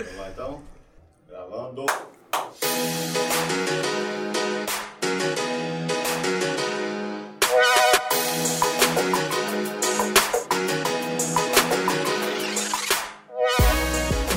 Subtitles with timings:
[0.00, 0.62] Vamos lá então?
[1.28, 1.84] Gravando.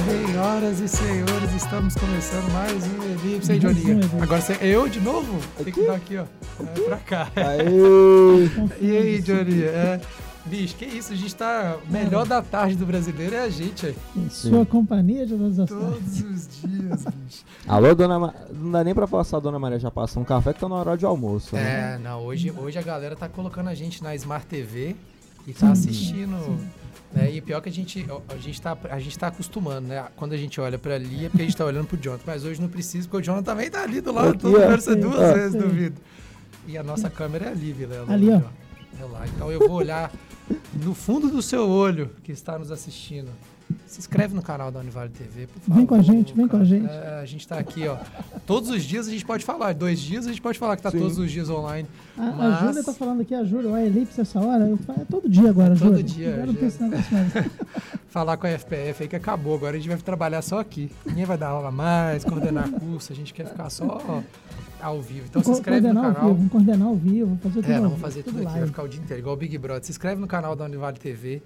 [0.05, 4.00] Senhoras e senhores, estamos começando mais um Elipse aí, Joninha.
[4.21, 5.39] Agora você, eu de novo?
[5.64, 6.25] Tem que dar aqui, ó.
[6.61, 7.32] É pra cá.
[7.36, 8.50] Aê!
[8.82, 9.68] E aí, Joninha?
[9.68, 10.02] É,
[10.46, 11.14] bicho, que isso?
[11.14, 11.78] A gente tá.
[11.88, 13.96] o Melhor da tarde do brasileiro é a gente aí.
[14.16, 15.70] Em sua companhia de todas as.
[15.70, 17.43] Todos os dias, bicho.
[17.68, 18.33] Alô, dona Ma...
[18.52, 20.97] Não dá nem pra passar, dona Maria já passou um café que tá na hora
[20.97, 21.56] de almoço.
[21.56, 21.96] né?
[21.96, 24.96] É, não, hoje, hoje a galera tá colocando a gente na Smart TV
[25.47, 26.36] e tá assistindo.
[27.11, 27.32] né?
[27.32, 30.05] E pior que a gente, a gente, tá, a gente tá acostumando, né?
[30.16, 32.23] Quando a gente olha pra ali é porque a gente tá olhando pro Jonathan.
[32.25, 34.38] Mas hoje não precisa, porque o Jonathan também tá ali do lado.
[34.38, 35.59] Todo você duas Sim, vezes, sim.
[35.59, 36.02] duvido.
[36.67, 38.11] E a nossa câmera é ali, Vilela.
[38.11, 38.62] Ali, ó.
[39.00, 39.25] É lá.
[39.28, 40.11] Então eu vou olhar
[40.83, 43.30] no fundo do seu olho que está nos assistindo.
[43.88, 45.75] Se inscreve no canal da Univale TV, por favor.
[45.78, 46.89] Vem com a gente, vem com a gente.
[46.92, 47.97] É, a gente tá aqui, ó.
[48.45, 49.73] Todos os dias a gente pode falar.
[49.73, 50.99] Dois dias a gente pode falar que tá Sim.
[50.99, 51.88] todos os dias online.
[52.17, 55.02] A, a Mas- Júlia tá falando aqui, a Júlia, o Elipse essa hora, eu falo,
[55.02, 56.03] é todo dia agora, Todo Júlia.
[56.03, 57.33] dia, Agora não tem esse negócio mais.
[58.09, 59.55] Falar com a FPF aí que acabou.
[59.55, 60.91] Agora a gente vai trabalhar só aqui.
[61.05, 63.11] Ninguém vai dar aula mais, coordenar curso.
[63.11, 64.21] A gente quer ficar só
[64.84, 65.26] ao vivo.
[65.30, 66.14] Então se inscreve no canal.
[66.14, 68.53] vivo, vamos coordenar ao vivo, vamos fazer tudo É, ao vamos fazer tudo aqui, vai
[68.56, 68.67] live.
[68.67, 69.84] ficar o dia inteiro, igual o Big Brother.
[69.86, 71.42] Se inscreve no canal da Univale TV,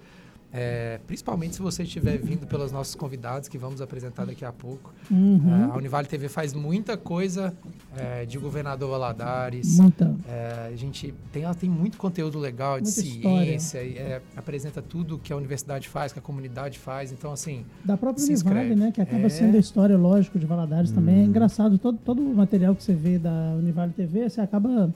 [0.52, 4.92] é, principalmente se você estiver vindo pelos nossos convidados que vamos apresentar daqui a pouco.
[5.10, 7.52] Uhum, É, a Univale TV faz muita coisa
[7.96, 9.78] é, de governador Valadares.
[9.78, 10.14] Muita.
[10.28, 14.80] É, a gente tem, ela tem muito conteúdo legal de Muita ciência, e, é, apresenta
[14.80, 17.12] tudo que a universidade faz, que a comunidade faz.
[17.12, 18.90] Então, assim, Da própria Univale, né?
[18.92, 19.28] Que acaba É.
[19.28, 21.20] sendo a história, lógico, de Valadares também.
[21.20, 24.92] É engraçado, todo, todo o material que você vê da Univale TV, você acaba.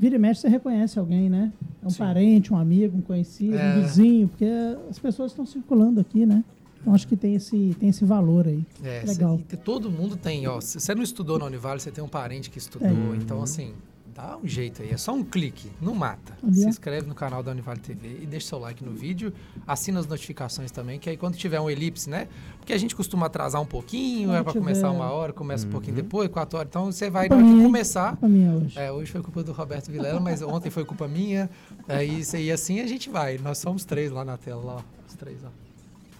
[0.00, 1.52] Vira e mexe, você reconhece alguém, né?
[1.82, 1.98] É um Sim.
[1.98, 3.76] parente, um amigo, um conhecido, É.
[3.76, 4.46] um vizinho, porque
[4.88, 6.42] as pessoas estão circulando aqui, né?
[6.80, 8.64] Então acho que tem esse, tem esse valor aí.
[8.82, 9.38] É, Legal.
[9.46, 10.58] cê- todo mundo tem, ó.
[10.62, 12.88] Se você não estudou na Univale, você tem um parente que estudou.
[12.88, 13.16] É.
[13.16, 13.74] Então, assim,
[14.14, 14.90] dá um jeito aí.
[14.90, 16.36] É só um clique, não mata.
[16.42, 19.32] Ali, Se inscreve no canal da Univale TV e deixa seu like no vídeo.
[19.66, 22.28] Assina as notificações também, que aí quando tiver um elipse, né?
[22.58, 25.70] Porque a gente costuma atrasar um pouquinho, é pra tiver- começar uma hora, começa um
[25.70, 26.68] pouquinho depois, quatro horas.
[26.68, 28.10] Então você vai, minha, começar.
[28.10, 28.78] Culpa minha hoje.
[28.78, 31.48] É, hoje foi culpa do Roberto Vilela, mas ontem foi culpa minha.
[31.88, 33.38] É, e, isso- e assim a gente vai.
[33.38, 35.48] Nós somos três lá na tela, lá, ó, os três, ó.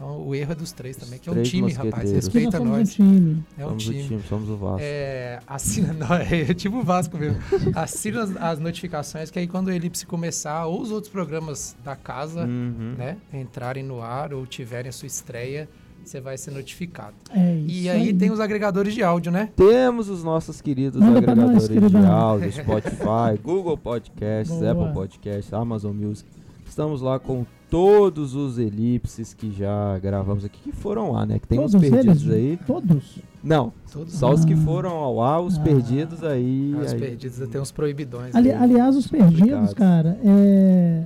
[0.02, 2.04] Então o erro é dos três também, que é um time, rapaz.
[2.04, 2.88] nós Respeita somos nós.
[2.88, 3.44] um time.
[3.58, 4.04] É um somos o time.
[4.08, 4.78] time, somos o Vasco.
[4.80, 7.38] É, assina, não, é tipo o Vasco mesmo.
[7.74, 11.94] Assina as, as notificações, que aí quando o Elipse começar, ou os outros programas da
[11.94, 12.94] casa, Uhum.
[12.96, 15.68] né, entrarem no ar ou tiverem a sua estreia,
[16.02, 17.14] você vai ser notificado.
[17.30, 17.68] É isso.
[17.68, 19.50] E aí tem os agregadores de áudio, né?
[19.54, 24.72] Temos os nossos queridos Manda pra nós, agregadores de áudio, Spotify, Google Podcasts, Boa.
[24.72, 26.26] Apple Podcasts, Amazon Music.
[26.66, 31.38] Estamos lá com todos os elipses que já gravamos aqui, que foram lá, né?
[31.38, 32.32] Que tem Todos uns perdidos eles?
[32.32, 32.58] aí.
[32.66, 33.18] Todos?
[33.42, 34.56] Não, Todos só os que Ah.
[34.58, 35.62] foram ao ar, os Ah.
[35.62, 36.74] perdidos aí.
[36.74, 38.34] os aí- perdidos, tem uns proibidões.
[38.34, 38.62] Ali- aí.
[38.62, 41.04] aliás, os perdidos, cara, é,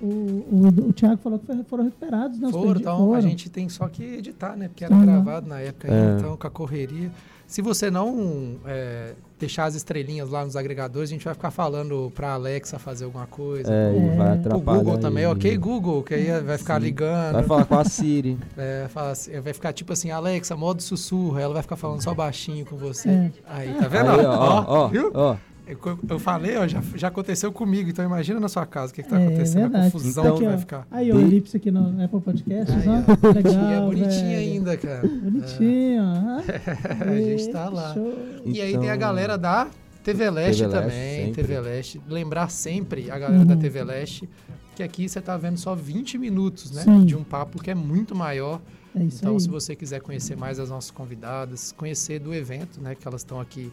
[0.00, 2.50] o, o, o Thiago falou que foram recuperados, né?
[2.50, 3.20] Foram, então a Foram.
[3.22, 4.68] gente tem só que editar, né?
[4.68, 5.02] Porque era Sim.
[5.02, 6.16] gravado na época, É.
[6.18, 7.10] então com a correria.
[7.46, 12.10] Se você não é, deixar as estrelinhas lá nos agregadores, a gente vai ficar falando
[12.14, 13.70] pra Alexa fazer alguma coisa.
[13.72, 14.32] É, pro- e vai É.
[14.32, 14.78] atrapalhar.
[14.78, 16.86] Google também, ok, Google, que aí vai ficar Sim.
[16.86, 17.32] ligando.
[17.34, 18.38] Vai falar com a Siri.
[18.56, 22.14] é, fala assim, vai ficar tipo assim, Alexa, modo sussurro, ela vai ficar falando só
[22.14, 23.08] baixinho com você.
[23.08, 23.30] É.
[23.46, 24.10] Aí, tá vendo?
[24.10, 25.10] Aí, ó, ó, ó, viu?
[25.14, 25.36] ó.
[25.66, 25.78] Eu,
[26.08, 29.08] eu falei, ó, já, já aconteceu comigo, então imagina na sua casa o que, que
[29.08, 29.90] tá É, acontecendo, a verdade.
[29.92, 30.58] confusão Então- que vai ó.
[30.58, 30.86] ficar.
[30.90, 33.28] Aí, o Elipse aqui no Apple Podcasts, Aí, ó.
[33.28, 34.38] ó, Legal, é bonitinho velho.
[34.38, 35.08] ainda, cara.
[35.08, 36.42] Bonitinho, ó.
[37.10, 37.94] A gente tá lá.
[37.94, 38.14] Show.
[38.44, 39.68] E aí tem a Então- galera da
[40.04, 41.42] TV Leste TV Leste, também, sempre.
[41.42, 42.00] TV Leste.
[42.08, 43.60] Lembrar sempre a galera da Uhum.
[43.60, 44.28] TV Leste
[44.76, 46.82] que aqui você tá vendo só 20 minutos, né?
[46.82, 47.04] Sim.
[47.04, 48.60] De um papo que é muito maior.
[48.94, 49.40] É isso Então, aí.
[49.40, 52.94] se você quiser conhecer mais as nossas convidadas, conhecer do evento, né?
[52.94, 53.72] Que elas estão aqui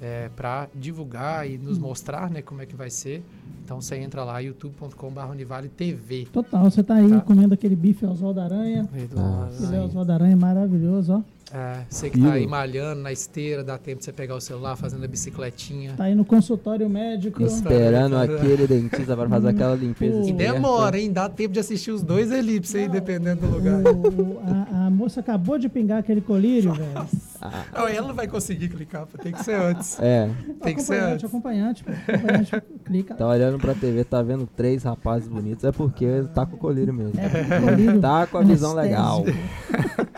[0.00, 2.42] é, para divulgar e nos mostrar, né?
[2.42, 3.22] Como é que vai ser.
[3.64, 6.26] Então, você entra lá, youtube.com.br Univale TV.
[6.32, 7.20] Total, você tá aí Tá.
[7.20, 8.88] comendo aquele bife Oswaldo Aranha.
[9.16, 9.78] Ah, Aí.
[9.80, 11.22] Oswaldo Aranha maravilhoso, ó.
[11.56, 14.74] É, você que tá aí malhando na esteira, dá tempo de você pegar o celular
[14.74, 15.94] fazendo a bicicletinha.
[15.96, 17.40] Tá aí no consultório médico.
[17.44, 20.28] Esperando aquele dentista para fazer aquela limpeza.
[20.28, 21.12] E demora, hein?
[21.12, 23.80] Dá tempo de assistir os dois elipses aí, dependendo do lugar.
[23.82, 24.40] O-
[24.74, 27.06] a, a moça acabou de pingar aquele colírio, velho.
[27.40, 30.00] Ah, Não, ela não vai conseguir clicar, pô, tem que ser antes.
[30.00, 30.28] é,
[30.60, 31.24] Tem que ser antes.
[31.24, 31.92] acompanhante, pô.
[31.92, 33.14] Acompanhante, clica.
[33.14, 36.92] tá olhando pra TV, tá vendo três rapazes bonitos, é porque tá com o colírio
[36.92, 37.12] mesmo.
[37.20, 39.22] É, colírio Tá com a visão legal.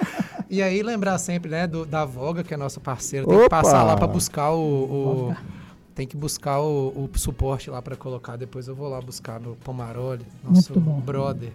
[0.48, 3.26] E aí lembrar sempre, né, do- da Voga, que é nossa parceira.
[3.26, 3.62] Tem que Opa!
[3.62, 5.30] passar lá pra buscar o.
[5.30, 5.36] o-
[5.94, 8.36] tem que buscar o, o suporte lá pra colocar.
[8.36, 11.50] Depois eu vou lá buscar no Pomaroli, nosso brother.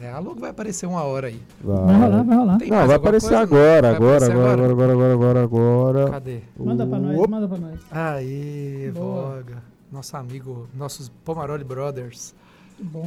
[0.00, 1.42] É, a logo vai aparecer uma hora aí.
[1.62, 2.58] Vai rolar, vai rolar.
[2.66, 6.10] Não, vai aparecer agora, Vai agora, agora, agora, agora, agora, agora, agora.
[6.12, 6.38] Cadê?
[6.58, 7.28] Manda pra nós, Opa.
[7.28, 7.80] manda pra nós.
[7.90, 9.22] Aê, Boa.
[9.36, 9.62] Voga.
[9.92, 12.34] Nosso amigo, nossos Pomaroli Brothers.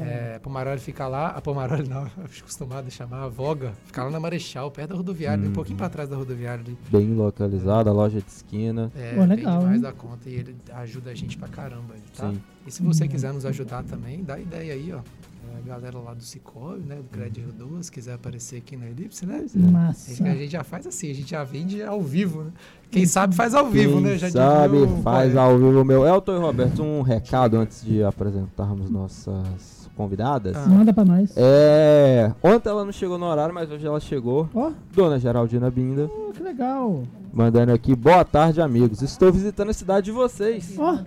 [0.05, 4.03] É, Pomaroli fica lá, a Pomaroli não, eu fico acostumado a chamar a Voga, fica
[4.03, 5.53] lá na Marechal, perto da rodoviária, um Uhum.
[5.53, 6.77] pouquinho pra trás da rodoviária ali.
[6.89, 8.91] Bem localizada, loja de esquina.
[8.95, 9.81] É, Pô, bem legal, demais hein?
[9.81, 12.29] da conta e ele ajuda a gente pra caramba, aí, tá?
[12.29, 12.41] Sim.
[12.67, 15.01] E se você quiser nos ajudar também, dá ideia aí, ó.
[15.51, 18.87] É, a galera lá do Cicobi, né, do Crédito Rio 2, quiser aparecer aqui na
[18.87, 19.45] Elipse, né?
[19.55, 20.11] Massa.
[20.11, 22.51] A gente, a gente já faz assim, a gente já vende ao vivo, né?
[22.89, 24.17] Quem sabe faz ao vivo, Quem né?
[24.17, 25.41] Já sabe, faz poeta.
[25.41, 26.05] ao vivo meu.
[26.05, 30.55] Elton e Roberto, um recado antes de apresentarmos nossas convidadas.
[30.55, 30.65] Ah.
[30.67, 31.33] Manda pra nós.
[31.35, 32.31] É.
[32.41, 34.49] Ontem ela não chegou no horário, mas hoje ela chegou.
[34.53, 37.03] Ó, Dona Geraldina Binda, oh, que legal.
[37.33, 39.01] mandando aqui, boa tarde, amigos.
[39.01, 40.75] Estou visitando a cidade de vocês.
[40.77, 40.97] Ó,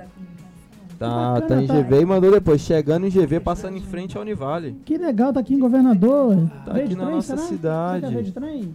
[0.99, 1.75] Tá, Que tá bacana, em tá.
[1.83, 4.77] GV e mandou depois, chegando em GV, passando em frente ao Univale.
[4.85, 6.37] que legal, tá aqui em Governador.
[6.65, 7.49] Tá aqui na trem, nossa será?
[7.49, 8.07] cidade.
[8.09, 8.75] Que é de trem?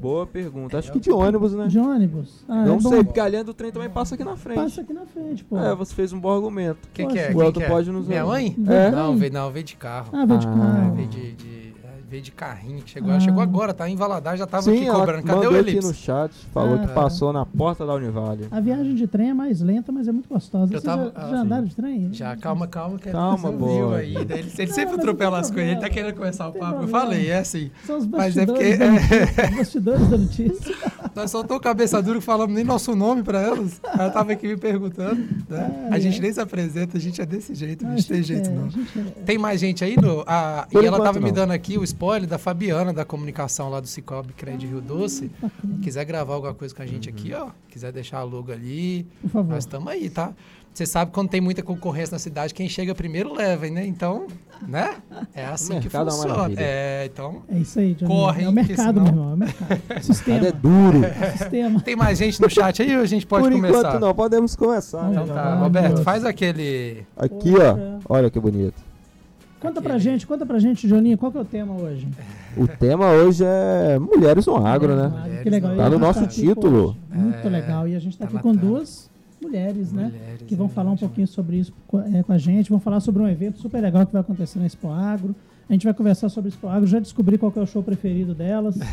[0.00, 0.76] Boa pergunta.
[0.78, 1.68] Acho que de ônibus, né?
[1.68, 2.44] De ônibus?
[2.48, 2.88] Ah, Não é bom.
[2.88, 4.56] sei, porque a linha do trem também passa aqui na frente.
[4.56, 5.56] Passa aqui na frente, pô.
[5.56, 6.88] É, você fez um bom argumento.
[6.92, 7.30] Quem que é?
[7.32, 7.68] O Elton que é?
[7.68, 8.56] pode nos Minha mãe?
[8.66, 8.90] É?
[8.90, 10.08] Não, veio, não, veio de carro.
[10.12, 10.50] Ah, veio de Ah.
[10.50, 10.94] É, carro.
[10.96, 11.61] veio de, de- é,
[12.12, 13.08] veio de carrinho que chegou.
[13.08, 13.12] Ah.
[13.14, 15.22] Ela chegou agora, tá em Valadares, já tava Sim, aqui cobrando.
[15.22, 15.88] Cadê o mandou aqui Elipse?
[15.88, 16.78] no chat, falou Ah.
[16.80, 18.48] que passou na porta da Univale.
[18.50, 20.64] A viagem de trem é mais lenta, mas é muito gostosa.
[20.64, 22.08] Eu Vocês tava- já, ah, já andaram de trem?
[22.12, 23.74] Já, calma, calma, que Calma, você não boy.
[23.74, 24.14] viu aí.
[24.16, 26.82] Ele, ele sempre não atropela as coisas, ele tá querendo começar o papo.
[26.82, 27.70] Eu falei, é assim.
[27.86, 30.76] São os Mas é bastidores, porque- da, notícia, os bastidores da notícia.
[31.16, 33.80] Nós só tô cabeça dura que falamos nem nosso nome pra elas.
[33.84, 35.16] Ela tava aqui me perguntando.
[35.48, 35.88] né?
[35.90, 36.22] Ah, A gente é.
[36.22, 38.52] nem se apresenta, a gente é desse jeito, Ah, a a gente tem jeito é-
[38.52, 38.66] não.
[38.66, 41.32] é- Tem mais gente aí, no, a, e Por ela tava me não.
[41.32, 45.30] dando aqui o spoiler da Fabiana, da comunicação lá do Cicobi Crédito Rio Doce.
[45.82, 47.50] Quiser gravar alguma coisa com a gente aqui, ó.
[47.68, 49.50] Quiser deixar a logo ali, Por favor.
[49.54, 50.32] nós estamos aí, tá?
[50.74, 53.86] Você sabe quando tem muita concorrência na cidade, quem chega primeiro leva, né?
[53.86, 54.26] Então,
[54.66, 54.96] né?
[55.32, 56.52] É assim que é funciona.
[56.56, 57.42] É, então.
[57.48, 58.10] É isso aí, Johnny.
[58.12, 59.30] Corre, é o mercado, senão- meu irmão.
[59.30, 59.80] É o mercado.
[60.02, 60.46] Sistema.
[60.48, 61.00] É duro.
[61.38, 61.80] Sistema.
[61.82, 63.78] Tem mais gente no chat aí ou a gente pode Por começar?
[63.78, 65.08] enquanto não, podemos começar.
[65.08, 67.06] Então tá, Roberto, faz aquele.
[67.16, 68.00] Aqui, ó.
[68.08, 68.91] Olha que bonito.
[69.62, 72.06] Conta pra Aquele- gente, conta pra gente, Joninho, qual que é o tema hoje?
[72.56, 75.40] O tema hoje é mulheres no agro, né?
[75.42, 75.76] Que legal.
[75.76, 76.88] Tá no nosso aqui título.
[76.88, 76.98] hoje.
[77.10, 77.86] Muito É, legal.
[77.88, 79.08] E a gente tá tá aqui na com duas
[79.40, 80.04] mulheres, né?
[80.12, 81.08] Mulheres, Que vão é falar um verdade.
[81.08, 81.72] pouquinho sobre isso
[82.12, 82.70] é, com a gente.
[82.70, 85.34] Vão falar sobre um evento super legal que vai acontecer na Expo Agro.
[85.68, 86.86] A gente vai conversar sobre Expo Agro.
[86.86, 88.76] Já descobri qual que é o show preferido delas.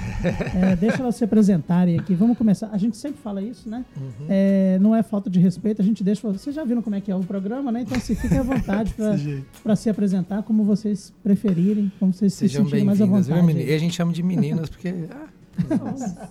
[0.60, 2.14] É, deixa elas se apresentarem aqui.
[2.14, 2.70] Vamos começar.
[2.72, 3.86] A gente sempre fala isso, né?
[3.96, 4.26] Uhum.
[4.28, 5.82] É, não é falta de respeito.
[5.82, 6.30] A gente deixa.
[6.30, 7.82] Vocês já viram como é que é o programa, né?
[7.82, 8.94] Então, se fiquem à vontade
[9.64, 13.58] para se apresentar como vocês preferirem, como vocês se Sejam sentirem mais à vontade.
[13.58, 14.90] E a gente chama de meninas porque.
[15.12, 16.28] ah,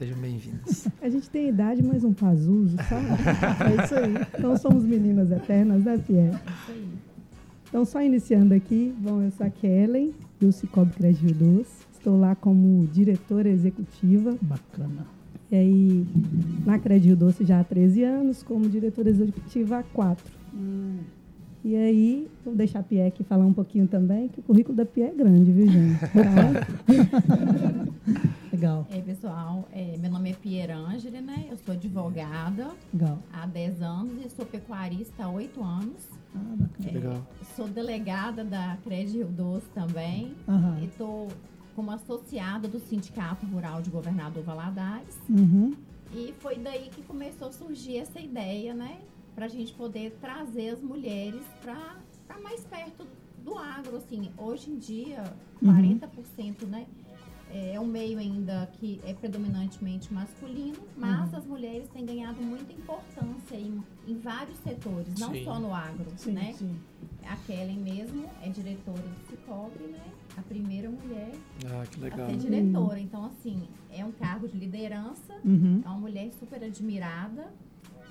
[0.00, 0.88] Sejam bem-vindas.
[1.02, 3.06] A gente tem idade, mas um pazuso, sabe?
[3.70, 4.14] É isso aí.
[4.38, 6.38] Então somos meninas eternas, né, Pierre?
[7.70, 11.86] Então, só iniciando aqui, bom, eu sou a Kellen, do Cicobi Crédito Doce.
[11.92, 14.36] Estou lá como diretora executiva.
[14.42, 15.06] Bacana.
[15.52, 16.06] E aí,
[16.66, 20.24] na Crédito Doce já há 13 anos, como diretora executiva há 4.
[21.62, 24.86] E aí, vou deixar a Pierre aqui falar um pouquinho também, que o currículo da
[24.86, 26.00] Pierre é grande, viu, gente?
[26.10, 26.66] Tá?
[28.52, 31.46] Legal, É, pessoal, é, meu nome é Pierangeli, né?
[31.50, 33.18] Eu sou advogada legal.
[33.32, 36.08] há 10 anos e sou pecuarista há 8 anos.
[36.34, 36.88] Ah, bacana.
[36.88, 37.26] É, Legal.
[37.54, 40.34] Sou delegada da Crédito Rio Doce também.
[40.48, 40.78] Aham.
[40.80, 41.28] E estou
[41.76, 45.16] como associada do Sindicato Rural de Governador Valadares.
[45.28, 45.74] Uhum.
[46.14, 48.96] E foi daí que começou a surgir essa ideia, né?
[49.40, 53.06] Para a gente poder trazer as mulheres para mais perto
[53.42, 54.30] do agro, assim.
[54.36, 55.22] Hoje em dia,
[55.62, 55.72] Uhum.
[55.98, 56.86] 40%, né?
[57.50, 61.38] É um meio ainda que é predominantemente masculino, mas Uhum.
[61.38, 65.42] as mulheres têm ganhado muita importância em, em vários setores, não Sim.
[65.44, 66.52] só no agro, Sim, né?
[66.58, 66.78] sim.
[67.26, 70.04] A Kellen mesmo é diretora do Cicobi, né?
[70.36, 71.32] A primeira mulher
[71.64, 73.00] Ah, que a ser diretora.
[73.00, 75.80] Então, assim, é um cargo de liderança Uhum.
[75.82, 77.50] é uma mulher super admirada.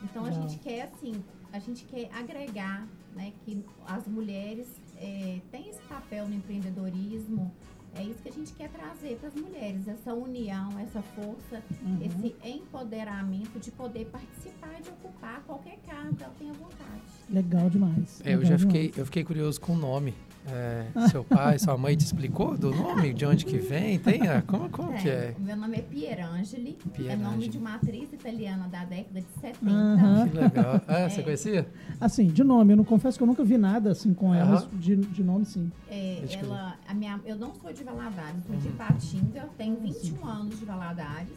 [0.04, 5.70] Então a gente quer assim, a gente quer agregar, né, que as mulheres eh, têm
[5.70, 7.52] esse papel no empreendedorismo.
[7.96, 11.98] É isso que a gente quer trazer para as mulheres, essa união, essa força, Uhum.
[12.06, 17.02] esse empoderamento de poder participar e de ocupar qualquer cargo que ela tenha vontade.
[17.30, 18.22] Legal demais.
[18.24, 18.98] É, eu legal já fiquei, demais.
[19.00, 20.14] eu fiquei curioso com o nome.
[20.52, 23.14] É, seu pai, sua mãe te explicou do nome?
[23.14, 24.00] De onde que vem?
[24.00, 24.28] Tem?
[24.28, 25.36] a- Como, como que é?
[25.38, 27.24] Meu nome é Pierangeli, é Pierangeli.
[27.24, 29.72] nome de uma atriz italiana da década de 70.
[29.72, 30.28] Aham.
[30.30, 30.82] Que legal.
[30.88, 31.24] Ah, você É.
[31.24, 31.68] conhecia?
[32.02, 34.68] Assim, de nome, eu não confesso que eu nunca vi nada assim com ela, mas
[34.82, 35.72] de, de nome sim.
[35.90, 38.76] É, ela, a minha, eu não sou de Valadares, sou de Uhum.
[38.76, 41.30] Patinga, tenho 21 anos de Valadares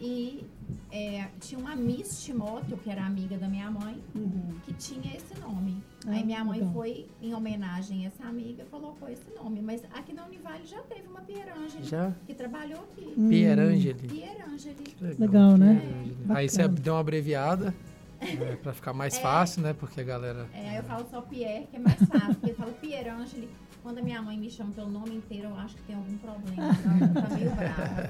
[0.00, 0.44] e
[0.92, 4.02] é, tinha uma Miss Timoto, que era amiga da minha mãe,
[4.64, 5.82] que tinha esse nome.
[6.06, 6.72] Aí Ah, minha mãe legal.
[6.74, 9.60] foi, em homenagem a essa amiga, colocou esse nome.
[9.60, 12.12] Mas aqui na Univale já teve uma Pierangeli Já?
[12.26, 13.12] que trabalhou aqui.
[13.16, 13.28] Hum.
[13.28, 14.08] Pierangeli.
[14.08, 14.96] Pierangeli.
[15.18, 15.74] Legal, né?
[15.80, 16.14] Pierangeli.
[16.22, 16.38] Bacana.
[16.40, 17.74] Aí você deu uma abreviada
[18.20, 19.72] é, pra ficar mais fácil, né?
[19.72, 20.48] Porque a galera.
[20.54, 22.34] É, aí eu falo só Pierre, que é mais fácil.
[22.34, 23.48] Porque eu falo Pierangeli.
[23.82, 26.76] Quando a minha mãe me chama pelo nome inteiro, eu acho que tem algum problema.
[27.00, 28.02] Ela tá meio brava,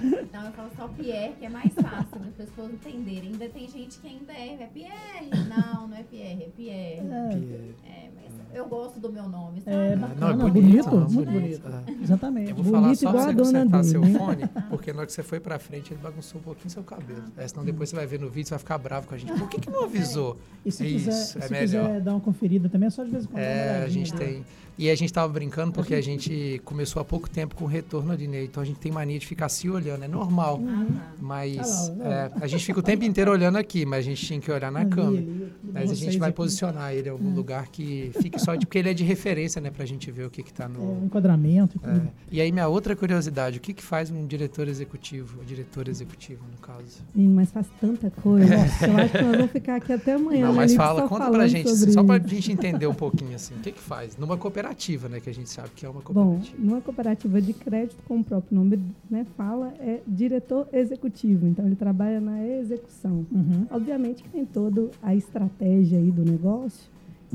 [0.00, 0.16] sabe?
[0.22, 3.32] Então eu falo só Pierre, que é mais fácil para as pessoas entenderem.
[3.32, 5.30] Ainda tem gente que ainda é, é Pierre.
[5.48, 7.00] Não, não é Pierre, é Pierre.
[7.02, 7.74] Pierre.
[7.84, 9.76] É, mas eu gosto do meu nome, sabe?
[9.76, 11.62] É, Não, bacana, é bonito, bonito, não, muito bonito.
[11.62, 11.90] bonito.
[12.00, 12.02] É.
[12.02, 12.50] Exatamente.
[12.50, 14.18] Eu vou Bonito falar só pra igual você consertar seu né?
[14.18, 17.24] fone, porque na hora que você foi pra frente, ele bagunçou um pouquinho seu cabelo.
[17.36, 19.32] É, senão depois você vai ver no vídeo, você vai ficar bravo com a gente.
[19.38, 20.38] Por que, que não avisou?
[20.64, 21.86] E se, É quiser, isso, é se melhor.
[21.86, 23.42] quiser dar uma conferida também, é só de vez em quando.
[23.42, 24.44] É, a gente tem.
[24.76, 28.10] E a gente tava brincando porque a gente começou há pouco tempo com o retorno
[28.12, 28.42] ali, né?
[28.42, 30.58] Então a gente tem mania de ficar se olhando, é normal.
[30.58, 30.86] Uhum.
[31.20, 31.58] Mas
[31.90, 34.40] Ah, lá, é, a gente fica o tempo inteiro olhando aqui, mas a gente tinha
[34.40, 35.24] que olhar na câmera.
[35.72, 38.66] Mas a gente vai posicionar ele em algum lugar que fique só de.
[38.66, 39.70] Porque ele é de referência, né?
[39.70, 41.02] Pra gente ver o que, que tá É, no.
[41.02, 41.92] um enquadramento e É.
[41.92, 42.08] tudo.
[42.32, 46.42] E aí, minha outra curiosidade, o que, que faz um diretor executivo, ou diretor executivo,
[46.50, 47.02] no caso?
[47.14, 48.56] Menino, mas faz tanta coisa.
[48.56, 50.46] Nossa, eu acho que nós vamos ficar aqui até amanhã.
[50.46, 53.58] Não, mas Lelito, fala, conta pra gente, só pra gente entender um pouquinho, assim, o
[53.58, 54.16] que que faz?
[54.16, 54.63] Numa cooperativa,
[55.08, 56.56] né, que a gente sabe que é uma Bom, cooperativa.
[56.58, 58.78] numa cooperativa de crédito, como o próprio nome
[59.10, 61.46] né, fala, é diretor executivo.
[61.46, 63.26] Então, ele trabalha na execução.
[63.30, 63.66] Uhum.
[63.70, 66.88] Obviamente que tem toda a estratégia aí do negócio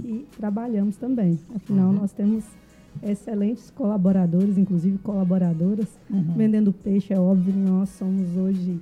[0.03, 1.39] e trabalhamos também.
[1.55, 1.99] Afinal, Uhum.
[1.99, 2.43] nós temos
[3.03, 5.87] excelentes colaboradores, inclusive colaboradoras.
[6.09, 6.33] Uhum.
[6.35, 8.79] Vendendo peixe, é óbvio, nós somos hoje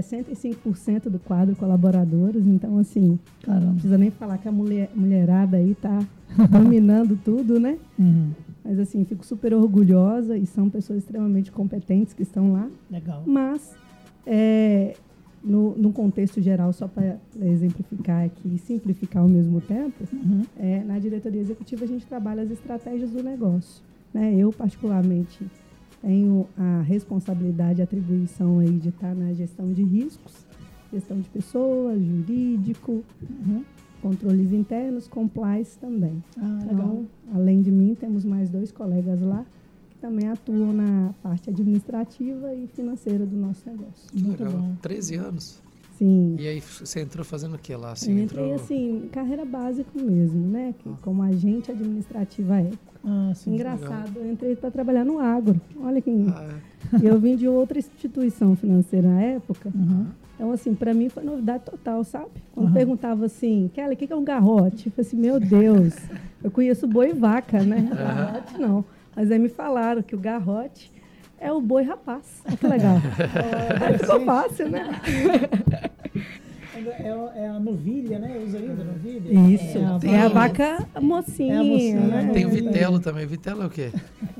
[0.00, 2.46] 65% do quadro colaboradores.
[2.46, 3.72] Então, assim, não Caramba.
[3.72, 5.98] precisa nem falar que a mulher, mulherada aí tá
[6.50, 7.78] dominando tudo, né?
[7.98, 8.30] Uhum.
[8.64, 12.68] Mas, assim, fico super orgulhosa e são pessoas extremamente competentes que estão lá.
[12.90, 13.22] Legal.
[13.26, 13.74] Mas,
[14.24, 14.94] é,
[15.42, 20.42] no, num contexto geral, só para exemplificar aqui e simplificar ao mesmo tempo, Uhum.
[20.58, 23.82] é, na diretoria executiva a gente trabalha as estratégias do negócio.
[24.14, 24.34] Né?
[24.36, 25.44] Eu, particularmente,
[26.02, 30.44] tenho a responsabilidade e atribuição aí de estar na gestão de riscos,
[30.92, 33.64] gestão de pessoas, jurídico, Uhum.
[34.02, 36.22] controles internos, compliance também.
[36.36, 36.72] Ah, legal.
[36.74, 39.46] Então, além de mim, temos mais dois colegas lá
[39.90, 44.10] que também atuam na parte administrativa e financeira do nosso negócio.
[44.12, 44.60] Muito Legal.
[44.60, 44.74] bom.
[44.82, 45.62] 13 anos.
[46.02, 46.34] Sim.
[46.36, 47.92] E aí você entrou fazendo o que lá?
[47.92, 48.64] Assim, eu entrei entrou...
[48.64, 50.74] assim, carreira básica mesmo, né?
[50.76, 53.00] Que, como agente administrativa à época.
[53.04, 53.54] Ah, sim.
[53.54, 55.60] Engraçado, eu entrei para trabalhar no agro.
[55.80, 56.10] Olha que.
[56.10, 56.58] Ah,
[56.92, 57.06] é.
[57.06, 59.70] Eu vim de outra instituição financeira na época.
[59.72, 60.06] Uhum.
[60.34, 62.30] Então, assim, para mim foi novidade total, sabe?
[62.52, 62.74] Quando Aham.
[62.74, 64.86] perguntava assim, Kelly, o que que é um garrote?
[64.86, 65.94] Eu falei assim, meu Deus,
[66.42, 67.88] eu conheço boi e vaca, né?
[67.94, 68.84] Garrote não.
[69.14, 70.90] Mas aí me falaram que o garrote
[71.42, 72.42] é o boi rapaz.
[72.46, 72.96] Olha que legal.
[73.86, 75.00] Aí ficou fácil, né?
[76.74, 77.08] É,
[77.44, 78.38] é a novilha, né?
[78.44, 79.30] Usa ainda novilha?
[79.54, 79.78] Isso.
[79.78, 82.30] É a, Tem É a o- vaca mocinha, É a mocinha, né?
[82.32, 82.50] Tem o É.
[82.52, 83.26] Vitelo também.
[83.26, 83.90] Vitelo é o quê?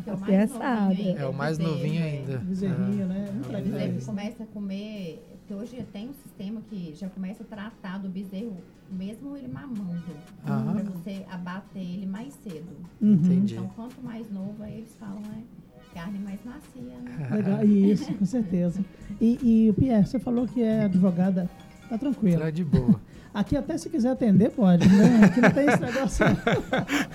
[0.05, 2.05] Que é o mais novinho ainda, É o mais bezerro, novinho é.
[2.11, 2.39] ainda.
[2.39, 3.29] Bezerrinho, né?
[3.33, 3.73] Muito É, legal.
[3.81, 8.09] bezerro começa a comer, porque hoje tem um sistema que já começa a tratar do
[8.09, 8.57] bezerro,
[8.91, 10.03] mesmo ele mamando,
[10.49, 10.73] Aham.
[10.75, 12.73] para você abater ele mais cedo.
[13.01, 13.13] Uhum.
[13.15, 13.55] Entendi.
[13.55, 15.62] Então, quanto mais novo, aí eles falam, é
[15.95, 17.29] carne mais macia, né?
[17.37, 18.85] Legal, isso, com certeza.
[19.21, 21.49] E, e o Pierre, você falou que é advogada.
[21.89, 22.43] Tá tranquilo.
[22.43, 23.01] Era de boa.
[23.33, 25.25] Aqui até se quiser atender, pode, né?
[25.25, 26.27] Aqui não tem esse negócio.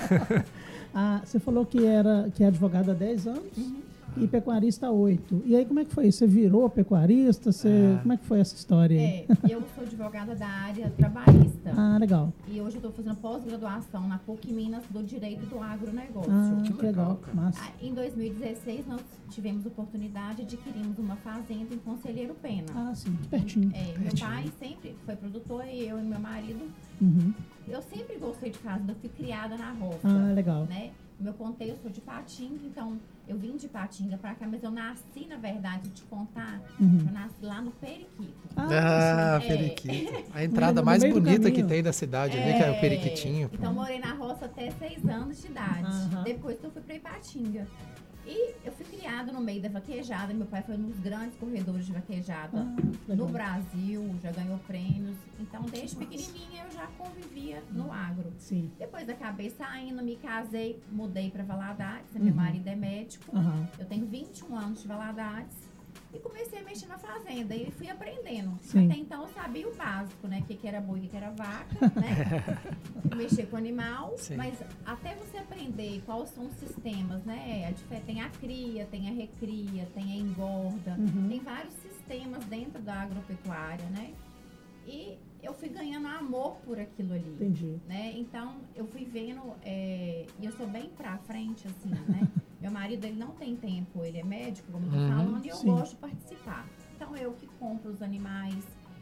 [0.94, 3.87] ah, você falou que era que é advogada há 10 anos
[4.24, 5.44] e pecuarista há 8.
[5.46, 6.12] E aí, como é que foi?
[6.12, 7.52] Você virou pecuarista?
[7.52, 8.00] Você, É.
[8.02, 9.26] Como é que foi essa história aí?
[9.50, 11.72] É, eu sou advogada da área trabalhista.
[11.76, 12.34] Ah, legal.
[12.48, 16.32] E hoje eu estou fazendo pós-graduação na PUC Minas do Direito do Agronegócio.
[16.32, 17.20] Ah, que legal.
[17.34, 17.60] Massa.
[17.64, 22.68] Ah, Em 2016, nós tivemos a oportunidade de adquirirmos uma fazenda em Conselheiro Pena.
[22.76, 23.72] Ah, sim, que pertinho.
[23.74, 24.30] É, meu pertinho.
[24.30, 26.66] pai sempre foi produtor e eu e meu marido.
[27.02, 27.34] Uhum.
[27.68, 30.00] Eu sempre gostei de fazenda, eu fui criada na roça.
[30.04, 30.66] Ah, legal.
[30.66, 30.92] né?
[31.20, 32.98] Meu contexto de Patinga, então
[33.28, 37.06] eu vim de Patinga pra cá, mas eu nasci, na verdade, te contar, Uhum.
[37.08, 38.34] eu nasci lá no Periquito.
[38.56, 39.48] Ah, É.
[39.48, 40.24] periquito.
[40.34, 43.50] A entrada mais bonita que tem da cidade ali, que é o periquitinho.
[43.54, 45.84] Então, morei na roça até seis anos de idade.
[45.86, 46.24] Aham.
[46.24, 47.68] Depois que eu fui pra Ipatinga.
[48.28, 50.34] E eu fui criada no meio da vaquejada.
[50.34, 53.28] Meu pai foi um dos grandes corredores de vaquejada Ah, no.
[53.28, 55.16] Brasil, já ganhou prêmios.
[55.40, 58.34] Então, desde pequenininha, eu já convivia no agro.
[58.38, 58.70] Sim.
[58.78, 62.06] Depois acabei saindo, me casei, mudei para Valadares.
[62.14, 62.34] Meu Uhum.
[62.36, 63.36] marido é médico.
[63.36, 63.68] Aham.
[63.80, 65.67] Eu tenho 21 anos de Valadares.
[66.14, 68.58] E comecei a mexer na fazenda e fui aprendendo.
[68.62, 68.86] Sim.
[68.86, 70.40] Até então eu sabia o básico, né?
[70.40, 72.58] O que, que era boi, o que, que era vaca, né?
[73.16, 74.14] mexer com animal.
[74.18, 74.38] Sim.
[74.38, 77.74] Mas até você aprender quais são os sistemas, né?
[78.06, 80.96] Tem a cria, tem a recria, tem a engorda.
[80.98, 81.28] Uhum.
[81.28, 84.14] Tem vários sistemas dentro dentro da agropecuária, né?
[84.86, 87.30] E eu fui ganhando amor por aquilo ali.
[87.30, 87.78] Entendi.
[87.88, 88.14] Né?
[88.18, 92.28] Então, eu fui vendo, é, e eu sou bem pra frente, assim, né?
[92.62, 95.50] Meu marido, ele não tem tempo, ele é médico, como eu tô Uhum, falando, e
[95.50, 95.68] eu sim.
[95.68, 96.66] gosto de participar.
[96.96, 98.56] Então, eu que compro os animais,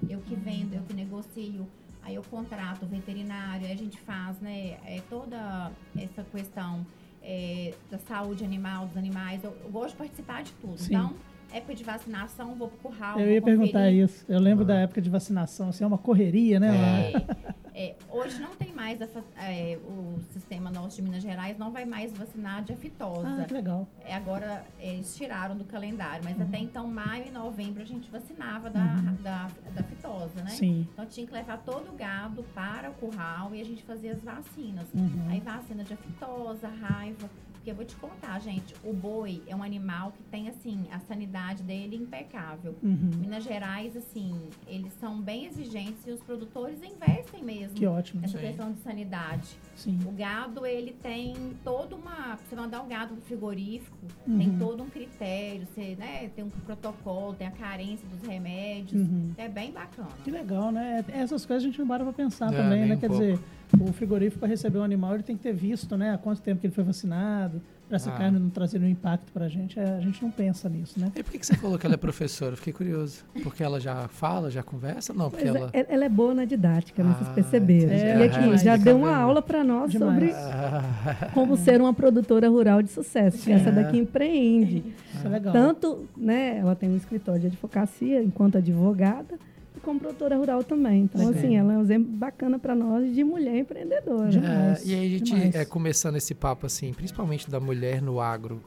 [0.10, 1.66] eu que vendo, eu que negocio,
[2.04, 6.86] aí eu contrato o veterinário, aí a gente faz, né, é, toda essa questão
[7.24, 10.78] é, da saúde animal, dos animais, eu, eu gosto de participar de tudo.
[10.78, 10.94] Sim.
[10.96, 11.14] Então,
[11.54, 14.04] época de vacinação, vou pro curral, Eu ia perguntar conferir.
[14.04, 14.26] isso.
[14.28, 16.72] Eu lembro da época de vacinação, assim, é uma correria, né?
[16.72, 17.00] lá?
[17.00, 17.26] É,
[17.78, 19.06] é, hoje não tem mais a
[19.38, 23.42] é, o sistema nosso de Minas Gerais não vai mais vacinar de aftosa.
[23.42, 23.86] Ah, que legal.
[24.06, 28.70] É, agora eles tiraram do calendário, mas até então maio e novembro a gente vacinava
[28.70, 29.16] da, Uhum.
[29.22, 30.52] da, da fitose, né?
[30.52, 30.88] Sim.
[30.94, 34.22] Então tinha que levar todo o gado para o curral e a gente fazia as
[34.22, 34.86] vacinas.
[34.94, 35.28] Uhum.
[35.30, 37.30] Aí vacina de aftosa, raiva.
[37.66, 41.00] Porque eu vou te contar, gente, o boi é um animal que tem, assim, a
[41.00, 42.76] sanidade dele impecável.
[42.84, 43.10] Uhum.
[43.20, 48.22] Minas Gerais, assim, eles são bem exigentes e os produtores investem mesmo Que ótimo.
[48.22, 48.46] nessa Sim.
[48.46, 49.58] questão de sanidade.
[49.76, 49.98] Sim.
[50.06, 52.36] O gado, ele tem toda uma.
[52.48, 54.38] Você mandar o gado pro frigorífico, Uhum.
[54.38, 59.02] tem todo um critério, você, né, tem um protocolo, tem a carência dos remédios.
[59.02, 59.32] Uhum.
[59.40, 60.10] É bem bacana.
[60.24, 61.04] Que legal, né?
[61.08, 62.94] Essas coisas a gente não para pra pensar É, também, né?
[62.96, 63.24] um Quer pouco.
[63.26, 63.40] dizer,
[63.80, 66.14] o frigorífico para receber um animal, ele tem que ter visto, né?
[66.14, 68.18] Há quanto tempo que ele foi vacinado, para essa Ah.
[68.18, 69.80] carne não trazer nenhum impacto pra gente.
[69.80, 71.12] É, a gente não pensa nisso, né?
[71.16, 72.54] E por que, que você falou que ela é professora?
[72.54, 73.24] Eu Fiquei curioso.
[73.44, 75.14] Porque ela já fala, já conversa?
[75.14, 75.70] Não, porque Pois ela.
[75.72, 77.14] é, ela é boa na didática, né?
[77.16, 77.86] vocês Ah, perceberam.
[77.86, 78.02] entendi.
[78.04, 80.14] e É, aqui, já fica deu uma aula para nós Demais.
[80.14, 83.44] sobre Ah, como ser uma produtora rural de sucesso.
[83.44, 83.72] que Essa É.
[83.72, 84.84] daqui empreende.
[85.14, 85.54] Isso é legal.
[85.54, 89.38] Tanto, né, ela tem um escritório de advocacia enquanto advogada
[89.86, 91.04] como produtora rural também.
[91.04, 91.40] Então, Legal.
[91.40, 94.30] assim, ela é um exemplo bacana para nós de mulher empreendedora.
[94.30, 95.56] É, e aí a gente, demais.
[95.56, 98.62] é, começando esse papo assim, principalmente da mulher no agro,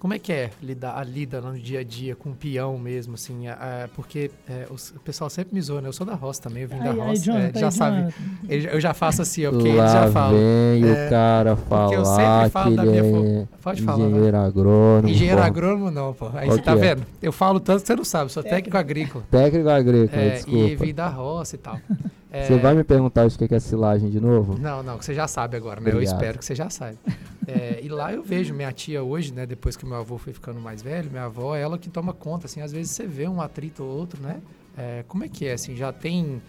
[0.00, 3.14] como é que é lidar, a lida no dia a dia com o peão mesmo,
[3.14, 5.88] assim, a- a- porque é, os- o pessoal sempre me zoa, né?
[5.88, 7.72] Eu sou da roça também, eu vim da Aí, aí, roça, Jonathan, é, já aí,
[7.72, 8.14] sabe,
[8.48, 10.32] ele- eu já faço assim, ele Lá já fala.
[10.38, 13.00] vem É, o cara eu falar sempre falo da minha
[13.42, 15.08] é Pode falar, engenheiro agrônomo.
[15.08, 15.46] Engenheiro pô.
[15.46, 16.30] agrônomo não, pô.
[16.34, 16.76] Aí você tá é?
[16.76, 17.06] vendo?
[17.20, 19.22] Eu falo tanto que você não sabe, sou técnico agrícola.
[19.30, 20.84] Técnico agrícola, É, e desculpa.
[20.86, 21.78] vim da roça e tal.
[22.32, 24.56] É, Você vai me perguntar o que é silagem de novo?
[24.58, 25.88] Não, não, que você já sabe agora, né?
[25.90, 26.14] Eu Obrigado.
[26.14, 26.96] espero que você já saiba.
[27.50, 29.44] É, e lá eu vejo minha tia hoje, né?
[29.44, 32.60] Depois que meu avô foi ficando mais velho, minha avó, ela que toma conta, assim,
[32.60, 34.40] às vezes você vê um atrito ou outro, né?
[34.76, 36.40] É, como é que é, assim, já tem,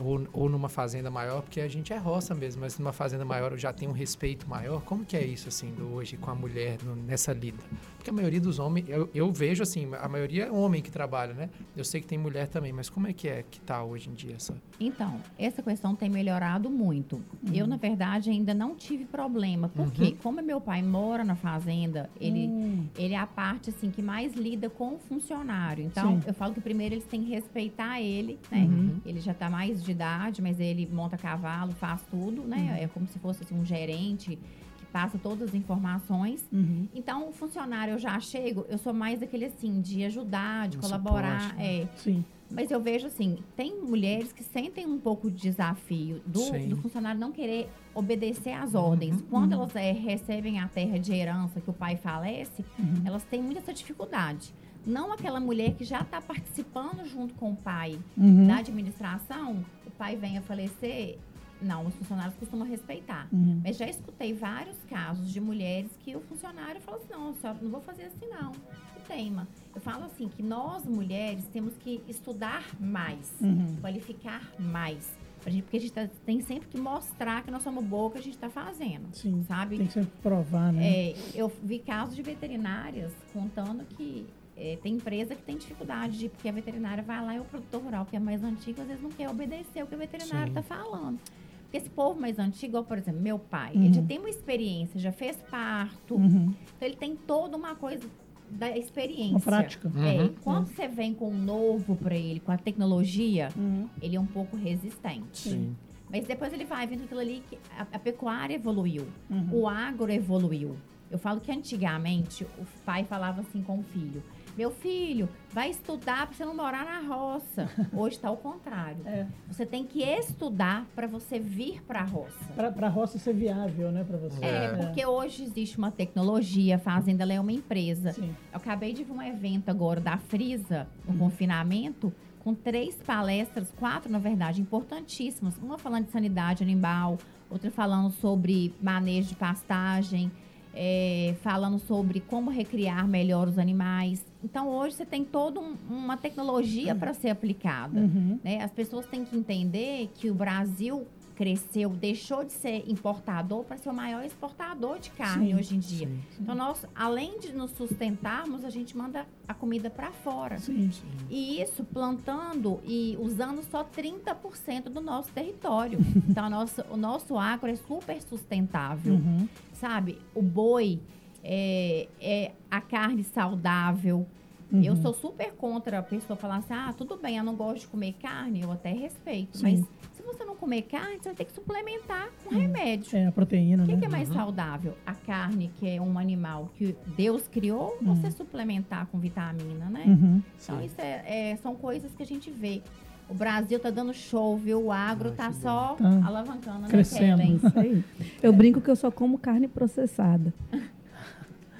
[0.00, 3.56] ou, ou numa fazenda maior, porque a gente é roça mesmo, mas numa fazenda maior
[3.56, 6.96] já tem um respeito maior, como que é isso, assim, hoje com a mulher no-
[6.96, 7.58] nessa lida?
[7.96, 11.34] Porque a maioria dos homens, eu, eu vejo, assim, a maioria é homem que trabalha,
[11.34, 11.50] né?
[11.76, 14.14] Eu sei que tem mulher também, mas como é que é que tá hoje em
[14.14, 14.54] dia essa...
[14.80, 17.20] Então, essa questão tem melhorado muito.
[17.52, 19.68] Eu, na verdade, ainda não tive problema.
[19.68, 20.16] Porque, Uhum.
[20.22, 24.34] como meu pai mora na fazenda, ele, Hum, ele é a parte assim que mais
[24.34, 25.84] lida com o funcionário.
[25.84, 26.22] Então, Sim.
[26.28, 28.60] eu falo que primeiro eles têm que respeitar ele, né?
[28.64, 29.00] Uhum.
[29.04, 32.78] Ele já está mais de idade, mas ele monta cavalo, faz tudo, né?
[32.82, 34.38] É como se fosse assim, um gerente
[34.78, 36.46] que passa todas as informações.
[36.52, 36.86] uhum.
[36.94, 40.80] Então, o funcionário eu já chego, eu sou mais aquele assim, de ajudar, de Um
[40.80, 41.40] colaborar.
[41.40, 41.82] suporte, né?
[41.82, 41.88] é.
[41.96, 42.24] Sim.
[42.50, 47.20] Mas eu vejo assim, tem mulheres que sentem um pouco de desafio do, do funcionário
[47.20, 49.22] não querer obedecer às Uhum, ordens.
[49.28, 53.02] Quando elas é, recebem a terra de herança que o pai falece, Uhum.
[53.04, 54.54] elas têm muita essa dificuldade.
[54.88, 58.46] Não aquela mulher que já está participando junto com o pai Uhum.
[58.46, 61.18] da administração, o pai vem a falecer.
[61.60, 63.26] Não, os funcionários costumam respeitar.
[63.32, 63.60] Uhum.
[63.64, 67.70] Mas já escutei vários casos de mulheres que o funcionário falou assim: não, senhora, não
[67.70, 68.52] vou fazer assim, não.
[68.96, 69.46] E teima.
[69.74, 73.76] Eu falo assim: que nós mulheres temos que estudar mais, Uhum.
[73.80, 75.16] qualificar mais.
[75.46, 78.22] Gente, porque a gente tá- tem sempre que mostrar que nós somos boa que a
[78.22, 79.08] gente está fazendo.
[79.12, 79.44] Sim.
[79.48, 79.78] Sabe?
[79.78, 81.10] Tem que sempre provar, né?
[81.10, 84.26] É, eu vi casos de veterinárias contando que
[84.58, 87.80] é, tem empresa que tem dificuldade de porque a veterinária vai lá e o produtor
[87.82, 90.62] rural, que é mais antigo, às vezes não quer obedecer o que o veterinário está
[90.62, 91.18] falando.
[91.62, 93.84] Porque esse povo mais antigo, por exemplo, meu pai, Uhum.
[93.84, 96.54] ele já tem uma experiência, já fez parto, Uhum.
[96.76, 98.08] então ele tem toda uma coisa
[98.50, 99.34] da experiência.
[99.36, 99.92] Uma prática.
[99.98, 100.34] É, Uhum.
[100.42, 103.86] quando você vem com um novo para ele, com a tecnologia, Uhum.
[104.00, 105.50] ele é um pouco resistente.
[105.50, 105.76] Sim.
[106.10, 109.06] Mas depois ele vai vendo aquilo ali que a, a pecuária evoluiu.
[109.28, 109.48] Uhum.
[109.52, 110.74] O agro evoluiu.
[111.10, 114.22] Eu falo que antigamente o pai falava assim com o filho:
[114.58, 117.70] Meu filho, vai estudar para você não morar na roça.
[117.96, 118.96] Hoje está ao contrário.
[119.06, 119.24] É.
[119.46, 122.44] Você tem que estudar para você vir para a roça.
[122.56, 124.44] Pra, pra roça ser viável, né, pra você.
[124.44, 128.10] É, porque hoje existe uma tecnologia, a fazenda ela é uma empresa.
[128.10, 128.34] Sim.
[128.52, 131.18] Eu acabei de ver um evento agora da Frisa, no Uhum.
[131.20, 135.56] confinamento, com três palestras, quatro na verdade, importantíssimas.
[135.58, 137.16] Uma falando de sanidade animal,
[137.48, 140.32] outra falando sobre manejo de pastagem.
[140.74, 144.24] É, falando sobre como recriar melhor os animais.
[144.44, 148.00] Então, hoje você tem toda um- uma tecnologia para ser aplicada.
[148.00, 148.38] Uhum.
[148.44, 148.62] né?
[148.62, 151.06] As pessoas têm que entender que o Brasil
[151.38, 155.78] cresceu, deixou de ser importador para ser o maior exportador de carne Sim, hoje em
[155.78, 156.08] dia.
[156.08, 160.58] Sim, Então, nós, além de nos sustentarmos, a gente manda a comida para fora.
[160.58, 160.90] Sim.
[160.90, 161.06] sim.
[161.30, 166.00] E isso plantando e usando só 30% do nosso território.
[166.28, 169.48] Então, a nossa, o nosso agro é super sustentável, Uhum.
[169.74, 170.18] sabe?
[170.34, 170.98] O boi
[171.44, 174.26] é, é a carne saudável.
[174.70, 174.82] Uhum.
[174.82, 177.86] Eu sou super contra a pessoa falar assim: ah, tudo bem, eu não gosto de
[177.86, 179.56] comer carne, eu até respeito.
[179.56, 179.62] Sim.
[179.62, 183.16] Mas você não comer carne, você vai ter que suplementar com remédio.
[183.16, 183.98] É, a proteína, O que, né?
[184.00, 184.94] que é mais saudável?
[185.06, 190.04] A carne, que é um animal que Deus criou, ou você suplementar com vitamina, né?
[190.06, 190.42] Uhum.
[190.62, 190.84] Então, Sim.
[190.86, 192.82] isso é, é- são coisas que a gente vê.
[193.28, 194.84] O Brasil tá dando show, viu?
[194.84, 196.26] O agro Ai, tá só Tá.
[196.26, 197.42] alavancando, né, Crescendo.
[197.76, 198.04] Aí.
[198.42, 200.52] Eu brinco que eu só como carne processada.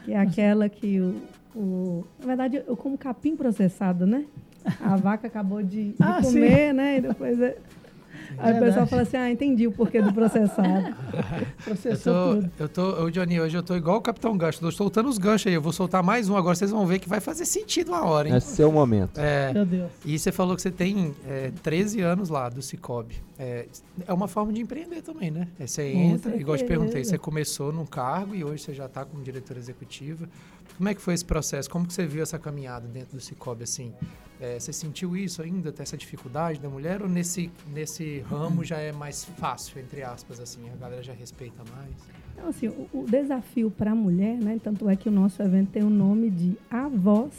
[0.05, 1.15] Que é aquela que o,
[1.55, 4.25] o- Na verdade, eu como capim processado, né?
[4.81, 6.97] A vaca acabou de, de Ah, comer, né?
[6.97, 7.39] E depois.
[8.39, 10.95] Aí o pessoal fala assim: ah, entendi o porquê do processado.
[11.67, 12.51] Eu Processou tô, tudo.
[12.59, 15.47] eu tô, ô Johnny, hoje eu tô igual o Capitão Gancho, tô soltando os ganchos
[15.49, 18.05] aí, eu vou soltar mais um agora, vocês vão ver que vai fazer sentido uma
[18.05, 18.35] hora, hein?
[18.35, 19.19] É seu momento.
[19.21, 19.91] É, Meu Deus.
[20.05, 23.17] e você falou que você tem é, 13 anos lá do Cicobi.
[23.39, 23.67] É,
[24.07, 25.49] é uma forma de empreender também, né?
[25.59, 28.87] É, você entra, igual eu te perguntei, você começou num cargo e hoje você já
[28.87, 30.29] está como diretora executiva.
[30.79, 31.69] Como é que foi esse processo?
[31.69, 33.93] Como que você viu essa caminhada dentro do Cicobi, assim?
[34.41, 37.03] É, você sentiu isso ainda, ter essa dificuldade da mulher?
[37.03, 40.61] Ou nesse, nesse ramo já é mais fácil, entre aspas, assim?
[40.73, 41.91] A galera já respeita mais?
[42.33, 44.61] Então, assim, o, o desafio para a mulher, né?
[44.63, 47.33] Tanto é que o nosso evento tem o nome de A Voz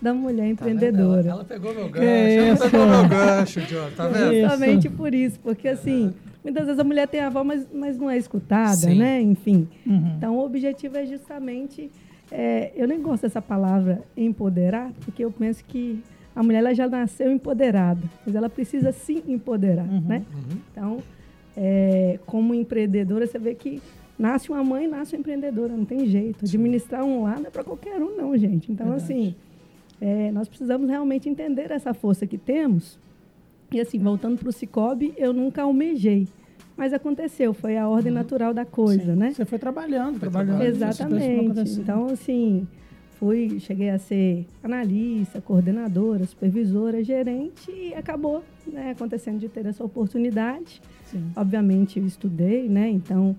[0.00, 0.70] da Mulher Tá?
[0.70, 1.20] Empreendedora.
[1.20, 2.62] Ela, ela pegou meu gancho, Que ela isso?
[2.70, 4.40] pegou meu gancho, John, tá vendo?
[4.40, 8.08] Justamente por isso, porque assim, muitas vezes a mulher tem a voz, mas, mas não
[8.08, 8.98] é escutada, Sim.
[8.98, 9.20] né?
[9.20, 9.68] Enfim.
[9.84, 10.14] Uhum.
[10.16, 11.90] Então, o objetivo é justamente.
[12.30, 16.02] É, eu nem gosto dessa palavra empoderar, porque eu penso que
[16.34, 20.00] a mulher ela já nasceu empoderada, mas ela precisa se empoderar, Uhum.
[20.02, 20.22] né?
[20.34, 20.58] Uhum.
[20.72, 20.98] Então,
[21.56, 23.82] é, como empreendedora, você vê que
[24.18, 26.44] nasce uma mãe, nasce uma empreendedora, não tem jeito.
[26.44, 28.70] Administrar um lar não é para qualquer um, não, gente.
[28.70, 29.04] Então, Verdade.
[29.12, 29.34] assim,
[30.00, 32.98] é, nós precisamos realmente entender essa força que temos.
[33.72, 36.26] E, assim, voltando para o Cicobi, eu nunca almejei.
[36.78, 39.18] Mas aconteceu, foi a ordem natural da coisa, Sim.
[39.18, 39.32] né?
[39.32, 40.62] Você foi trabalhando, Foi trabalhando.
[40.62, 41.70] Exatamente.
[41.80, 42.68] Então, assim,
[43.18, 49.82] fui, cheguei a ser analista, coordenadora, supervisora, gerente e acabou né, acontecendo de ter essa
[49.82, 50.80] oportunidade.
[51.06, 51.32] Sim.
[51.34, 52.88] Obviamente, eu estudei, né?
[52.88, 53.34] Então,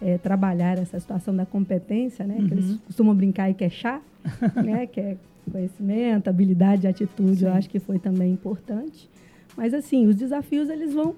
[0.00, 2.36] é, trabalhar essa situação da competência, né?
[2.46, 2.78] Que eles Uhum.
[2.86, 4.00] costumam brincar e queixar,
[4.64, 4.86] né?
[4.86, 5.16] Que é
[5.50, 7.58] conhecimento, habilidade, atitude, eu Sim.
[7.58, 9.10] acho que foi também importante.
[9.56, 11.16] Mas, assim, os desafios, eles vão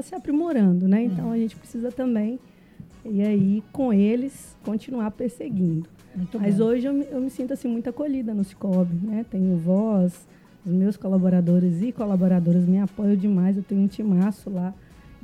[0.00, 1.02] a- a se aprimorando, né?
[1.04, 2.38] Então, a gente precisa também,
[3.04, 5.86] e aí, com eles, continuar perseguindo.
[6.14, 6.64] Muito Mas bom.
[6.64, 9.24] hoje eu me, eu me sinto assim muito acolhida no Cicobi, né?
[9.30, 10.26] Tenho voz,
[10.66, 13.56] os meus colaboradores e colaboradoras me apoiam demais.
[13.56, 14.74] Eu tenho um timaço lá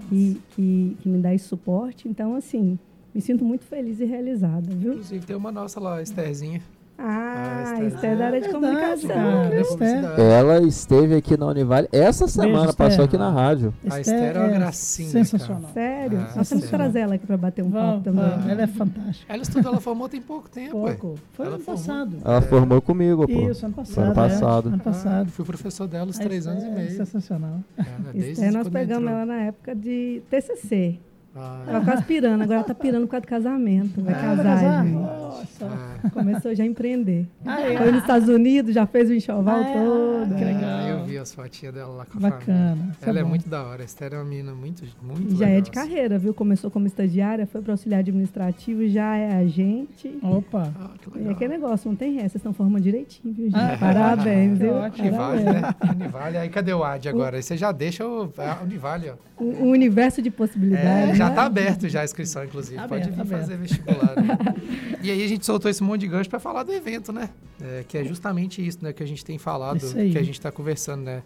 [0.09, 2.09] que, que, que me dá esse suporte.
[2.09, 2.79] Então, assim,
[3.15, 4.93] me sinto muito feliz e realizada, viu?
[4.93, 6.63] Inclusive tem uma nossa lá, Estherzinha.
[6.99, 7.87] Ah, Esther.
[7.89, 9.09] isso é da área de É verdade, comunicação.
[9.09, 9.55] cara.
[9.55, 9.79] É, Esther.
[9.79, 10.21] publicidade.
[10.23, 12.75] Ela esteve aqui na Univale essa semana, Esther.
[12.77, 13.75] passou aqui na rádio.
[13.91, 15.71] A Esther é uma gracinha, Sensacional.
[15.75, 16.19] Sério?
[16.21, 18.25] Ah, Nós temos que trazer ela aqui para bater um papo também.
[18.25, 18.49] vamos.
[18.49, 19.33] Ela é fantástica.
[19.33, 20.71] Ela estudou, ela formou tem pouco tempo.
[20.73, 21.15] Pouco.
[21.33, 21.85] Foi Ela ano formou.
[21.85, 22.17] passado.
[22.25, 23.51] Ela formou comigo, pô.
[23.51, 24.03] Isso, ano passado.
[24.03, 24.15] Ano é.
[24.15, 24.67] passado.
[24.69, 25.31] Ano Ah, passado.
[25.31, 26.97] fui professor dela uns A três anos e Esther é meio.
[26.97, 27.61] Sensacional.
[27.77, 29.17] É, Esther, nós pegamos entrou.
[29.23, 30.99] ela na época de TCC.
[31.39, 34.01] Ah, Ela quase pirando, agora ela tá pirando por causa do casamento.
[34.03, 34.85] Vai Ah, casar, vai casar?
[34.85, 34.95] gente.
[34.95, 35.67] Nossa.
[36.05, 37.27] ah, Começou já a empreender.
[37.45, 37.77] Ah, é.
[37.77, 39.73] Foi nos Estados Unidos, já fez o enxoval Ah, é?
[39.75, 40.35] todo.
[40.35, 40.81] Que legal.
[40.89, 42.39] eu vi as fotinhas dela lá com a família.
[42.39, 42.89] Bacana.
[42.99, 43.29] Isso Ela é bom.
[43.29, 43.83] muito da hora.
[43.83, 45.71] A Esther é uma menina muito, muito já legal, é de assim.
[45.73, 46.33] carreira, viu?
[46.33, 50.19] Começou como estagiária, foi para auxiliar administrativo, já é agente.
[50.23, 50.73] Opa.
[50.81, 51.33] Ah, que E legal.
[51.33, 53.57] aquele negócio, não tem resto, vocês estão formando direitinho, viu, gente?
[53.57, 54.73] Ah, Parabéns, que viu?
[54.75, 55.09] ótimo.
[55.09, 55.63] Univale, né?
[55.95, 56.37] Univale.
[56.39, 57.37] Aí cadê o AD agora?
[57.37, 59.15] Aí você já deixa o a Univale, ó.
[59.43, 61.19] Um, um universo de É, possibilidades.
[61.27, 61.37] Já né?
[61.37, 62.77] tá aberto já a inscrição, inclusive.
[62.77, 64.17] Tá Pode aberto, vir tá fazer vestibular.
[64.17, 64.39] né?
[65.03, 67.31] E aí a gente soltou esse monte de gancho para falar do evento, né?
[67.63, 68.93] É, que é justamente isso, né?
[68.93, 71.23] Que a gente tem falado, que a gente está conversando, né?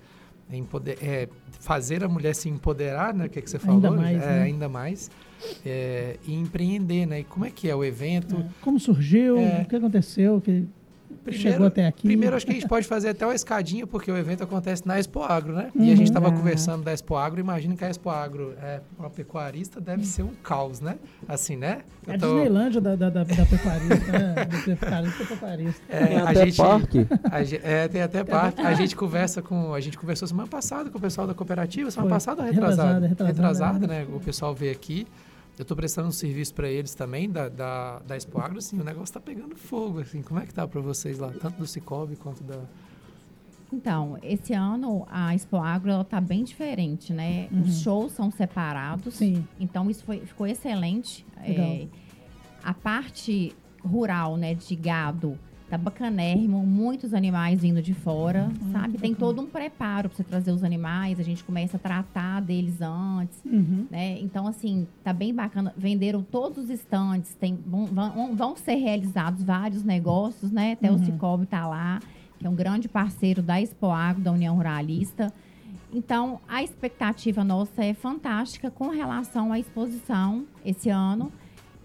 [0.52, 1.28] É empoder- é,
[1.60, 3.28] fazer a mulher se empoderar, né?
[3.28, 4.02] Que é que você Ainda falou?
[4.02, 4.42] mais, é, né?
[4.42, 5.10] Ainda mais.
[5.64, 7.20] É, e empreender, né?
[7.20, 8.44] E como é que é o evento?
[8.60, 9.38] Como surgiu?
[9.38, 9.62] É.
[9.62, 10.40] O que aconteceu?
[10.40, 10.66] Que
[11.24, 12.02] Primeiro- chegou até aqui?
[12.08, 14.98] Primeiro, acho que a gente pode fazer até uma escadinha, porque o evento acontece na
[14.98, 15.70] Expo Agro, né?
[15.74, 16.36] E a gente estava Uhum.
[16.36, 17.38] conversando da Expo Agro.
[17.40, 20.96] Imagina que a Expo Agro é uma pecuarista, deve ser um caos, né?
[21.28, 21.80] Assim, né?
[22.06, 24.34] É Eu a tô- Disneylândia da, da, da, da pecuarista, né?
[24.44, 25.82] Do pecuarista pecuarista.
[25.88, 27.06] É, Tem a até gente, parque.
[27.30, 28.60] a é, tem até parque.
[28.62, 29.74] A gente conversa com.
[29.74, 32.16] A gente conversou semana passada com o pessoal da cooperativa, semana Foi.
[32.16, 33.06] passada ou retrasada?
[33.06, 34.00] Retrasada, retrasada, Retrasada, né?
[34.00, 34.06] né?
[34.14, 35.06] O pessoal veio aqui.
[35.60, 38.82] Eu tô prestando um serviço para eles também, da, da, da Expo Agro, assim, o
[38.82, 40.22] negócio tá pegando fogo, assim.
[40.22, 42.62] Como é que tá para vocês lá, tanto do Cicobi quanto da...
[43.70, 47.46] Então, esse ano a Expo Agro ela tá bem diferente, né?
[47.52, 49.16] Os shows são separados.
[49.16, 49.46] Sim.
[49.60, 51.26] Então isso foi, ficou excelente.
[51.46, 51.66] Legal.
[51.66, 51.88] É,
[52.64, 55.38] a parte rural, né, de gado,
[55.70, 58.98] tá bacanérrimo, muitos animais vindo de fora, sabe?
[58.98, 62.80] Tem todo um preparo para você trazer os animais, a gente começa a tratar deles
[62.82, 63.86] antes, Uhum.
[63.88, 64.18] né?
[64.20, 65.72] Então, assim, tá bem bacana.
[65.76, 70.72] Venderam todos os estandes, tem, vão, vão, vão ser realizados vários negócios, né?
[70.72, 72.00] Até o Cicobi tá lá,
[72.38, 75.32] que é um grande parceiro da Expo Agro, da União Ruralista.
[75.92, 81.32] Então, a expectativa nossa é fantástica com relação à exposição esse ano.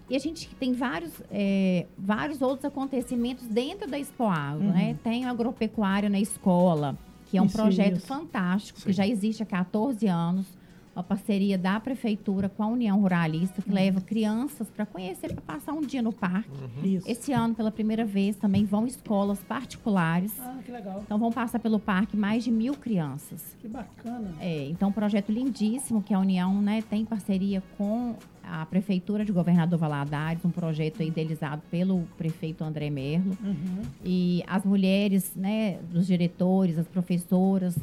[0.08, 4.96] E a gente tem vários, é, vários outros acontecimentos dentro da Expo Agro, né?
[5.02, 8.06] Tem o agropecuário na escola, que é um Isso, projeto isso.
[8.06, 10.46] fantástico, que já existe há 14 anos.
[10.94, 15.74] Uma parceria da prefeitura com a União Ruralista, que leva crianças para conhecer, para passar
[15.74, 16.48] um dia no parque.
[16.82, 17.06] Isso.
[17.06, 20.32] Esse ano, pela primeira vez, também vão escolas particulares.
[20.40, 21.02] Ah, que legal.
[21.04, 23.44] Então, vão passar pelo parque mais de mil crianças.
[23.60, 24.36] Que bacana.
[24.40, 28.14] É, então, um projeto lindíssimo que a União né, tem parceria com
[28.46, 33.36] a Prefeitura de Governador Valadares, um projeto idealizado pelo prefeito André Merlo.
[33.42, 33.82] Uhum.
[34.04, 37.76] E as mulheres, né, dos diretores, as professoras,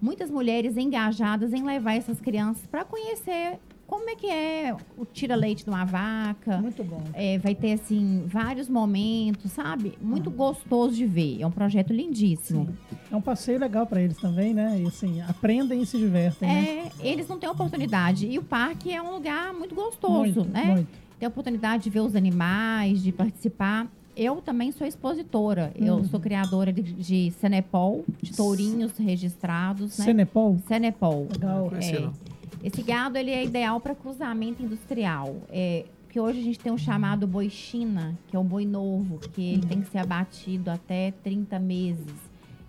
[0.00, 3.58] muitas mulheres engajadas em levar essas crianças para conhecer
[3.90, 6.58] como é que é o tira-leite de uma vaca.
[6.58, 7.02] Muito bom.
[7.12, 9.94] É, vai ter, assim, vários momentos, sabe?
[10.00, 11.42] Muito gostoso de ver.
[11.42, 12.68] É um projeto lindíssimo.
[13.10, 14.80] É um passeio legal para eles também, né?
[14.80, 16.90] E assim, aprendem e se divertem, né?
[17.00, 18.26] É, eles não têm oportunidade.
[18.28, 20.64] E o parque é um lugar muito gostoso, Muito, né?
[20.64, 20.88] muito.
[21.18, 23.86] Tem a oportunidade de ver os animais, de participar.
[24.16, 25.72] Eu também sou expositora.
[25.74, 26.04] Eu Uhum.
[26.04, 30.04] sou criadora de, de Cenepol, de tourinhos registrados, né?
[30.04, 30.58] Cenepol?
[30.68, 31.26] Cenepol.
[31.32, 31.72] Legal.
[31.74, 32.29] É.
[32.62, 35.36] Esse gado ele é ideal para cruzamento industrial.
[35.50, 39.18] É, porque hoje a gente tem um chamado boi China, que é um boi novo,
[39.18, 42.14] que ele tem que ser abatido até 30 meses.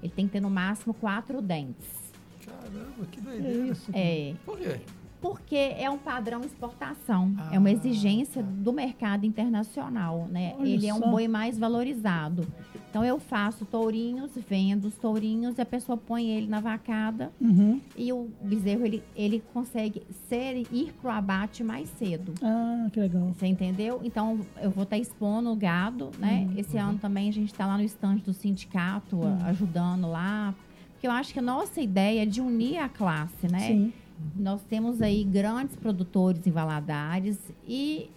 [0.02, 1.88] Ele tem que ter no máximo quatro dentes.
[2.46, 3.78] Caramba, que doideira.
[3.94, 4.80] É, Por quê?
[5.22, 8.50] Porque é um padrão exportação, é uma Ah, exigência tá.
[8.52, 10.56] do mercado internacional, né?
[10.60, 12.48] Ele é um boi mais valorizado.
[12.90, 17.80] Então eu faço tourinhos, vendo os tourinhos e a pessoa põe ele na vacada Uhum.
[17.96, 22.34] e o bezerro ele, ele consegue ser ir pro abate mais cedo.
[22.44, 23.28] Ah, que legal.
[23.34, 24.02] Você entendeu?
[24.04, 26.48] Então, eu vou estar expondo o gado, né?
[26.50, 26.58] Uhum.
[26.60, 30.54] Esse ano também a gente está lá no estande do sindicato, a- ajudando lá.
[30.94, 33.60] Porque eu acho que a nossa ideia é de unir a classe, né?
[33.68, 33.94] Sim.
[34.36, 38.10] Nós temos aí grandes produtores em Valadares e,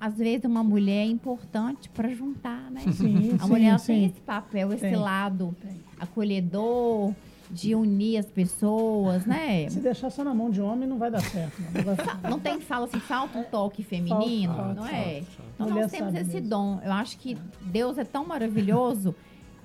[0.00, 2.80] às vezes, uma mulher é importante para juntar, né?
[2.92, 3.86] Sim, A sim, mulher sim.
[3.94, 5.76] tem esse papel, esse Tem, lado tem.
[5.98, 7.12] acolhedor,
[7.50, 9.66] de unir as pessoas, né?
[9.70, 11.58] Se deixar só na mão de homem, não vai dar certo.
[11.62, 15.24] Não, Não vai- Não tem fala assim, falta um toque feminino, Falta, não falta, é?
[15.54, 16.48] Então Mulher nós temos esse mesmo.
[16.50, 16.78] dom.
[16.84, 19.14] Eu acho que Deus é tão maravilhoso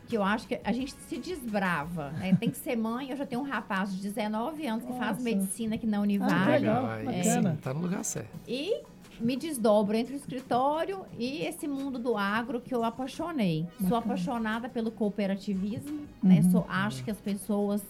[0.08, 2.12] que eu acho que a gente se desbrava.
[2.12, 2.36] né?
[2.40, 3.10] Tem que ser mãe.
[3.10, 5.22] Eu já tenho um rapaz de 19 anos que faz Nossa.
[5.24, 6.52] medicina aqui na Ah, que Univale.
[6.52, 6.86] legal.
[6.86, 7.52] aí bacana.
[7.52, 8.30] sim, tá no lugar certo.
[8.48, 8.82] e
[9.20, 13.66] me desdobro entre o escritório e esse mundo do agro que eu apaixonei.
[13.88, 16.42] Sou apaixonada pelo cooperativismo, né?
[16.44, 16.52] Uhum.
[16.52, 17.82] Sou, acho que as pessoas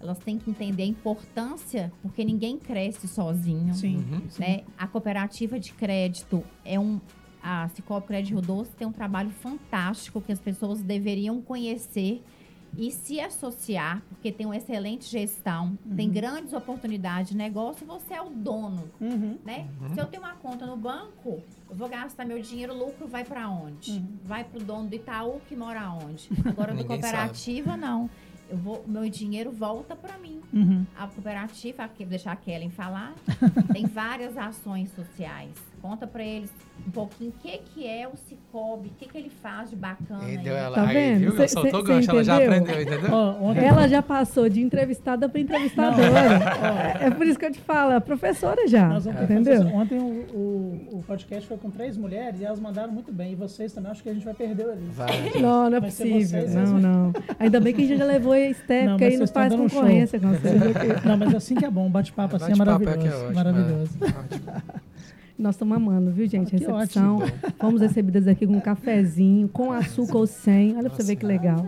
[0.00, 3.98] elas têm que entender a importância, porque ninguém cresce sozinho Sim.
[3.98, 4.22] Uhum.
[4.28, 4.40] sim.
[4.42, 4.62] né?
[4.76, 7.00] A cooperativa de crédito é um
[7.42, 12.22] a Cicobi Crédito Rio Doce tem um trabalho fantástico que as pessoas deveriam conhecer
[12.78, 18.22] e se associar, porque tem uma excelente gestão, tem grandes oportunidades de negócio, você é
[18.22, 19.36] o dono, Uhum.
[19.44, 19.68] né?
[19.92, 23.24] Se eu tenho uma conta no banco, eu vou gastar meu dinheiro, o lucro vai
[23.24, 24.02] para onde?
[24.24, 26.30] Vai para o dono do Itaú que mora onde?
[26.48, 28.08] Agora Ninguém cooperativa não.
[28.48, 30.40] Eu vou, o meu dinheiro volta para mim.
[30.52, 30.86] Uhum.
[30.98, 33.14] A cooperativa, aqui, vou deixar a Kellen falar,
[33.72, 35.50] tem várias ações sociais.
[35.82, 36.48] Conta para eles
[36.86, 40.20] um pouquinho o que, que é o Cicobi, o que, que ele faz de bacana.
[40.22, 40.38] Aí aí.
[40.38, 41.18] deu ela, Tá aí, vendo?
[41.18, 41.36] viu?
[41.36, 42.52] Cê- soltou cê- gancho, cê ela já entendeu?
[42.62, 43.64] aprendeu, entendeu?
[43.68, 46.06] Ela já passou de entrevistada para entrevistadora.
[47.00, 48.86] é por isso que eu te falo, a professora já.
[48.88, 49.66] Nós entendeu?
[49.74, 53.32] Ontem o, o, o podcast foi com três mulheres e elas mandaram muito bem.
[53.32, 54.86] E vocês também, acho que a gente vai perder ali.
[54.92, 55.08] Vai.
[55.42, 56.20] Não, não é Vai possível.
[56.20, 57.12] vocês, não, não.
[57.40, 59.50] Ainda bem que a gente já levou a Não, Steph, mas que aí não faz
[59.50, 61.04] dando um concorrência com vocês.
[61.04, 62.98] Não, mas assim que é bom, um bate-papo assim é Bate-papo maravilhoso.
[63.00, 63.98] que é ótimo, maravilhoso.
[64.00, 64.06] é.
[64.06, 64.91] Ótimo.
[65.38, 66.54] Nós estamos amando, viu, gente?
[66.54, 67.18] Ah, que Recepção.
[67.58, 70.76] Fomos recebidas aqui com um cafezinho, com açúcar ou sem.
[70.76, 71.66] Olha pra você ver que legal.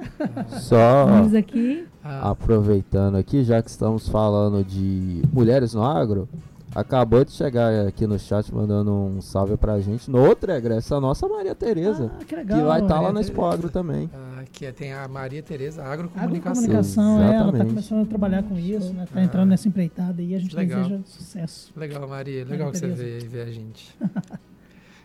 [0.48, 1.84] Só Vamos aqui.
[2.02, 6.28] Ah, aproveitando aqui, já que estamos falando de mulheres no agro,
[6.74, 10.10] acabou de chegar aqui no chat mandando um salve pra gente.
[10.10, 12.58] No outro egresso, a nossa Maria Tereza, Ah, que legal.
[12.58, 14.10] que vai estar lá Maria no Expo Agro também.
[14.12, 16.62] ah, Que é- tem a Maria Tereza Agrocomunicação.
[16.64, 19.02] Agrocomunicação, é, ela está começando a trabalhar com isso, né?
[19.04, 19.24] Está Ah.
[19.24, 20.82] entrando nessa empreitada e a gente Legal.
[20.84, 21.72] deseja sucesso.
[21.76, 22.44] Legal, Maria.
[22.44, 23.02] Legal que você Tereza.
[23.02, 23.96] veio ver a gente.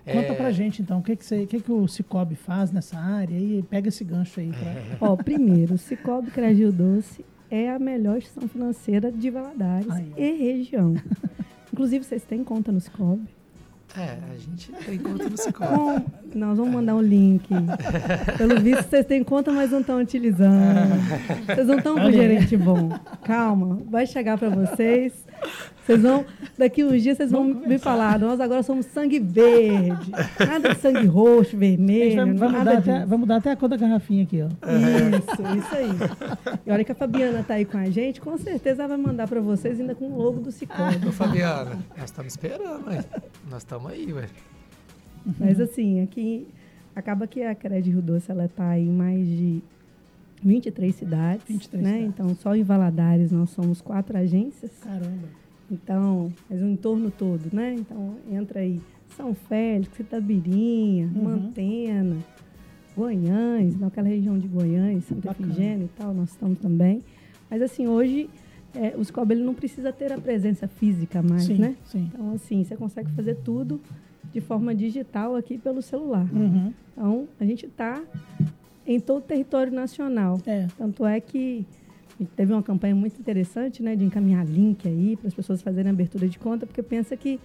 [0.05, 2.71] Conta É, pra gente então, o que, que, você, o que, que o Cicobi faz
[2.71, 4.49] nessa área e pega esse gancho aí.
[4.51, 4.97] Pra...
[5.11, 9.97] Ó, primeiro, o Cicobi Cragil Doce é a melhor instituição financeira de Valadares ó.
[10.17, 10.93] e região.
[11.73, 13.27] Inclusive, vocês têm conta no Cicobi?
[13.97, 16.05] É, a gente tem conta no Cicobi.
[16.35, 17.47] Nós vamos mandar um link.
[18.37, 20.89] Pelo visto, vocês têm conta, mas não estão utilizando.
[21.47, 22.89] Vocês não estão com gerente bom.
[23.23, 25.13] Calma, vai chegar para vocês.
[25.89, 26.23] Vocês vão,
[26.55, 28.19] daqui uns dias, vocês vão me falar.
[28.19, 30.11] Nós agora somos sangue verde.
[30.39, 32.15] Nada de sangue roxo, vermelho.
[32.15, 34.47] vai, vai nada mudar até, vai mudar até a cor da garrafinha aqui, ó.
[34.47, 35.89] Isso, isso aí.
[36.63, 38.97] E a hora que a Fabiana tá aí com a gente, com certeza ela vai
[38.97, 41.07] mandar para vocês ainda com o logo do Cicobi.
[41.07, 43.03] Ô, Fabiana, nós estamos esperando, ué.
[43.49, 44.27] Nós estamos aí, ué.
[45.39, 46.47] Mas assim, aqui
[46.95, 49.63] acaba que a Cred Rio Doce ela está em mais de
[50.43, 51.89] 23 cidades, 23 né?
[51.89, 52.09] cidades.
[52.09, 54.71] Então só em Valadares nós somos quatro agências.
[54.83, 55.48] Caramba.
[55.71, 57.75] Então, mas o entorno todo, né?
[57.77, 58.81] Então entra aí
[59.15, 61.23] São Félix, Itabirinha, Uhum.
[61.23, 62.17] Mantena,
[62.95, 65.31] Goiães, naquela região de Goiães, Santa.
[65.31, 67.03] Efigênia e tal, nós estamos também.
[67.49, 68.29] Mas assim, hoje
[68.75, 71.75] é, o ele não precisa ter a presença física mais, sim, né?
[71.85, 72.09] sim.
[72.13, 73.79] Então assim, você consegue fazer tudo
[74.31, 76.27] de forma digital aqui pelo celular.
[76.31, 76.71] Uhum.
[76.93, 78.01] Então, a gente está
[78.85, 80.39] em todo o território nacional.
[80.45, 81.65] É, Tanto é que
[82.25, 86.27] teve uma campanha muito interessante, né, de encaminhar link aí para as pessoas fazerem abertura
[86.27, 87.39] de conta, porque pensa que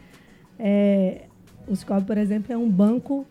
[0.58, 1.22] é,
[1.68, 3.26] o Scob, por exemplo, é um banco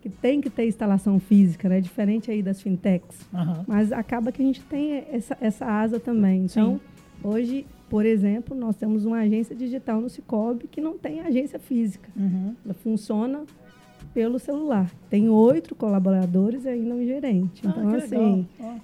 [0.00, 3.26] que tem que ter instalação física, né, diferente aí das fintechs.
[3.34, 3.64] aham.
[3.66, 6.44] Mas acaba que a gente tem essa, essa asa também.
[6.44, 6.80] Então,
[7.22, 12.08] hoje, por exemplo, nós temos uma agência digital no Cicobi que não tem agência física.
[12.16, 12.54] Uhum.
[12.64, 13.42] Ela funciona
[14.14, 14.90] pelo celular.
[15.10, 17.62] Tem oito colaboradores e ainda um gerente.
[17.64, 18.80] Ah, Então, assim, legal.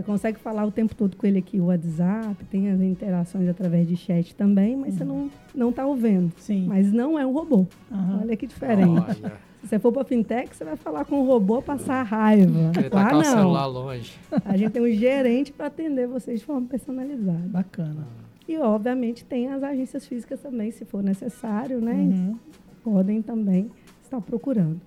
[0.00, 3.86] Você consegue falar o tempo todo com ele aqui, o WhatsApp, tem as interações através
[3.86, 6.32] de chat também, mas você não não está o vendo.
[6.38, 6.64] sim.
[6.66, 7.66] Mas não é um robô.
[7.92, 8.20] Aham.
[8.22, 8.88] Olha que diferente.
[8.98, 12.70] Olha, Se você for para fintech, você vai falar com o robô passar raiva.
[12.72, 13.72] queria Lá tacar o celular não.
[13.72, 14.18] longe.
[14.42, 17.46] A gente tem um gerente para atender vocês de forma personalizada.
[17.48, 18.06] Bacana.
[18.48, 21.92] E, obviamente, tem as agências físicas também, se for necessário, né?
[21.92, 22.38] Uhum.
[22.82, 23.70] podem também
[24.02, 24.80] estar procurando.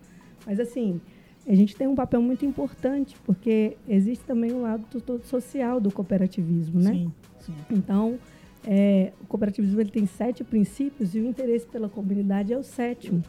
[0.45, 0.99] Mas assim,
[1.47, 5.79] a gente tem um papel muito importante, porque existe também o lado do todo social
[5.79, 6.91] do cooperativismo, né?
[6.91, 7.53] Sim, sim.
[7.69, 8.17] Então,
[8.65, 13.21] é, o cooperativismo ele tem sete princípios e o interesse pela comunidade é o sétimo.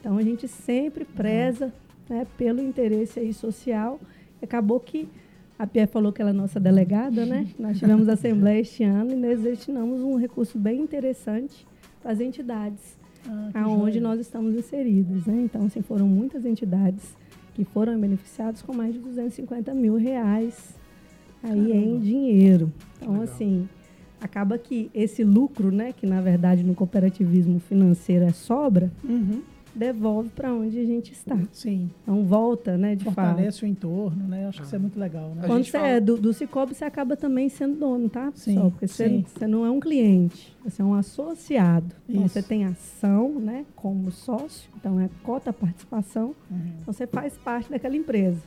[0.00, 1.72] Então, a gente sempre preza
[2.08, 4.00] né, pelo interesse aí social.
[4.42, 5.08] Acabou que
[5.58, 7.46] a Pia falou que ela é nossa delegada, né?
[7.58, 11.64] Nós tivemos assembleia este ano e nós destinamos um recurso bem interessante
[12.02, 14.02] para as entidades Ah, aonde joia.
[14.02, 15.26] nós estamos inseridos.
[15.26, 15.42] Né?
[15.44, 17.14] Então, assim, foram muitas entidades
[17.54, 20.74] que foram beneficiadas com mais de 250 mil reais
[21.42, 22.00] aí em Caramba.
[22.00, 22.72] dinheiro.
[22.96, 23.24] Então, Legal.
[23.24, 23.68] assim,
[24.20, 29.42] acaba que esse lucro, né, que na verdade no cooperativismo financeiro é sobra, Uhum.
[29.74, 31.38] Devolve para onde a gente está.
[31.52, 31.90] Sim.
[32.02, 33.14] Então, volta, né, de fato.
[33.14, 34.46] Fortalece o entorno, né?
[34.48, 35.42] Acho que isso é muito legal, né?
[35.46, 38.70] Quando você fala- é do, do Cicobi, você acaba também sendo dono, tá, Sim, pessoal?
[38.70, 39.24] Porque você, sim.
[39.26, 41.94] você não é um cliente, você é um associado.
[42.08, 46.58] Então, você tem ação, né, como sócio, então é cota participação, Uhum.
[46.80, 48.40] então você faz parte daquela empresa.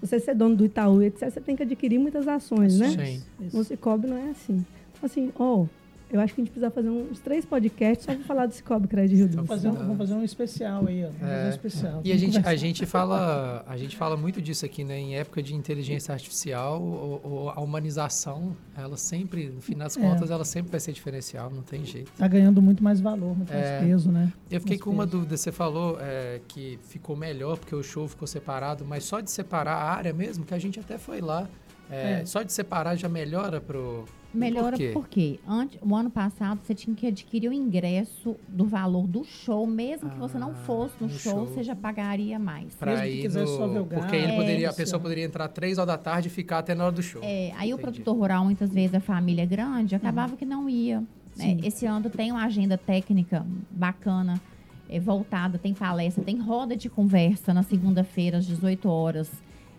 [0.00, 2.90] Você ser dono do Itaú, etc., você tem que adquirir muitas ações, né?
[2.90, 3.22] Sim.
[3.56, 4.56] No Cicobi não é assim.
[4.92, 5.64] Então, assim, ó,
[6.10, 8.86] eu acho que a gente precisa fazer uns três podcasts só para falar do Cicobi
[8.86, 9.48] Crédito Rio Vamos Doce.
[9.48, 11.10] fazer, um, vamos fazer um especial aí, ó.
[11.12, 12.00] Fazer um especial.
[12.04, 14.98] E a gente, a gente fala, a gente fala muito disso aqui, né?
[14.98, 20.00] Em época de inteligência artificial, o- o- a humanização, ela sempre, no fim das É.
[20.00, 22.10] contas, ela sempre vai ser diferencial, não tem jeito.
[22.16, 23.80] Tá ganhando muito mais valor, muito É.
[23.80, 24.32] mais peso, né?
[24.50, 25.16] Eu fiquei Mais com uma peso.
[25.18, 29.30] dúvida, você falou é, que ficou melhor porque o show ficou separado, mas só de
[29.30, 31.48] separar a área mesmo, que a gente até foi lá,
[31.90, 32.26] é, É.
[32.26, 34.04] só de separar já melhora pro...
[34.36, 34.90] Melhora Por quê?
[34.92, 39.66] porque antes, o ano passado você tinha que adquirir o ingresso do valor do show,
[39.66, 41.46] mesmo que você não Ah, fosse no, no show, show.
[41.46, 42.74] você já pagaria mais.
[42.74, 44.98] Pra Mesmo que ir quisesse no- só ver o Porque ele gás, poderia, a pessoa
[44.98, 45.02] é.
[45.02, 47.22] poderia entrar três horas da tarde e ficar até na hora do show.
[47.24, 47.82] É, aí o Entendi.
[47.82, 51.02] produtor rural, muitas vezes, a família é grande, acabava que não ia.
[51.36, 51.58] né?
[51.62, 54.40] Esse ano tem uma agenda técnica bacana,
[54.88, 59.30] é, voltada, tem palestra, tem roda de conversa na segunda-feira, às 18 horas,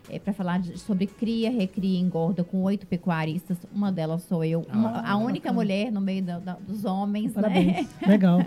[0.09, 3.57] é, para falar de- sobre cria, recria e engorda com oito pecuaristas.
[3.73, 5.53] Uma delas sou eu, uma- Ah, a única bacana.
[5.53, 7.41] mulher no meio da- da- dos homens, né?
[7.41, 7.87] Parabéns.
[8.07, 8.39] Legal.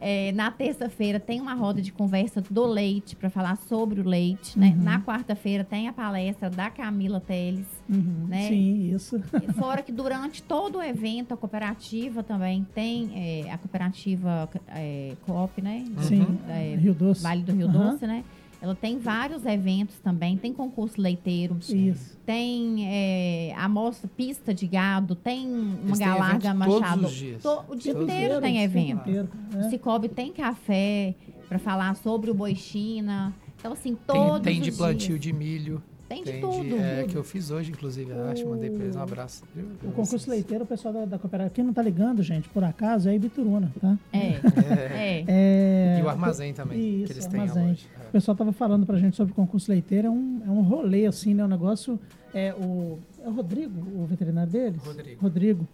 [0.00, 4.56] É, na terça-feira tem uma roda de conversa do leite para falar sobre o leite,
[4.56, 4.68] né?
[4.78, 4.84] Uhum.
[4.84, 7.66] Na quarta-feira tem a palestra da Camila Teles.
[7.90, 8.26] Uhum.
[8.28, 8.46] Né?
[8.48, 9.18] Sim, isso.
[9.58, 13.10] Fora que durante todo o evento a cooperativa também tem
[13.44, 15.84] é, a cooperativa é, Coop, né?
[16.02, 16.38] Sim.
[16.48, 17.20] É, Rio Doce.
[17.24, 17.66] Vale do Rio.
[17.66, 18.22] Doce, né?
[18.60, 22.18] Ela tem vários eventos também, tem concurso leiteiro, Isso.
[22.26, 27.06] tem é, a mostra pista de gado, tem uma Eles galarga evento todos machado.
[27.06, 27.42] os dias.
[27.42, 28.40] To- o dia Todos os inteiro dias.
[28.42, 29.00] tem o evento.
[29.08, 29.70] inteiro, O né?
[29.70, 31.14] Cicobi tem café
[31.48, 33.32] para falar sobre o boi China.
[33.58, 35.20] Então, assim, Tem, todos tem de os plantio dias.
[35.20, 35.82] de milho.
[36.08, 36.62] Tem de Tem tudo.
[36.64, 38.48] de, é, que eu fiz hoje, inclusive, eu acho.
[38.48, 39.44] Mandei pra eles um abraço.
[39.84, 43.10] O concurso leiteiro, o pessoal da, da cooperativa, quem não tá ligando, gente, por acaso,
[43.10, 43.98] é Ibituruna, tá?
[44.10, 44.18] É,
[44.96, 45.20] É.
[45.20, 45.24] é.
[45.28, 47.88] É, E o armazém também, Isso, que eles o têm a.
[48.08, 51.06] O pessoal tava falando pra gente sobre o concurso leiteiro, é um, é um rolê,
[51.06, 51.44] assim, né?
[51.44, 51.98] Um negócio.
[52.32, 54.82] É o, é o Rodrigo, o veterinário deles?
[54.82, 55.20] Rodrigo.
[55.20, 55.68] Rodrigo.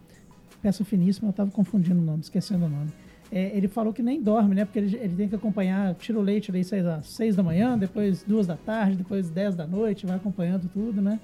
[0.60, 2.90] Peça finíssima, eu tava confundindo o nome, esquecendo o nome.
[3.30, 4.64] É, ele falou que nem dorme, né?
[4.64, 7.76] Porque ele, ele tem que acompanhar, tira o leite ali seis, às seis da manhã,
[7.78, 11.18] depois duas da tarde, depois dez da noite, vai acompanhando tudo, né?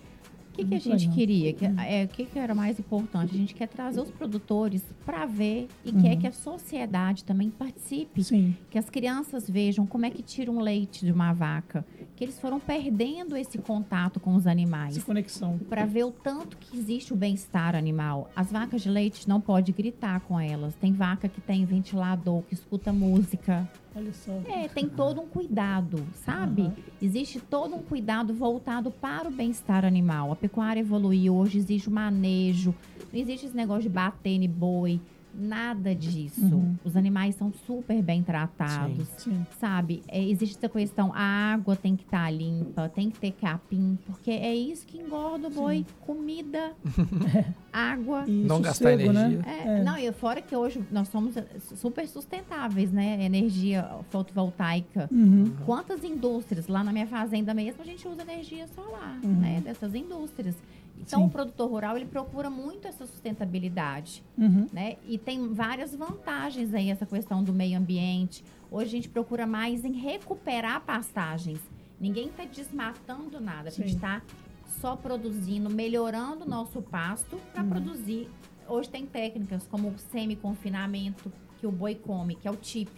[0.51, 1.14] O que, que a gente legal.
[1.14, 1.53] queria?
[1.53, 3.34] Que, é, o que, que era mais importante?
[3.34, 8.22] A gente quer trazer os produtores para ver e quer que a sociedade também participe.
[8.22, 8.57] Sim.
[8.68, 11.84] Que as crianças vejam como é que tira um leite de uma vaca.
[12.16, 14.96] Que eles foram perdendo esse contato com os animais.
[14.96, 15.59] Essa conexão.
[15.68, 18.30] Para ver o tanto que existe o bem-estar animal.
[18.34, 20.74] As vacas de leite não pode gritar com elas.
[20.74, 23.68] Tem vaca que tem ventilador, que escuta música.
[23.95, 24.32] Olha só.
[24.47, 26.62] É, tem todo um cuidado, sabe?
[26.62, 26.74] Aham.
[27.03, 30.32] Existe todo um cuidado voltado para o bem-estar animal.
[30.32, 32.74] A pecuária evoluiu, hoje existe o manejo,
[33.12, 35.01] não existe esse negócio de bater em boi,
[35.35, 36.41] nada disso.
[36.55, 36.74] Uhum.
[36.85, 39.47] Os animais são super bem tratados, Sim.
[39.59, 40.03] sabe?
[40.09, 44.31] É, existe essa questão, a água tem que estar limpa, tem que ter capim, porque
[44.31, 45.85] é isso que engorda o boi.
[46.07, 46.72] Comida,
[47.72, 48.24] água.
[48.26, 49.05] E Não gastar né?
[49.05, 49.41] energia.
[49.47, 49.83] É, É.
[49.85, 53.22] Não, e fora que hoje nós somos eh, super sustentáveis, né?
[53.24, 55.09] Energia fotovoltaica.
[55.12, 55.53] Uhum.
[55.64, 56.66] Quantas indústrias?
[56.66, 59.33] Lá na minha fazenda mesmo, a gente usa energia solar, Uhum.
[59.41, 59.61] né?
[59.64, 60.57] Dessas indústrias.
[61.01, 61.26] Então, Sim.
[61.26, 64.68] o produtor rural, ele procura muito essa sustentabilidade, Uhum.
[64.72, 64.96] né?
[65.09, 68.44] E tem várias vantagens aí, essa questão do meio ambiente.
[68.70, 71.59] Hoje a gente procura mais em recuperar pastagens.
[71.98, 73.68] Ninguém está desmatando nada.
[73.68, 74.22] A gente está
[74.66, 77.68] só produzindo, melhorando o nosso pasto para Uhum.
[77.70, 78.28] produzir.
[78.68, 82.90] Hoje tem técnicas como o semi-confinamento, que o boi come, que é o TIP,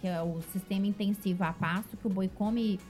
[0.00, 2.80] que é o sistema intensivo a pasto, que o boi come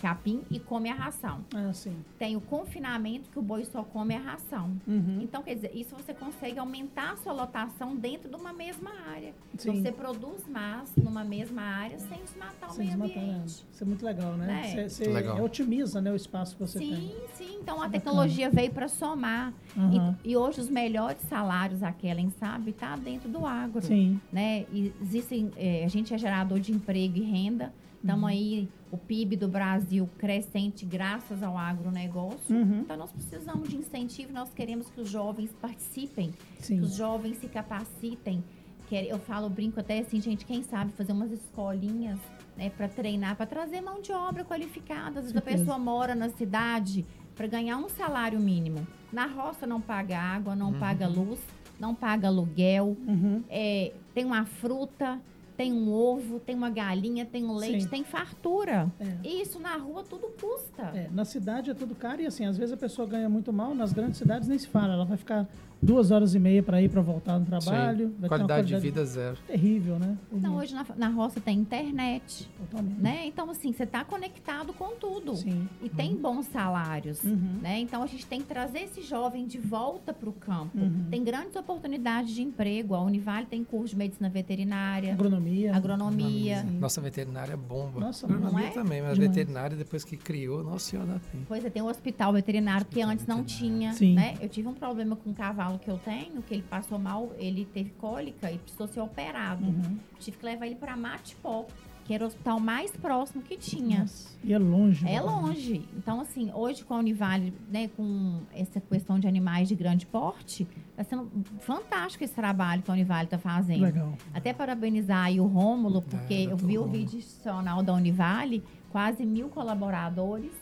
[0.00, 1.40] capim e come a ração.
[1.54, 1.96] Ah, sim.
[2.18, 4.70] Tem o confinamento, que o boi só come a ração.
[4.86, 5.18] Uhum.
[5.22, 9.32] Então, quer dizer, isso você consegue aumentar a sua lotação dentro de uma mesma área.
[9.54, 9.82] Então, Sim.
[9.82, 13.32] você produz mais numa mesma área sem desmatar o Sem meio desmatar, né?
[13.34, 13.64] ambiente.
[13.72, 14.62] Isso é muito legal, né?
[14.64, 14.68] É.
[14.70, 15.42] Você, você Legal.
[15.42, 17.28] otimiza né, o espaço que você Sim, tem.
[17.34, 17.58] sim.
[17.60, 17.92] Então, a Bacana.
[17.92, 19.52] tecnologia veio para somar.
[19.76, 20.16] Aham.
[20.24, 23.80] E, e hoje, os melhores salários, a Kellen sabe, tá dentro do agro.
[23.82, 24.20] Sim.
[24.32, 24.66] né?
[24.72, 27.72] E existem, é, a gente é gerador de emprego e renda.
[28.08, 28.28] Estamos Uhum.
[28.38, 32.56] aí, o PIB do Brasil crescente graças ao agronegócio.
[32.56, 32.80] Uhum.
[32.80, 36.78] Então, nós precisamos de incentivo, nós queremos que os jovens participem, Sim.
[36.78, 38.42] que os jovens se capacitem.
[38.90, 42.18] Eu falo, brinco até assim, gente, quem sabe fazer umas escolinhas
[42.56, 45.20] né, para treinar, para trazer mão de obra qualificada.
[45.20, 47.04] Às vezes a pessoa mora na cidade
[47.36, 48.86] para ganhar um salário mínimo.
[49.12, 51.38] Na roça não paga água, não paga luz,
[51.78, 53.44] não paga aluguel, Uhum.
[53.50, 55.20] é, tem uma fruta,
[55.58, 57.88] tem um ovo, tem uma galinha, tem um leite, Sim.
[57.88, 58.88] tem fartura.
[59.00, 59.16] É.
[59.24, 60.84] E isso na rua tudo custa.
[60.94, 63.74] É, na cidade é tudo caro e assim, às vezes a pessoa ganha muito mal,
[63.74, 64.94] nas grandes cidades nem se fala.
[64.94, 65.48] Ela vai ficar
[65.80, 68.08] duas horas e meia para ir para voltar no trabalho.
[68.18, 69.36] Vai ter uma Qualidade de vida zero.
[69.46, 70.16] terrível, né?
[70.32, 73.00] Então Terrível, hoje na, na roça tem internet, Totalmente.
[73.00, 73.26] né?
[73.26, 75.36] Então assim, você está conectado com tudo.
[75.36, 75.68] Sim.
[75.82, 77.58] E tem bons salários, Uhum.
[77.62, 77.78] né?
[77.80, 80.76] Então a gente tem que trazer esse jovem de volta para o campo.
[80.78, 81.06] Uhum.
[81.10, 82.94] Tem grandes oportunidades de emprego.
[82.94, 85.74] A Univale tem curso de medicina veterinária, Agronomia.
[85.76, 86.62] agronomia.
[86.62, 86.78] Sim.
[86.78, 88.00] Nossa veterinária é bomba.
[88.00, 88.70] Nossa, Agronomia não é?
[88.70, 89.30] também, mas a Demais.
[89.36, 91.20] veterinária, depois que criou, nossa senhora.
[91.46, 93.68] Pois é, tem um hospital veterinário que Hospital antes não veterinário.
[93.78, 94.14] tinha, Sim.
[94.14, 94.34] né?
[94.40, 97.64] Eu tive um problema com um cavalo que eu tenho, que ele passou mal, ele
[97.64, 99.64] teve cólica e precisou ser operado.
[99.64, 99.98] Uhum.
[100.20, 101.66] Tive que levar ele para Matipó,
[102.04, 104.00] que era o hospital mais próximo que tinha.
[104.00, 105.06] Nossa, E é longe.
[105.06, 105.20] É né?
[105.20, 105.86] longe.
[105.94, 110.66] Então, assim, hoje com a Univale, né, com essa questão de animais de grande porte,
[110.92, 111.28] está sendo
[111.60, 113.82] fantástico esse trabalho que a Univale está fazendo.
[113.82, 114.14] Legal.
[114.32, 118.64] Até parabenizar aí o Rômulo, É, porque eu doutor vi o vídeo institucional da Univale,
[118.90, 120.52] quase mil colaboradores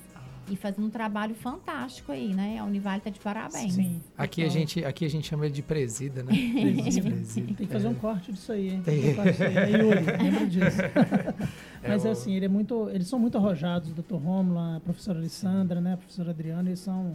[0.49, 2.59] e fazendo um trabalho fantástico aí, né?
[2.59, 3.74] A Univale está de parabéns.
[3.74, 4.01] Sim.
[4.16, 6.32] Aqui a, gente, aqui a gente chama ele de presida, né?
[6.32, 7.11] Presida.
[7.11, 7.47] Presida.
[7.55, 7.90] Tem que fazer É.
[7.90, 8.82] um corte disso aí, hein?
[8.84, 9.01] Tem.
[9.03, 9.57] Tem que fazer um corte disso aí.
[9.57, 10.82] É Yuri, lembra disso.
[11.82, 14.14] É Mas o- assim, ele é muito, eles são muito arrojados, o Dr.
[14.16, 15.94] Romulo, a professora Alessandra, né?
[15.94, 17.14] A professora Adriana, eles são,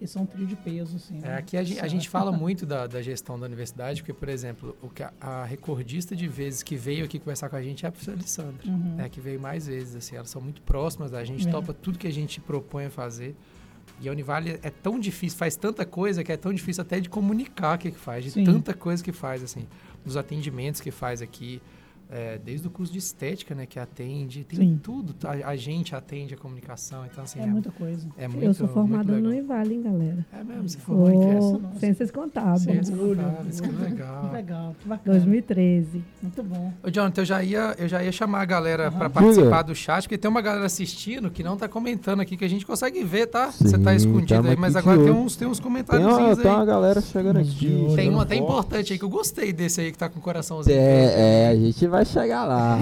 [0.00, 1.18] eles são um trio de peso, assim.
[1.18, 1.36] É, né?
[1.36, 4.76] aqui a gente, a gente fala muito da, da gestão da universidade, porque, por exemplo,
[4.82, 7.88] o que a, a recordista de vezes que veio aqui conversar com a gente é
[7.88, 8.96] a professora Alessandra, Uhum.
[8.96, 9.96] né, que veio mais vezes.
[9.96, 11.50] Assim, elas são muito próximas da gente, É.
[11.50, 13.34] topa tudo que a gente propõe a fazer.
[14.00, 17.08] E a Univale é tão difícil, faz tanta coisa que é tão difícil até de
[17.08, 18.44] comunicar o que, que faz, de Sim.
[18.44, 19.66] tanta coisa que faz, assim,
[20.04, 21.62] dos atendimentos que faz aqui,
[22.10, 24.80] é, desde o curso de estética, né, que atende, tem Sim.
[24.82, 25.14] tudo.
[25.26, 28.06] A, a gente atende a comunicação, então assim, É é, muita coisa.
[28.16, 29.32] é muito Eu sou formada no.
[29.34, 30.26] Ivale, hein, galera?
[30.32, 32.62] É mesmo, você formou em Essa ciências contábeis.
[32.62, 34.28] Ciências contábeis, que legal.
[34.28, 35.18] Que legal, que bacana.
[35.18, 36.04] 2013.
[36.22, 36.72] Muito bom.
[36.82, 38.98] Ô, Jonathan, eu já ia, eu já ia chamar a galera Aham.
[38.98, 42.44] para participar do chat, porque tem uma galera assistindo que não tá comentando aqui, que
[42.44, 43.50] a gente consegue ver, tá?
[43.50, 46.28] Você tá Sim, escondido tamo aí, mas agora tem uns, tem uns Tem comentários uma,
[46.30, 46.36] aí.
[46.36, 47.86] tem uma galera chegando aqui.
[47.94, 50.76] Tem um até importante aí, que eu gostei desse aí que tá com o coraçãozinho.
[50.76, 52.78] É, é, a gente vai chegar lá.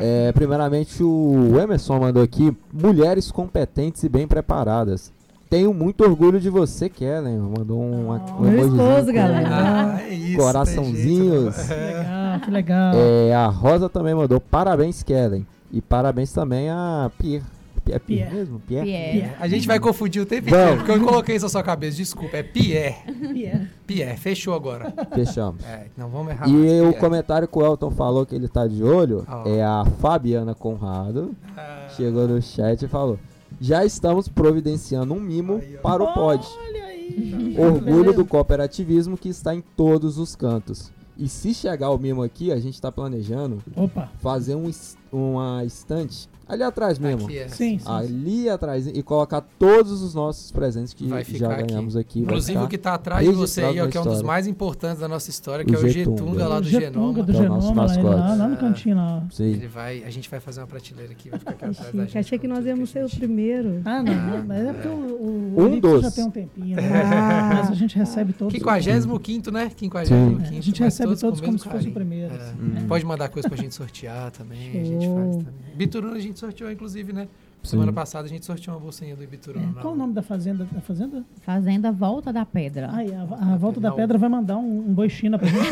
[0.00, 5.12] É, primeiramente, o Emerson mandou aqui: mulheres competentes e bem preparadas.
[5.48, 7.38] Tenho muito orgulho de você, Kellen.
[7.38, 9.48] Mandou um, um Meu esposo, galera.
[9.50, 10.38] Ah, é isso.
[10.38, 11.54] Coraçãozinhos.
[11.54, 11.74] jeito, né?
[11.74, 12.94] Que legal, que legal.
[12.96, 15.46] É, a Rosa também mandou parabéns, Kellen.
[15.72, 17.44] E parabéns também a Pierre.
[17.86, 18.34] É Pierre, Pierre.
[18.34, 18.60] mesmo?
[18.60, 18.84] Pierre?
[18.86, 19.32] Pierre.
[19.38, 21.96] A gente vai confundir o tempo inteiro, porque eu coloquei isso na sua cabeça.
[21.96, 22.96] Desculpa, é Pierre.
[23.32, 23.68] Pierre.
[23.86, 24.92] Pierre, fechou agora.
[25.14, 25.62] Fechamos.
[25.64, 26.82] É, não vamos errar E mais.
[26.82, 29.48] o comentário que o Elton falou que ele tá de olho Ó.
[29.48, 31.34] é a Fabiana Conrado.
[31.56, 33.18] Ah, Chegou no chat e falou:
[33.60, 36.44] Já estamos providenciando um mimo para o pod.
[36.66, 37.54] Olha aí.
[37.58, 40.90] Orgulho do cooperativismo que está em todos os cantos.
[41.16, 44.10] E se chegar o mimo aqui, a gente está planejando Opa.
[44.18, 44.68] fazer um,
[45.12, 47.24] uma estante ali atrás mesmo.
[47.26, 47.48] aqui é.
[47.48, 47.84] Sim, sim.
[47.86, 51.66] Ali atrás e colocar todos os nossos presentes que Vai já ficar aqui.
[51.68, 52.18] ganhamos aqui.
[52.20, 54.46] vai Inclusive o que tá atrás de você aí, ó, que é um dos mais
[54.46, 56.16] importantes da nossa história, O que é o Getunga.
[56.18, 57.22] Getunga lá do Getunga Genoma.
[57.22, 59.22] do é o nosso Genoma, lá, lá, no cantinho lá.
[59.30, 59.44] Sim.
[59.44, 62.18] Ele vai, a gente vai fazer uma prateleira aqui, vai ficar aqui atrás da gente.
[62.18, 63.80] Achei que nós íamos ser o gente- primeiro.
[63.84, 66.02] Ah, não, mas é porque o, o, Um o dos.
[66.02, 66.82] já tem um tempinho, né?
[67.04, 67.54] Ah.
[67.54, 68.52] Mas a gente recebe todos.
[68.54, 69.70] 55 né?
[69.76, 70.14] 55
[70.54, 72.32] É, a gente recebe todos com o como se fosse o primeiro.
[72.34, 72.36] É.
[72.36, 72.68] assim, Hum.
[72.74, 72.84] né?
[72.88, 75.54] Pode mandar coisa pra gente sortear também, a gente faz também.
[75.76, 77.28] Bituruna a gente sorteou, inclusive, né?
[77.64, 77.70] Sim.
[77.70, 79.74] Semana passada a gente sorteou uma bolsinha do Ibituruna.
[79.78, 80.68] É, Qual o nome da fazenda?
[80.70, 81.24] Da fazenda?
[81.40, 82.90] Fazenda Volta da Pedra.
[82.92, 83.96] Ai, a, a Volta da Não.
[83.96, 85.70] Pedra vai mandar um, um boi China pra gente.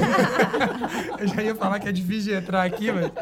[1.20, 3.12] Eu já ia falar que é difícil de entrar aqui, mas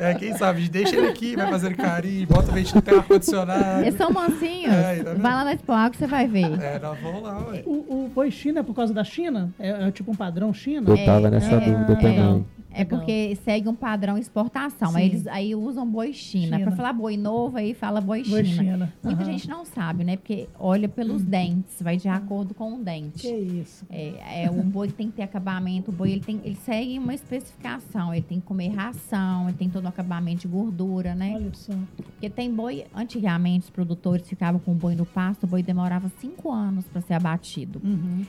[0.00, 3.82] é, quem sabe, deixa ele aqui, vai fazer carinho, bota o ventilador, tem ar-condicionado.
[3.82, 4.72] Eles são mansinhos.
[4.72, 5.14] É, tá?
[5.14, 6.62] Vai lá na Expo Agro, você vai ver.
[6.62, 7.62] É, nós vamos lá, ué.
[7.66, 9.52] o, o boi China é por causa da China?
[9.58, 10.90] É, é tipo um padrão China?
[10.90, 11.96] Eu tava nessa dúvida é.
[11.96, 12.46] também.
[12.74, 12.98] É Legal.
[12.98, 14.90] porque segue um padrão exportação.
[14.90, 14.96] Sim.
[14.96, 16.56] Aí eles aí usam boi China.
[16.56, 16.60] China.
[16.68, 18.62] Pra falar boi novo, aí fala boi, Boi China.
[18.72, 18.92] China.
[19.02, 19.32] Muita Aham.
[19.32, 20.16] gente não sabe, né?
[20.16, 23.20] Porque olha pelos dentes, vai de acordo com o dente.
[23.22, 23.86] Que isso.
[23.88, 26.98] É, é um boi que tem que ter acabamento, o boi ele, tem, ele segue
[26.98, 31.32] uma especificação, ele tem que comer ração, ele tem todo o acabamento de gordura, né?
[31.36, 31.72] Olha só.
[31.96, 36.10] Porque tem boi, antigamente os produtores ficavam com o boi no pasto, o boi demorava
[36.20, 37.80] cinco anos para ser abatido.
[37.84, 38.24] Uhum.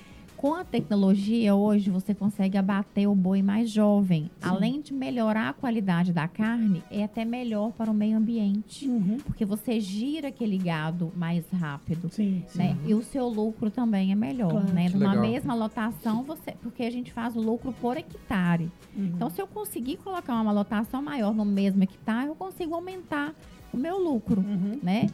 [0.45, 4.29] Com a tecnologia hoje você consegue abater o boi mais jovem.
[4.39, 8.87] Além de melhorar a qualidade da carne, é até melhor para o meio ambiente.
[8.87, 9.17] Uhum.
[9.25, 12.09] Porque você gira aquele gado mais rápido.
[12.11, 12.59] Sim, sim.
[12.59, 12.77] Né?
[12.85, 14.71] E o seu lucro também é melhor, Claro.
[14.71, 14.87] né?
[14.87, 15.27] Que Numa legal.
[15.31, 18.71] mesma lotação, você, porque a gente faz o lucro por hectare.
[18.95, 19.13] Uhum.
[19.15, 23.33] Então, se eu conseguir colocar uma lotação maior no mesmo hectare, eu consigo aumentar
[23.73, 24.77] o meu lucro, Uhum.
[24.83, 25.07] né?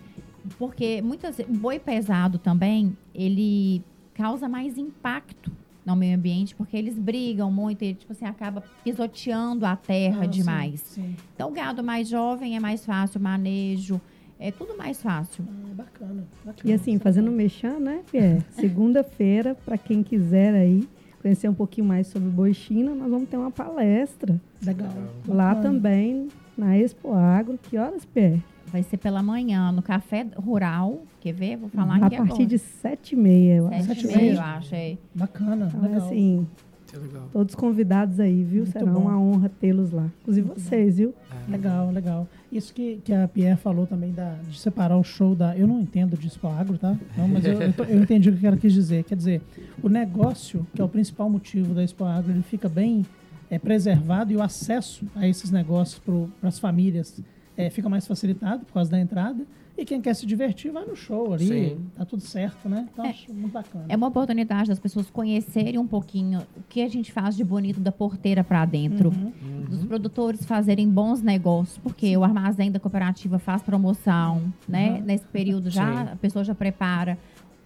[0.57, 3.81] Porque muitas o boi pesado também, ele
[4.21, 5.51] causa mais impacto
[5.85, 10.27] no meio ambiente, porque eles brigam muito, e tipo assim, acaba pisoteando a terra Ah,
[10.27, 10.79] demais.
[10.81, 11.15] Sim, sim.
[11.33, 13.99] Então, o gado mais jovem é mais fácil o manejo,
[14.39, 15.43] é tudo mais fácil.
[15.49, 16.69] Ah, bacana, bacana.
[16.69, 18.43] E assim, é fazendo mexão, né, Pierre?
[18.51, 20.87] Segunda-feira, para quem quiser aí
[21.21, 24.89] conhecer um pouquinho mais sobre boi China, nós vamos ter uma palestra Legal.
[25.27, 25.61] lá Bacana.
[25.75, 27.59] também na Expo Agro.
[27.61, 28.43] Que horas, Pierre?
[28.71, 31.01] Vai ser pela manhã, no Café Rural.
[31.19, 31.57] Quer ver?
[31.57, 32.45] Vou falar a aqui partir agora.
[32.47, 33.83] de sete e meia, eu acho.
[33.87, 34.75] Sete e meia, eu acho.
[34.75, 34.97] É.
[35.13, 36.07] Bacana, Então, legal.
[36.07, 36.47] assim,
[36.87, 37.29] Que legal.
[37.33, 38.63] todos convidados aí, viu?
[38.63, 39.01] Muito Será bom.
[39.01, 40.07] uma honra tê-los lá.
[40.21, 41.13] Inclusive Muito vocês, viu?
[41.47, 41.51] É.
[41.51, 42.27] Legal, legal.
[42.51, 45.55] Isso que, que a Pierre falou também da, de separar o show da.
[45.57, 46.95] Eu não entendo de Expo Agro, tá?
[47.17, 49.03] Não, mas eu, eu, tô- eu entendi o que ela quis dizer.
[49.03, 49.41] Quer dizer,
[49.83, 53.05] o negócio, que é o principal motivo da Expo Agro, ele fica bem
[53.49, 57.19] é, preservado e o acesso a esses negócios para as famílias
[57.57, 59.43] é, fica mais facilitado por causa da entrada.
[59.77, 61.85] E quem quer se divertir vai no show ali, Sim.
[61.95, 62.87] tá tudo certo, né?
[62.91, 63.09] Então É.
[63.09, 63.85] acho muito bacana.
[63.89, 67.79] É uma oportunidade das pessoas conhecerem um pouquinho o que a gente faz de bonito
[67.79, 69.09] da porteira para dentro.
[69.09, 69.63] Uhum.
[69.67, 74.91] Dos produtores fazerem bons negócios, porque o armazém da cooperativa faz promoção, né?
[74.91, 75.01] Uhum.
[75.03, 76.11] Nesse período já Sim.
[76.11, 77.17] a pessoa já prepara.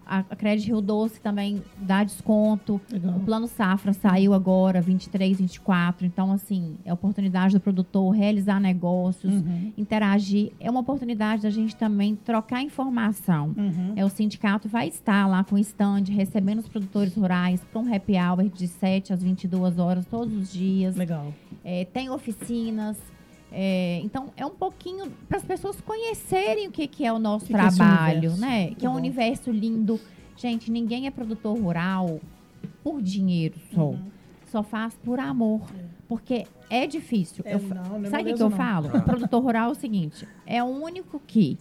[0.06, 2.80] A, a Crédito Rio Doce também dá desconto.
[2.92, 3.16] Legal.
[3.16, 6.06] O Plano Safra saiu agora, 23, 24.
[6.06, 9.72] Então, assim, é oportunidade do produtor realizar negócios, Uhum.
[9.78, 10.52] interagir.
[10.60, 13.54] É uma oportunidade da gente também trocar informação.
[13.58, 13.94] Uhum.
[13.96, 18.14] É, o sindicato vai estar lá com stand, recebendo os produtores rurais para um happy
[18.14, 20.96] hour de 7 às 22 horas todos os dias.
[20.96, 21.34] Legal.
[21.64, 22.98] É, tem oficinas.
[23.58, 27.46] É, então, é um pouquinho para as pessoas conhecerem o que, que é o nosso
[27.46, 28.64] Que que é trabalho, né?
[28.64, 28.98] Muito que é um bom.
[29.00, 29.98] universo lindo.
[30.36, 32.20] Gente, ninguém é produtor rural
[32.84, 33.92] por dinheiro só.
[33.92, 34.00] Uhum.
[34.52, 35.62] Só faz por amor.
[36.08, 37.44] Porque é difícil.
[37.48, 38.58] É, Eu não, é Sabe o que, eu não.
[38.58, 38.92] falo?
[38.94, 38.98] Ah.
[38.98, 41.58] O produtor rural é o seguinte: é o único que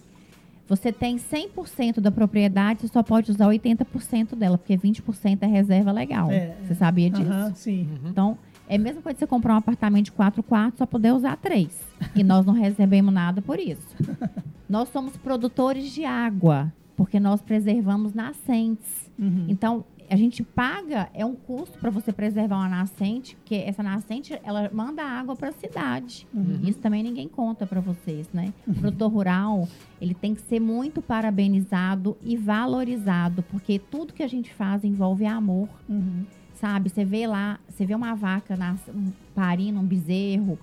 [0.67, 5.93] você tem 100% da propriedade, você só pode usar 80% dela, porque 20% é reserva
[5.93, 6.31] legal.
[6.31, 7.53] É, Você sabia disso?
[7.55, 7.89] Sim.
[8.07, 8.37] Então,
[8.69, 11.37] é a mesma coisa que você comprar um apartamento de quatro quartos, só poder usar
[11.37, 11.79] três.
[12.15, 13.97] E nós não recebemos nada por isso.
[14.69, 19.11] nós somos produtores de água, porque nós preservamos nascentes.
[19.19, 19.47] Uhum.
[19.49, 24.39] Então, a gente paga, é um custo para você preservar uma nascente, porque essa nascente,
[24.45, 26.27] ela manda água para a cidade.
[26.33, 26.61] Uhum.
[26.63, 28.53] Isso também ninguém conta para vocês, né?
[28.67, 29.69] O produtor rural,
[30.01, 35.27] ele tem que ser muito parabenizado e valorizado, porque tudo que a gente faz envolve
[35.27, 36.25] amor Uhum.
[36.61, 36.89] Sabe?
[36.91, 40.59] Você vê lá, você vê uma vaca nas, um, parindo, um bezerro.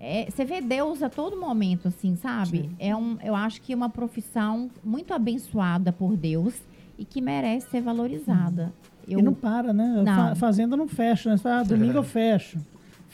[0.00, 2.58] É, você vê Deus a todo momento, assim, sabe?
[2.58, 2.70] Sim.
[2.78, 6.54] É um, eu acho que é uma profissão muito abençoada por Deus
[6.98, 8.72] e que merece ser valorizada.
[9.08, 10.02] Eu, E não para, né?
[10.04, 10.04] Não.
[10.28, 11.36] Fa- fazenda não fecha, né?
[11.36, 12.58] Você fala, ah, domingo eu fecho.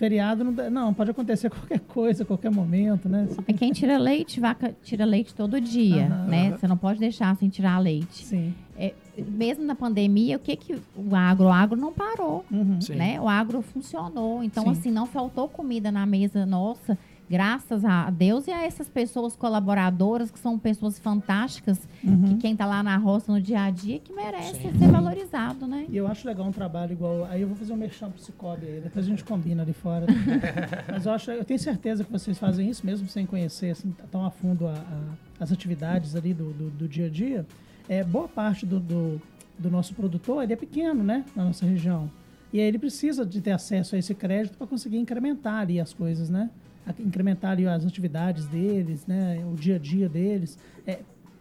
[0.00, 3.26] Feriado não, não, pode acontecer qualquer coisa, qualquer momento, né?
[3.28, 6.24] Você é tem- quem tira leite, vaca tira leite todo dia, Aham.
[6.26, 6.56] né?
[6.56, 8.24] Você não pode deixar sem tirar leite.
[8.24, 8.54] Sim.
[8.78, 12.46] É, mesmo na pandemia, o que que o agro, o agro não parou.
[12.50, 12.78] Uhum.
[12.96, 13.20] Né?
[13.20, 14.42] O agro funcionou.
[14.42, 14.70] Então, Sim.
[14.70, 16.96] assim, não faltou comida na mesa nossa,
[17.30, 22.38] graças a Deus e a essas pessoas colaboradoras, que são pessoas fantásticas, que Uhum.
[22.38, 25.86] quem tá lá na roça no dia a dia, que merece ser valorizado, né?
[25.88, 27.24] E eu acho legal um trabalho igual.
[27.26, 30.06] Aí eu vou fazer um merchan pro Cicobi aí, depois a gente combina ali fora.
[30.90, 34.24] Mas eu acho, eu tenho certeza que vocês fazem isso mesmo sem conhecer assim, tão
[34.24, 35.14] a fundo a- a-
[35.44, 37.46] as atividades ali do, do, do dia a dia.
[37.88, 39.22] É, boa parte do, do,
[39.56, 41.24] do nosso produtor ele é pequeno, né?
[41.36, 42.10] Na nossa região.
[42.52, 45.92] E aí ele precisa de ter acesso a esse crédito para conseguir incrementar ali as
[45.92, 46.50] coisas, né?
[46.98, 49.42] A- Incrementar ali as atividades deles, né?
[49.50, 50.58] O dia a dia deles.
[50.86, 50.98] É,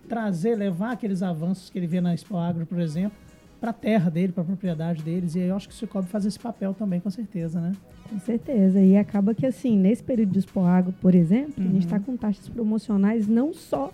[0.08, 3.18] trazer, levar aqueles avanços que ele vê na Expo Agro, por exemplo,
[3.62, 5.36] para a terra dele, para a propriedade deles.
[5.36, 7.74] E aí eu acho que o Cicobi faz esse papel também, com certeza, né?
[8.10, 8.82] Com certeza.
[8.82, 11.74] E acaba que, assim, nesse período de Expo Agro, por exemplo, a Uhum.
[11.74, 13.92] gente está com taxas promocionais não só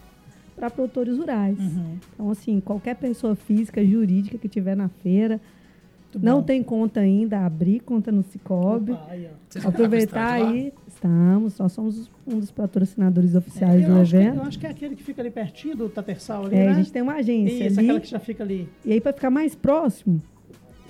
[0.55, 1.57] para produtores rurais.
[1.59, 1.97] Uhum.
[2.13, 5.41] Então, assim, qualquer pessoa física, jurídica que estiver na feira,
[6.13, 6.43] Muito não bom.
[6.43, 8.93] tem conta ainda, abrir conta no Cicobi.
[8.93, 10.71] Opa, aí, o Aproveitar aí,
[11.05, 14.35] estamos, nós somos um dos patrocinadores oficiais É, do acho que, evento.
[14.37, 16.71] eu acho que é aquele que fica ali pertinho do Tatersal ali, É, né?
[16.71, 17.87] a gente tem uma agência Isso, ali.
[17.87, 18.67] aquela que já fica ali.
[18.83, 20.21] E aí, para ficar mais próximo,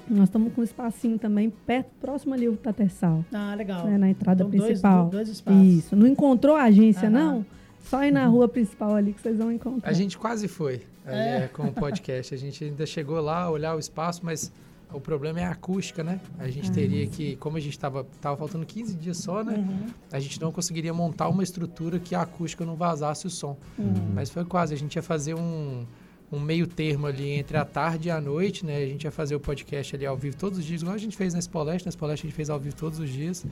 [0.10, 3.86] nós estamos com um espacinho também, perto, próximo ali o Tatersal, Ah, legal.
[3.86, 5.10] né, na entrada Então, dois- principal.
[5.10, 5.62] dois espaços.
[5.68, 5.96] Isso.
[5.96, 7.12] Não encontrou a agência, Aham.
[7.34, 7.46] não?
[7.82, 9.90] Só ir na rua principal ali que vocês vão encontrar.
[9.90, 11.44] A gente quase foi É.
[11.44, 12.34] é, com o podcast.
[12.34, 14.52] A gente ainda chegou lá, olhar o espaço, mas
[14.96, 16.20] o problema é a acústica, né?
[16.40, 19.56] A gente teria que, como a gente estava tava faltando 15 dias só, né?
[19.58, 19.88] Uhum.
[20.12, 23.58] A gente não conseguiria montar uma estrutura que a acústica não vazasse o som.
[23.78, 23.94] Uhum.
[24.14, 24.74] Mas foi quase.
[24.74, 25.86] A gente ia fazer um,
[26.32, 28.78] um meio termo ali entre a tarde e a noite, né?
[28.78, 31.18] A gente ia fazer o podcast ali ao vivo todos os dias, igual a gente
[31.18, 31.86] fez na Spoleste.
[31.86, 33.46] Na Spoleste a gente fez ao vivo todos os dias.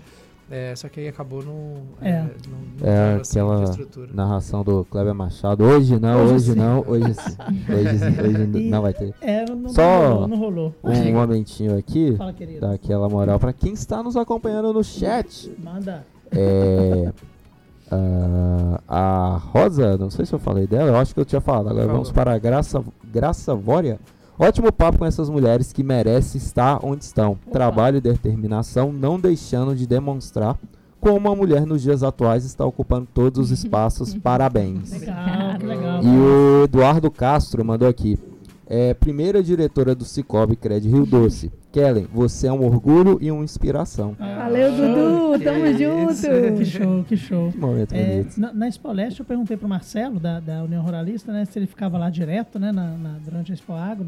[0.51, 2.19] É, só que aí acabou no, É.
[2.21, 2.29] não,
[2.79, 4.09] não É assim, aquela infraestrutura.
[4.13, 5.63] narração do Kleber Machado.
[5.63, 7.35] Hoje não, Hoje hoje não, hoje sim.
[7.73, 9.13] Hoje, sim, hoje não vai ter.
[9.21, 10.75] É, não, não Só- rolou, não rolou.
[10.83, 11.11] Um Diga.
[11.17, 12.59] momentinho aqui, Fala, querido.
[12.61, 15.51] dá aquela moral pra quem está nos acompanhando no chat.
[15.63, 16.05] Manda.
[16.31, 17.11] É,
[17.89, 21.67] ah, a Rosa, não sei se eu falei dela, eu acho que eu tinha falado.
[21.67, 21.93] Agora Falou.
[21.93, 23.99] vamos para a Graça, Graça Vória.
[24.37, 27.37] Ótimo papo com essas mulheres que merecem estar onde estão.
[27.51, 30.57] Trabalho e determinação, não deixando de demonstrar
[30.99, 34.15] como uma mulher nos dias atuais está ocupando todos os espaços.
[34.17, 34.91] Parabéns.
[34.91, 36.03] Legal, que legal.
[36.03, 38.17] E o Eduardo Castro mandou aqui.
[38.65, 41.51] É, primeira diretora do Cicobi Cred Rio Doce.
[41.71, 44.15] Kellen, você é um orgulho e uma inspiração.
[44.19, 45.39] Ah, Valeu, Dudu!
[45.39, 45.79] que Tamo isso.
[46.23, 46.57] junto!
[46.57, 47.51] Que show, que show.
[47.51, 48.39] Que momento É, bonito.
[48.39, 51.65] na, na Expo Leste, eu perguntei pro Marcelo, da, da União Ruralista, né, se ele
[51.67, 54.07] ficava lá direto, né, na, na- durante a Expo Agro.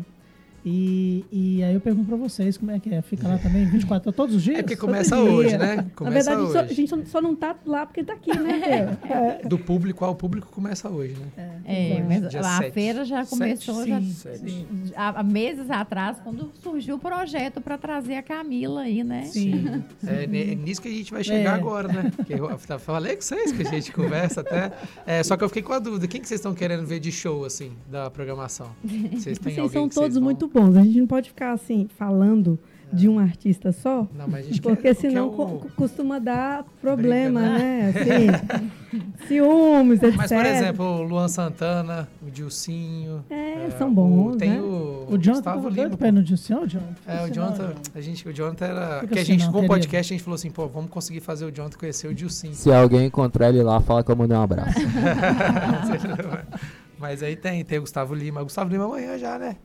[0.67, 2.99] E, e aí eu pergunto pra vocês como é que é.
[3.01, 4.57] Fica lá também 24 horas, todos os dias?
[4.59, 5.23] É porque começa dia.
[5.25, 5.75] hoje, né?
[5.75, 6.73] Na Começa verdade, só- a hoje.
[6.73, 8.59] gente só, só não tá lá porque tá aqui, né,
[8.99, 9.07] Fê?
[9.13, 9.41] É.
[9.47, 11.61] Do público ao público começa hoje, né?
[11.65, 12.73] É, mas Dia a sete.
[12.73, 14.65] feira já começou já, Sete.
[14.95, 19.25] há, há meses atrás, quando surgiu o projeto para trazer a Camila aí, né?
[19.25, 19.83] Sim.
[20.07, 21.59] É, é nisso que a gente vai chegar É.
[21.59, 22.11] agora, né?
[22.25, 24.71] Que eu falei com vocês que a gente conversa até.
[25.05, 27.11] É, só que eu fiquei com a dúvida: quem que vocês estão querendo ver de
[27.11, 28.69] show, assim, da programação?
[28.83, 30.75] Vocês têm Vocês alguém são que vocês todos vão- muito bons.
[30.75, 32.59] A gente não pode ficar assim, falando
[32.93, 35.59] de um artista só, Não, mas a gente porque quer, senão quer co- o...
[35.59, 37.91] co- costuma dar problema, Briga, né?
[37.95, 40.15] Assim, ciúmes, etc.
[40.15, 43.25] Mas, por exemplo, o Luan Santana, o Dilcinho.
[43.29, 44.61] É, é, são bons, o, Tem né?
[44.61, 45.75] o, O Jonathan Gustavo tava Lima.
[45.81, 46.95] doido pra ir no Dilcinho, o Jonathan?
[47.07, 49.07] É, o Assim, Jonathan, a gente, o Jonathan era.
[49.07, 49.73] Que a gente, com o querido.
[49.73, 52.53] podcast, a gente falou assim, pô, vamos conseguir fazer o Jonathan conhecer o Dilcinho.
[52.53, 54.79] Se alguém encontrar ele lá, fala que eu mandei um abraço.
[56.97, 58.41] Mas aí tem, tem o Gustavo Lima.
[58.41, 59.57] O Gustavo Lima amanhã já, né?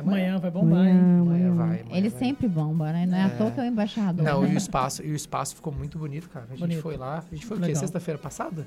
[0.00, 0.22] É amanhã.
[0.36, 0.90] Amanhã vai bombar, hein?
[0.98, 1.54] Amanhã, Amanhã amanhã.
[1.54, 1.80] vai.
[1.80, 2.18] amanhã Ele vai.
[2.18, 3.06] sempre bomba, né?
[3.06, 4.24] Não é, à toa que é o embaixador.
[4.24, 4.50] Não, né?
[4.50, 6.46] e o espaço, e o espaço ficou muito bonito, cara.
[6.46, 6.82] A gente Bonito.
[6.82, 7.18] foi lá.
[7.30, 7.74] A gente foi o quê?
[7.74, 8.66] Sexta-feira passada?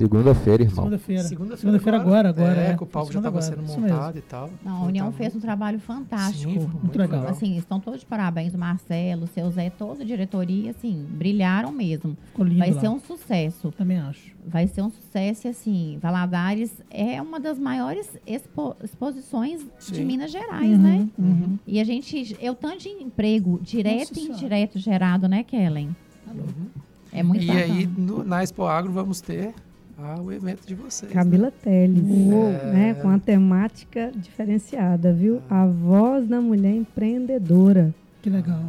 [0.00, 0.76] Segunda-feira, irmão.
[0.76, 1.22] Segunda-feira.
[1.24, 2.58] Segunda-feira Segunda-feira agora, agora.
[2.60, 4.50] É, que o palco já Segunda estava agora, sendo montado e tal.
[4.64, 6.50] Não, a Então União tá fez um trabalho fantástico.
[6.52, 7.28] Sim, foi Muito legal.
[7.28, 11.70] Assim, estão todos de parabéns, o Marcelo, o seu Zé, toda a diretoria, assim, brilharam
[11.70, 12.16] mesmo.
[12.28, 12.80] Ficou lindo Vai lá.
[12.80, 13.70] ser um sucesso.
[13.76, 14.34] Também acho.
[14.46, 20.04] Vai ser um sucesso e, assim, Valadares é uma das maiores expo- exposições de Sim.
[20.06, 21.08] Minas Gerais, Uhum, né?
[21.18, 21.58] uhum.
[21.66, 24.36] E a gente, eu tanto de emprego direto Nossa e Senhora.
[24.38, 25.94] indireto gerado, né, Kellen?
[27.12, 27.64] É muito E bacana.
[27.74, 29.52] aí, no- na Expo Agro, vamos ter
[30.02, 31.10] ah, o evento de vocês.
[31.12, 31.14] né?
[31.22, 32.50] Camila Teles, Uou.
[32.50, 32.94] né?
[32.94, 35.40] Com a temática diferenciada, viu?
[35.48, 37.94] A voz da mulher empreendedora.
[38.22, 38.64] Que legal.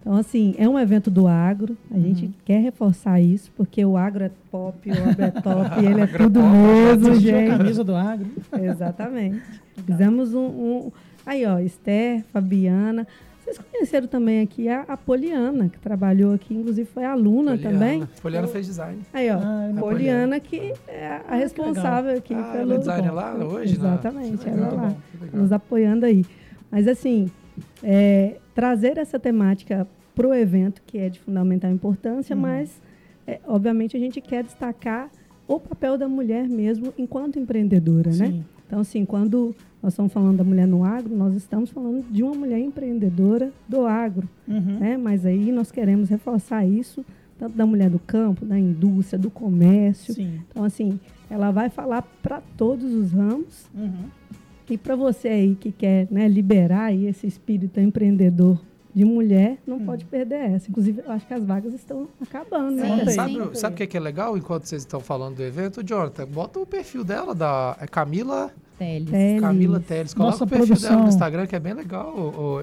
[0.00, 1.76] Então, assim, é um evento do agro.
[1.90, 2.02] A Uhum.
[2.02, 6.06] gente quer reforçar isso, porque o agro é pop, o agro é top, ele é
[6.06, 7.56] tudo pop, mesmo, Vestiu a gente.
[7.58, 8.26] camisa do agro.
[8.62, 9.42] Exatamente.
[9.86, 10.92] Fizemos um, um-
[11.26, 13.06] Aí, ó, Esther, Fabiana.
[13.52, 17.72] Vocês conheceram também aqui a, a Poliana, que trabalhou aqui, inclusive foi aluna Poliana.
[17.78, 18.08] também.
[18.22, 19.00] Poliana fez design.
[19.12, 22.62] Aí, ó, Ah, Poliana, que é a responsável aqui Ah, pelo.
[22.62, 23.88] ela é designer lá hoje, né?
[23.88, 24.94] Exatamente, ela legal, lá,
[25.32, 26.24] nos apoiando aí.
[26.70, 27.30] Mas, assim,
[27.82, 32.42] é, trazer essa temática para o evento, que é de fundamental importância, Uhum.
[32.42, 32.80] mas,
[33.26, 35.10] é, obviamente, a gente quer destacar
[35.48, 38.26] o papel da mulher mesmo enquanto empreendedora, né?
[38.26, 38.44] Sim.
[38.66, 42.34] Então, assim, quando nós estamos falando da mulher no agro, nós estamos falando de uma
[42.34, 44.78] mulher empreendedora do agro, Uhum.
[44.78, 44.96] né?
[44.96, 47.04] Mas aí nós queremos reforçar isso,
[47.38, 50.12] tanto da mulher do campo, da indústria, do comércio.
[50.14, 50.40] Sim.
[50.50, 51.00] Então, assim,
[51.30, 53.66] ela vai falar para todos os ramos.
[53.74, 54.04] Uhum.
[54.68, 58.60] E para você aí que quer né, liberar aí esse espírito empreendedor
[58.94, 59.84] de mulher, não Hum.
[59.86, 60.68] pode perder essa.
[60.70, 62.82] Inclusive, eu acho que as vagas estão acabando, né?
[62.98, 63.14] Sim, aí.
[63.14, 65.82] Sabe, sabe o que é, que é legal enquanto vocês estão falando do evento?
[65.82, 69.10] Jonathan, bota o perfil dela, da é Camila, Teles.
[69.10, 69.40] Teles.
[69.42, 70.14] Camila Teles.
[70.14, 71.02] Coloca Nossa o perfil dela produção.
[71.02, 72.14] no Instagram, que é bem legal.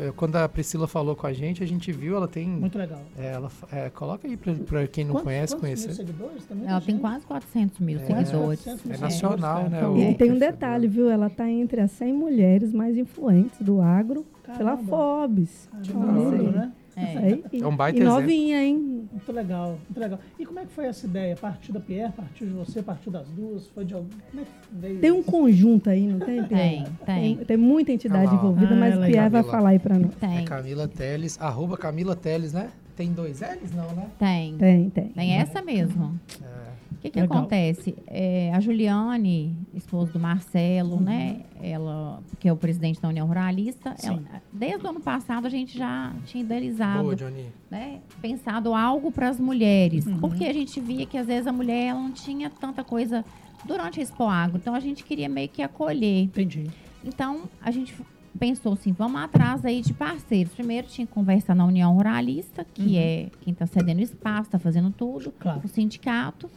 [0.02, 2.48] É, quando a Priscila falou com a gente, a gente viu, ela tem.
[2.48, 3.00] Muito legal.
[3.18, 5.94] é, ela, é, coloca aí pra, pra quem não Quantos- conhece, quantos mil conhecer.
[5.94, 6.46] seguidores?
[6.46, 7.02] Tem Ela tem gente.
[7.02, 8.02] quase 400 mil É.
[8.06, 8.32] seguidores.
[8.64, 9.70] 400 mil É nacional, cara.
[9.70, 11.10] né, o- E tem um detalhe, viu?
[11.10, 14.84] Ela está entre as 100 mulheres mais influentes do agro pela Caramba.
[14.90, 15.70] Forbes.
[15.82, 16.72] De Então, mundo, assim, né?
[16.98, 17.18] É.
[17.20, 18.20] aí, e, É um baita e exemplo.
[18.22, 19.08] novinha, hein?
[19.12, 20.20] Muito legal, muito legal.
[20.40, 21.36] E como é que foi essa ideia?
[21.36, 23.68] Partiu da Pierre, partiu de você, partiu das duas?
[23.68, 24.10] Foi de algum.
[24.32, 25.00] Como é que veio?
[25.00, 26.84] Tem um conjunto aí, não tem, Pierre?
[27.06, 27.46] Tem, tem.
[27.46, 29.02] Tem muita entidade Ah envolvida, Ah, mas é o.
[29.06, 29.52] Pierre vai Camila.
[29.52, 30.12] falar aí para nós.
[30.22, 32.70] É Tem, Camila Teles, arroba Camila Teles, né?
[32.96, 34.08] Tem dois L's, não, né?
[34.18, 34.58] tem.
[34.58, 35.10] Tem, tem.
[35.10, 36.20] Tem essa mesmo.
[36.42, 36.67] É.
[36.98, 37.96] O que, que acontece?
[38.08, 41.42] É, a Juliane, esposa do Marcelo, né?
[41.62, 44.22] Ela, que é o presidente da União Ruralista, ela-
[44.52, 47.32] desde o ano passado a gente já tinha idealizado, Boa,
[47.70, 48.00] né?
[48.22, 50.06] Pensado algo para as mulheres.
[50.08, 50.20] Uhum.
[50.20, 53.24] Porque a gente via que às vezes a mulher ela não tinha tanta coisa
[53.64, 54.58] durante a Expo Agro.
[54.58, 56.24] Então a gente queria meio que acolher.
[56.24, 56.66] Entendi.
[57.06, 57.94] Então, a gente
[58.40, 60.54] pensou assim, vamos atrás aí de parceiros.
[60.54, 62.98] Primeiro tinha que conversar na União Ruralista, que Uhum.
[62.98, 65.62] é quem está cedendo espaço, está fazendo tudo, Claro.
[65.64, 66.50] o sindicato.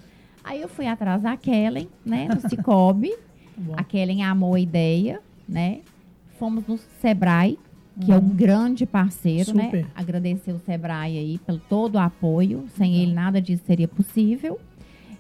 [0.43, 3.13] Aí eu fui atrás da Kellen, né, do Cicobi.
[3.77, 5.81] A Kellen amou a ideia, né?
[6.39, 7.59] Fomos no Sebrae,
[8.01, 9.65] que é um grande parceiro, né?
[9.65, 9.87] Super.
[9.95, 12.65] Agradecer o Sebrae aí pelo todo o apoio.
[12.77, 14.59] Sem ele nada disso seria possível.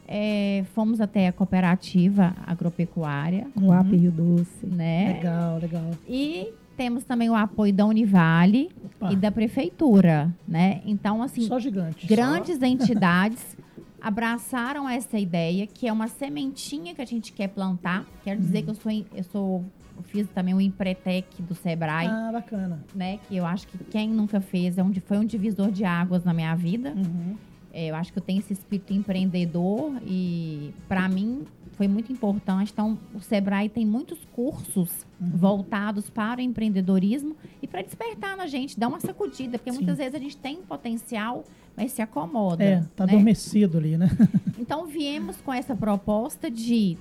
[0.08, 4.66] É, fomos até a cooperativa agropecuária, O AP Rio Doce.
[4.66, 5.12] né?
[5.18, 5.90] Legal, legal.
[6.08, 9.12] E temos também o apoio da Univale Opa.
[9.12, 10.80] e da prefeitura, né?
[10.86, 12.06] Então, assim, Só gigante.
[12.06, 13.54] grandes entidades
[14.00, 18.06] abraçaram essa ideia, que é uma sementinha que a gente quer plantar.
[18.24, 19.64] Quero dizer que eu sou, eu sou
[19.96, 22.82] eu fiz também o Empretec do Sebrae, Ah, bacana.
[22.94, 23.18] né?
[23.28, 26.32] Que eu acho que quem nunca fez é um, foi um divisor de águas na
[26.32, 26.94] minha vida.
[26.96, 27.36] Uhum.
[27.72, 31.44] É, eu acho que eu tenho esse espírito empreendedor e para mim
[31.80, 32.72] foi muito importante.
[32.74, 35.30] Então, o Sebrae tem muitos cursos Uhum.
[35.34, 39.78] voltados para o empreendedorismo e para despertar na gente, dar uma sacudida, porque Sim.
[39.78, 41.42] muitas vezes a gente tem potencial,
[41.74, 42.62] mas se acomoda.
[42.62, 43.12] É, tá né?
[43.14, 44.10] adormecido ali, né?
[44.58, 46.98] Então, viemos com essa proposta de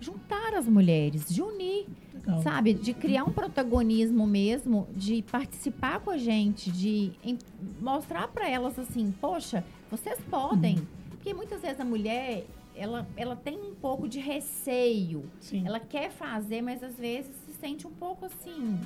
[0.00, 2.42] juntar as mulheres, de unir, Legal.
[2.42, 2.72] sabe?
[2.72, 7.12] De criar um protagonismo mesmo, de participar com a gente, de
[7.82, 10.76] mostrar para elas assim, poxa, vocês podem.
[10.78, 10.86] Uhum.
[11.10, 15.24] Porque muitas vezes a mulher, ela, ela tem um pouco de receio.
[15.40, 15.66] Sim.
[15.66, 18.78] Ela quer fazer, mas às vezes se sente um pouco assim,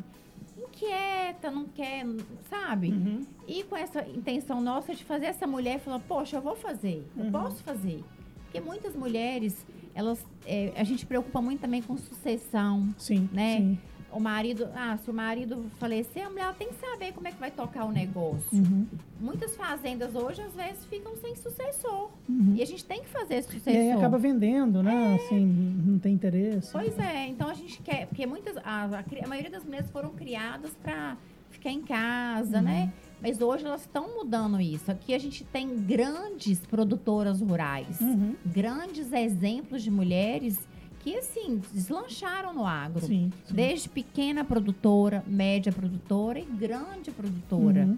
[0.56, 2.04] inquieta, não quer,
[2.48, 2.88] sabe?
[2.92, 3.20] Uhum.
[3.46, 7.24] E com essa intenção nossa de fazer essa mulher falar, poxa, eu vou fazer, eu
[7.24, 7.32] Uhum.
[7.32, 8.02] posso fazer.
[8.44, 13.28] Porque muitas mulheres, elas, é, a gente preocupa muito também com sucessão, Sim.
[13.32, 13.58] né?
[13.58, 13.78] Sim.
[14.16, 17.38] O marido, ah, se o marido falecer, a mulher tem que saber como é que
[17.38, 18.48] vai tocar o negócio.
[18.52, 18.86] Uhum.
[19.20, 22.10] Muitas fazendas hoje, às vezes, ficam sem sucessor.
[22.28, 22.54] Uhum.
[22.56, 23.98] E a gente tem que fazer esse E aí sucessor.
[23.98, 25.14] acaba vendendo, né?
[25.16, 25.44] Assim,
[25.86, 26.72] não tem interesse.
[26.72, 30.10] Pois é, então a gente quer, porque muitas, a, a a maioria das mulheres foram
[30.10, 31.16] criadas para
[31.50, 32.92] ficar em casa, né?
[33.22, 34.90] Mas hoje elas estão mudando isso.
[34.90, 38.34] Aqui a gente tem grandes produtoras rurais, Uhum.
[38.44, 40.58] grandes exemplos de mulheres
[41.06, 43.06] que, assim, deslancharam no agro.
[43.06, 43.30] Sim.
[43.46, 43.54] sim.
[43.54, 47.84] Desde pequena produtora, média produtora e grande produtora.
[47.84, 47.96] Uhum.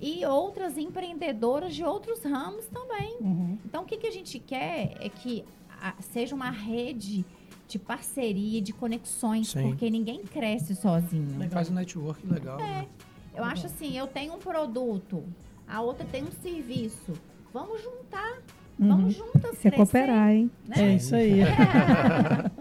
[0.00, 3.16] E outras empreendedoras de outros ramos também.
[3.20, 3.58] Uhum.
[3.64, 5.44] Então, o que, que a gente quer é que
[5.80, 7.24] a- seja uma rede
[7.68, 9.62] de parceria, de conexões, Sim.
[9.62, 11.48] porque ninguém cresce sozinho.
[11.50, 12.58] Faz um network legal.
[12.58, 12.62] É.
[12.64, 12.88] né?
[13.36, 15.22] Eu acho assim, eu tenho um produto,
[15.64, 17.12] a outra tem um serviço.
[17.52, 18.42] Vamos juntar.
[18.78, 20.50] Vamos juntas Isso é crescer, cooperar, hein?
[20.66, 20.76] né?
[20.78, 21.40] É isso aí.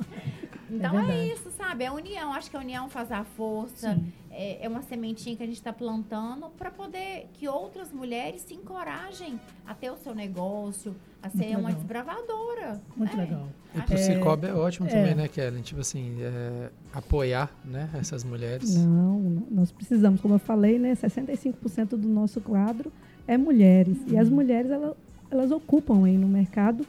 [0.70, 1.32] Então é, verdade.
[1.32, 1.86] isso, sabe?
[1.86, 2.34] É a união.
[2.34, 3.98] Acho que a união faz a força.
[4.30, 8.54] É, é uma sementinha que a gente está plantando para poder que outras mulheres se
[8.54, 10.94] encorajem a ter o seu negócio,
[11.24, 11.74] a ser Muito uma legal.
[11.82, 12.82] desbravadora.
[12.98, 13.24] Muito né?
[13.24, 13.48] legal.
[13.74, 14.90] E pro É, Cicobi é ótimo é.
[14.92, 15.62] também, né, Kellen?
[15.62, 18.76] Tipo assim, é, apoiar né, essas mulheres.
[18.76, 20.94] Não, nós precisamos, como eu falei, né?
[20.96, 22.92] 65% do nosso quadro
[23.26, 23.98] é mulheres.
[24.06, 24.20] E Uhum.
[24.20, 24.98] as mulheres, ela-
[25.30, 26.86] elas ocupam aí no mercado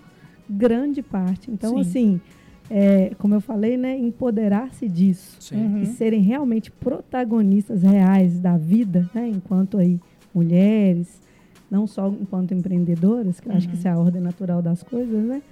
[0.48, 1.50] grande parte.
[1.50, 1.80] Então, Sim.
[1.80, 2.20] assim,
[2.70, 3.96] é, como eu falei, né?
[3.98, 5.54] Empoderar-se disso.
[5.54, 5.82] Uhum.
[5.82, 9.98] e serem realmente protagonistas reais da vida, né, enquanto aí
[10.34, 11.20] mulheres,
[11.70, 13.78] não só enquanto empreendedoras, que eu acho que Uhum.
[13.78, 15.42] isso é a ordem natural das coisas, né,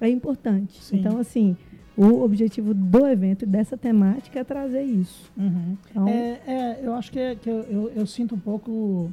[0.00, 0.82] é importante.
[0.82, 0.98] Sim.
[0.98, 1.56] Então, assim,
[1.96, 5.30] o objetivo do evento e dessa temática é trazer isso.
[5.36, 5.76] Uhum.
[5.90, 9.12] Então, É, é, eu acho que, é- que eu, eu, eu sinto um pouco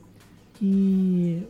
[0.56, 1.44] que.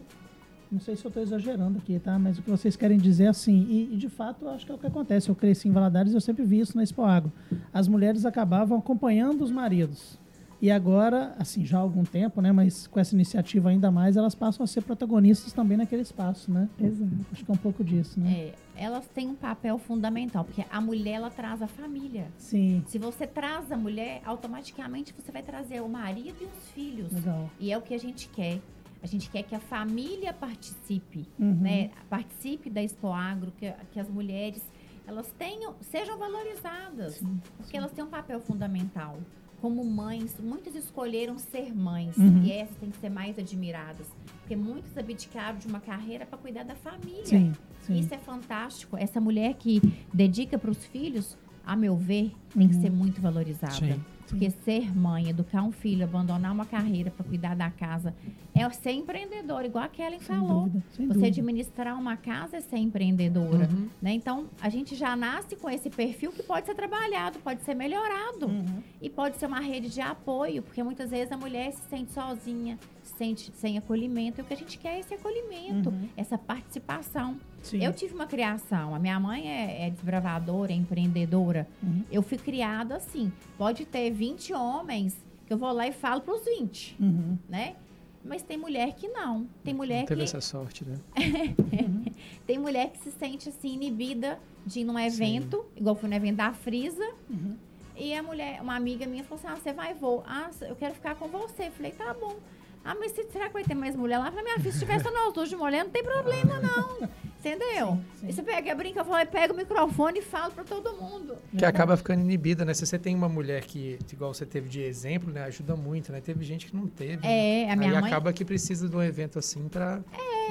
[0.72, 2.18] Não sei se eu estou exagerando aqui, tá?
[2.18, 4.76] Mas o que vocês querem dizer é assim, e, e de fato acho que é
[4.76, 5.28] o que acontece.
[5.30, 7.32] Eu cresci em Valadares e eu sempre vi isso na Expo Agro.
[7.74, 10.18] As mulheres acabavam acompanhando os maridos.
[10.62, 12.52] E agora, assim, já há algum tempo, né?
[12.52, 16.70] Mas com essa iniciativa ainda mais, elas passam a ser protagonistas também naquele espaço, né?
[16.80, 17.12] exato.
[17.32, 18.32] Acho que é um pouco disso, né?
[18.32, 22.28] É, elas têm um papel fundamental, porque a mulher ela traz a família.
[22.38, 27.12] Sim, Se você traz a mulher, automaticamente você vai trazer o marido e os filhos.
[27.12, 27.50] legal.
[27.60, 28.62] E é o que a gente quer.
[29.04, 31.56] A gente quer que a família participe, Uhum.
[31.56, 31.90] né?
[32.10, 34.64] Participe da Expo Agro, que, que as mulheres
[35.08, 37.22] elas tenham, sejam valorizadas,
[37.58, 39.18] porque elas têm um papel fundamental.
[39.60, 42.44] Como mães, muitas escolheram ser mães Uhum.
[42.44, 44.08] e essas têm que ser mais admiradas,
[44.40, 47.26] porque muitas abdicaram de uma carreira para cuidar da família.
[47.26, 48.00] Sim, sim.
[48.00, 48.96] Isso é fantástico.
[48.98, 49.82] Essa mulher que
[50.14, 51.36] dedica para os filhos,
[51.66, 52.82] a meu ver, tem que Uhum.
[52.82, 54.00] ser muito valorizada.
[54.32, 58.16] Porque ser mãe, educar um filho, abandonar uma carreira para cuidar da casa,
[58.56, 60.64] é ser empreendedor, igual a Kellen Sem falou.
[60.64, 61.28] dúvida, Você dúvida.
[61.28, 63.68] administrar uma casa é ser empreendedora.
[63.70, 63.90] Uhum.
[64.02, 64.14] Né?
[64.14, 68.48] Então, a gente já nasce com esse perfil que pode ser trabalhado, pode ser melhorado.
[68.48, 68.82] Uhum.
[69.02, 72.80] E pode ser uma rede de apoio, porque muitas vezes a mulher se sente sozinha,
[73.12, 74.40] se sente sem acolhimento.
[74.40, 76.10] E o que a gente quer é esse acolhimento, Uhum.
[76.18, 77.38] essa participação.
[77.62, 77.84] Sim.
[77.84, 81.68] Eu tive uma criação, a minha mãe é, é desbravadora, é empreendedora.
[81.84, 82.04] Uhum.
[82.12, 83.32] Eu fui criada assim.
[83.58, 87.38] Pode ter 20 homens que eu vou lá e falo para os 20, Uhum.
[87.50, 87.76] né?
[88.24, 89.48] Mas tem mulher que não.
[89.64, 91.00] Tem mulher Não teve que essa sorte, né?
[92.46, 96.36] tem mulher que se sente assim inibida de ir num evento, igual fui no evento
[96.38, 97.04] da Frisa.
[97.30, 97.56] Uhum.
[97.98, 100.24] E a mulher, uma amiga minha falou assim: "Ah, você vai vou.
[100.26, 101.64] Ah, eu quero ficar com você".
[101.68, 102.36] Eu falei: "Tá bom".
[102.84, 104.26] Ah, mas se- será que vai ter mais mulher lá?
[104.28, 107.10] Eu falei, minha filha, se tiver só nós dois de mulher, não tem problema, não.
[107.40, 108.00] Entendeu?
[108.20, 108.28] sim.
[108.30, 111.36] E você pega, brinca, fala, pega o microfone e fala pra todo mundo.
[111.58, 112.74] Que acaba ficando inibida, né?
[112.74, 115.44] Se você tem uma mulher que, igual você teve de exemplo, né?
[115.46, 116.22] Ajuda muito, né?
[116.22, 117.18] Teve gente que não teve.
[117.26, 117.64] né?
[117.64, 118.12] É, a minha Aí mãe.
[118.12, 120.02] acaba que precisa de um evento assim pra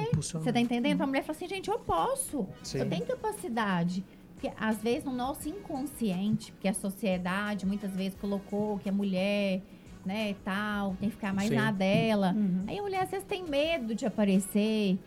[0.09, 0.43] impulsionar.
[0.45, 1.01] Você tá entendendo?
[1.01, 2.45] A mulher fala assim, gente, eu posso.
[2.61, 2.79] Sim.
[2.79, 4.03] Eu tenho capacidade.
[4.33, 9.61] Porque às vezes no nosso inconsciente, porque a sociedade muitas vezes colocou que a mulher,
[10.05, 11.55] né, tal, tem que ficar mais Sim.
[11.55, 12.33] na dela.
[12.35, 12.63] Uhum.
[12.67, 14.97] Aí a mulher às vezes tem medo de aparecer.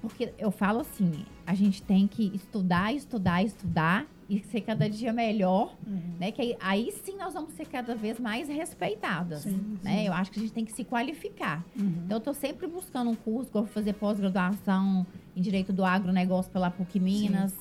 [0.00, 5.12] Porque eu falo assim, a gente tem que estudar, estudar, estudar e ser cada dia
[5.12, 6.00] melhor, Uhum.
[6.18, 6.32] né?
[6.32, 9.98] Que aí, aí sim nós vamos ser cada vez mais respeitadas, Sim, né?
[10.00, 10.06] sim.
[10.08, 11.64] Eu acho que a gente tem que se qualificar.
[11.78, 11.86] Uhum.
[12.04, 16.68] Então, eu estou sempre buscando um curso, vou fazer pós-graduação em Direito do Agronegócio pela
[16.68, 17.54] PUC Minas.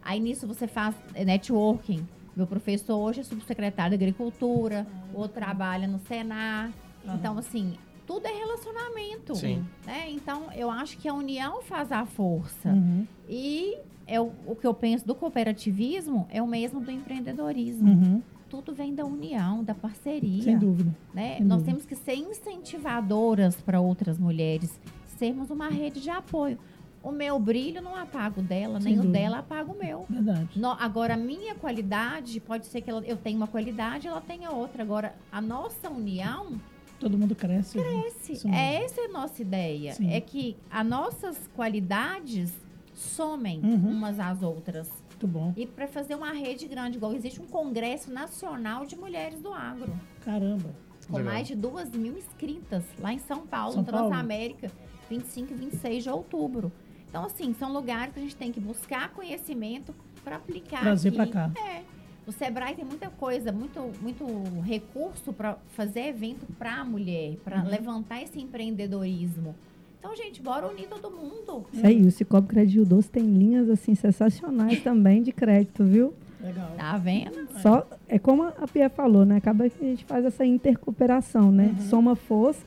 [0.00, 0.94] Aí, nisso, você faz
[1.26, 2.06] networking.
[2.38, 6.70] Meu professor hoje é subsecretário de Agricultura, outro trabalha no Senar.
[7.04, 7.16] Aham.
[7.16, 7.74] Então, assim,
[8.06, 9.34] tudo é relacionamento.
[9.34, 9.64] Sim.
[9.84, 10.08] Né?
[10.12, 12.68] Então, eu acho que a união faz a força.
[12.68, 13.04] Uhum.
[13.28, 13.76] E
[14.06, 17.90] é o, o que eu penso do cooperativismo é o mesmo do empreendedorismo.
[17.90, 18.22] Uhum.
[18.48, 20.94] Tudo vem da união, da parceria Sem dúvida.
[21.12, 21.38] né?
[21.38, 21.72] Sem Nós dúvida.
[21.72, 24.80] temos que ser incentivadoras para outras mulheres,
[25.18, 26.56] sermos uma rede de apoio.
[27.02, 29.18] O meu brilho não apaga o dela, Sem nem o dúvida.
[29.18, 30.04] dela apaga o meu.
[30.08, 30.48] Verdade.
[30.58, 34.50] No- agora, a minha qualidade, pode ser que ela- eu tenha uma qualidade, ela tenha
[34.50, 34.82] outra.
[34.82, 36.60] Agora, a nossa união,
[36.98, 37.78] Todo mundo cresce.
[37.78, 38.52] mesmo.
[38.54, 39.92] é essa é a nossa ideia.
[39.94, 40.12] Sim.
[40.12, 42.52] É que as nossas qualidades
[42.94, 43.90] somem Uhum.
[43.90, 44.88] umas às outras.
[45.10, 45.52] Muito bom.
[45.56, 49.92] E para fazer uma rede grande, igual existe um Congresso Nacional de Mulheres do Agro,
[50.24, 50.70] Caramba.
[51.08, 51.32] com Legal.
[51.32, 54.08] mais de duas mil inscritas lá em São Paulo, São no Paulo?
[54.08, 54.70] Transamérica,
[55.08, 56.70] 25 e 26 de outubro.
[57.08, 61.16] Então, assim, são lugares que a gente tem que buscar conhecimento para aplicar Trazer aqui.
[61.16, 61.50] pra cá.
[61.60, 61.82] É.
[62.26, 64.26] O Sebrae tem muita coisa, muito, muito
[64.62, 67.68] recurso para fazer evento para a mulher, para Uhum.
[67.68, 69.54] levantar esse empreendedorismo.
[69.98, 71.64] Então, gente, bora unir todo mundo.
[71.72, 76.12] Isso aí, o Cicobi Crédito Doce tem linhas assim sensacionais também de crédito, viu?
[76.40, 76.70] Legal.
[76.76, 77.48] Tá vendo?
[77.60, 79.36] Só é como a Pia falou, né?
[79.36, 81.74] Acaba que a gente faz essa intercooperação, né?
[81.78, 81.86] Uhum.
[81.88, 82.62] Soma forças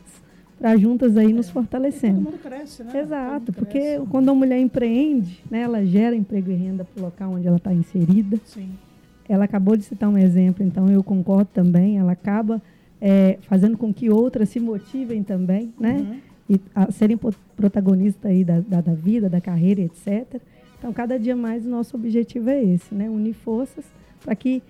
[0.61, 2.21] para juntas aí nos E todo fortalecendo.
[2.21, 3.01] mundo cresce, né?
[3.01, 4.05] Exato, porque cresce.
[4.09, 7.57] quando a mulher empreende, né, ela gera emprego e renda para o local onde ela
[7.57, 8.39] está inserida.
[8.45, 8.69] Sim.
[9.27, 11.97] Ela acabou de citar um exemplo, então eu concordo também.
[11.97, 12.61] Ela acaba
[13.01, 15.93] é, fazendo com que outras se motivem também, né?
[15.93, 16.19] Uhum.
[16.49, 17.17] E a serem
[17.55, 20.39] protagonistas aí da, da, da vida, da carreira, etc.
[20.77, 23.09] Então, cada dia mais o nosso objetivo é esse, né?
[23.09, 23.85] Unir forças
[24.23, 24.61] para que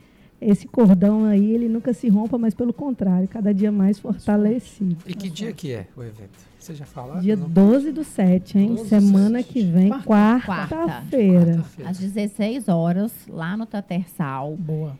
[0.41, 4.97] esse cordão aí ele nunca se rompa, mas pelo contrário, cada dia mais fortalecido.
[5.05, 6.39] E que dia que é o evento?
[6.59, 7.19] Você já falou?
[7.19, 8.67] Dia 12 do 7, hein?
[8.75, 9.53] 12 do Semana 7.
[9.53, 10.45] que vem, Quarta.
[10.47, 11.63] quarta-feira.
[11.85, 14.55] Às 16 horas, lá no Tatersal.
[14.57, 14.97] Boa.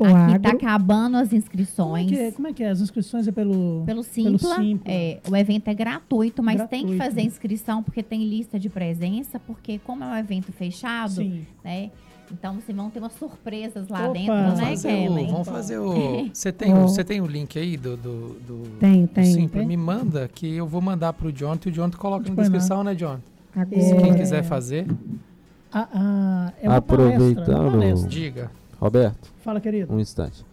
[0.00, 0.42] Aqui Agro.
[0.42, 2.12] tá acabando as Como é, inscrições.
[2.12, 2.68] é, como é que é?
[2.70, 3.82] As inscrições é pelo.
[3.84, 4.92] Pelo Simpla, Simpla.
[4.92, 7.04] é, o evento é gratuito, mas tem que Gratuito.
[7.04, 11.44] fazer inscrição porque tem lista de presença, porque como é um evento fechado, Sim.
[11.64, 11.90] né?
[12.30, 14.12] Então vocês vão ter umas surpresas lá Opa!
[14.12, 15.30] dentro, Vamos né, o, Kellen?
[15.32, 16.28] vamos fazer o.
[16.34, 17.96] Você tem, o, você tem o link aí do.
[17.96, 19.24] do, do Tem, do tem.
[19.24, 19.58] Simpla?
[19.60, 19.66] Tem?
[19.66, 22.94] Me manda que eu vou mandar pro John e o John coloca na descrição, né,
[22.94, 23.18] John?
[23.56, 24.14] Agora, Se quem É.
[24.14, 24.86] quiser fazer,
[25.72, 28.08] A, a- é uma Aproveitando- palestra, uma palestra.
[28.08, 28.50] diga.
[28.80, 29.92] Roberto, Fala, querido.
[29.92, 30.44] um instante.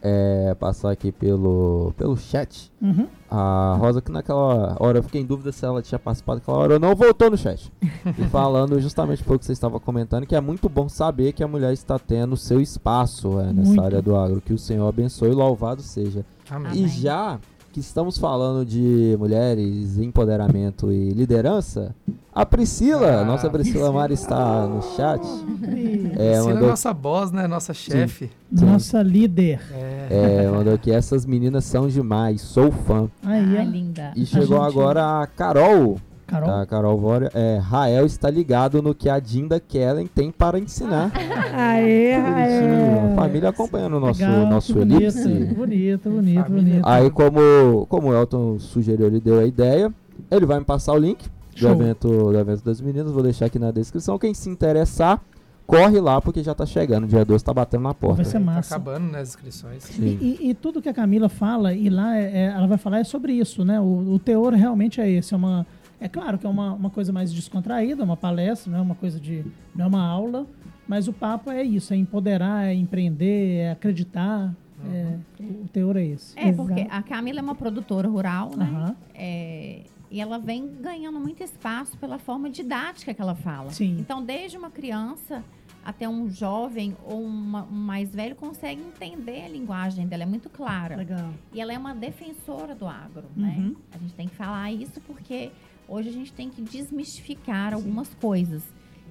[0.00, 2.70] É, passar aqui pelo, pelo chat.
[2.80, 3.08] Uhum.
[3.30, 6.74] A Rosa, que naquela hora eu fiquei em dúvida se ela tinha participado naquela hora
[6.74, 7.72] ou não, voltou no chat.
[8.16, 11.48] e falando justamente pelo que você estava comentando, que é muito bom saber que a
[11.48, 13.82] mulher está tendo seu espaço é, nessa Muito.
[13.82, 14.40] área do agro.
[14.40, 16.24] Que o Senhor abençoe e louvado seja.
[16.48, 16.72] Amém.
[16.74, 17.38] E já
[17.72, 21.94] que estamos falando de mulheres, empoderamento e liderança,
[22.34, 25.20] a Priscila, Ah, nossa Priscila Mari está no chat.
[25.22, 25.26] É,
[25.66, 27.46] Priscila é mandou, nossa boss, né?
[27.46, 28.30] Nossa chefe.
[28.50, 29.60] Nossa líder.
[29.72, 30.44] É.
[30.44, 33.08] é, mandou que essas meninas são demais, sou fã.
[33.22, 33.70] Aí, Ah, ó.
[33.70, 34.12] linda.
[34.16, 35.98] E chegou gente- agora a Carol.
[36.28, 36.50] Carol.
[36.50, 41.10] A Carol Vória, é, Rael está ligado no que a Dinda Kellen tem para ensinar.
[41.54, 43.14] Aê, A aê.
[43.16, 45.28] família acompanhando o nosso, Legal, nosso que bonito, elipse.
[45.54, 46.42] bonito, bonito, Família.
[46.44, 46.86] bonito.
[46.86, 49.92] Aí, como, como o Elton sugeriu, ele deu a ideia,
[50.30, 51.24] ele vai me passar o link
[51.58, 54.18] do evento, do evento das meninas, vou deixar aqui na descrição.
[54.18, 55.20] Quem se interessar,
[55.66, 57.06] corre lá, porque já tá chegando.
[57.06, 58.16] Dia 12 tá batendo na porta.
[58.16, 58.74] Vai ser Tá massa.
[58.76, 59.88] acabando nas inscrições.
[59.90, 60.18] E, Sim.
[60.20, 63.04] e- e tudo que a Camila fala, e lá é- é- ela vai falar é
[63.04, 63.80] sobre isso, né?
[63.80, 65.34] O, o teor realmente é esse.
[65.34, 65.66] É, uma,
[66.00, 69.18] é claro que é uma, uma coisa mais descontraída, uma palestra, não é uma coisa
[69.18, 69.44] de.
[69.74, 70.46] não é uma aula,
[70.86, 74.54] mas o papo é isso, é empoderar, é empreender, é acreditar.
[74.92, 76.38] é- o teor é esse.
[76.38, 76.68] É, Exato.
[76.68, 78.64] porque a Camila é uma produtora rural, né?
[78.64, 78.96] Aham.
[79.14, 79.80] É,
[80.10, 83.70] e ela vem ganhando muito espaço pela forma didática que ela fala.
[83.70, 83.96] Sim.
[83.98, 85.44] Então, desde uma criança
[85.84, 90.48] até um jovem ou uma- um mais velho consegue entender a linguagem dela, é muito
[90.48, 90.96] clara.
[90.96, 91.30] Legal.
[91.52, 93.54] E ela é uma defensora do agro, né?
[93.58, 93.76] Uhum.
[93.92, 95.50] A gente tem que falar isso porque
[95.88, 98.62] hoje a gente tem que desmistificar algumas coisas.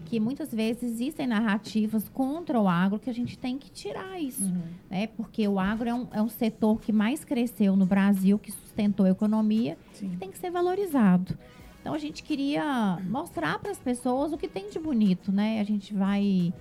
[0.05, 4.43] Que muitas vezes existem narrativas contra o agro que a gente tem que tirar isso
[4.43, 4.61] Uhum.
[4.89, 5.07] né?
[5.07, 9.05] Porque o agro é um, é um setor que mais cresceu no Brasil, que sustentou
[9.05, 10.09] a economia, Sim.
[10.09, 11.37] que tem que ser valorizado.
[11.81, 15.59] Então a gente queria mostrar para as pessoas o que tem de bonito, né?
[15.59, 16.53] A gente vai,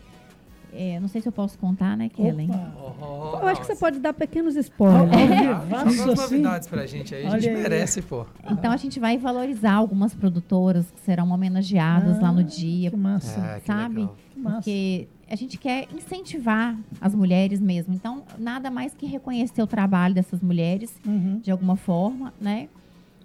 [0.77, 2.51] é, não sei se eu posso contar, né, Kellen?
[2.51, 3.39] Opa.
[3.43, 5.11] Eu acho que você pode dar pequenos spoilers.
[5.13, 6.37] ao Joga vivaço, umas assim.
[6.37, 7.55] novidades pra gente aí, a gente aí.
[7.63, 8.27] merece, pô.
[8.51, 12.97] Então a gente vai valorizar algumas produtoras que serão homenageadas lá no Ah, dia, Que
[12.97, 13.41] massa.
[13.41, 14.01] É, que sabe?
[14.01, 14.17] legal.
[14.43, 17.95] Porque a gente quer incentivar as mulheres mesmo.
[17.95, 21.41] Então nada mais que reconhecer o trabalho dessas mulheres Uhum.
[21.43, 22.69] de alguma forma, né?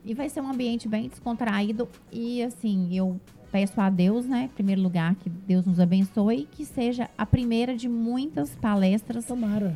[0.03, 3.19] E vai ser um ambiente bem descontraído e assim, eu
[3.51, 7.25] peço a Deus, né, em primeiro lugar, que Deus nos abençoe e que seja a
[7.25, 9.75] primeira de muitas palestras Tomara.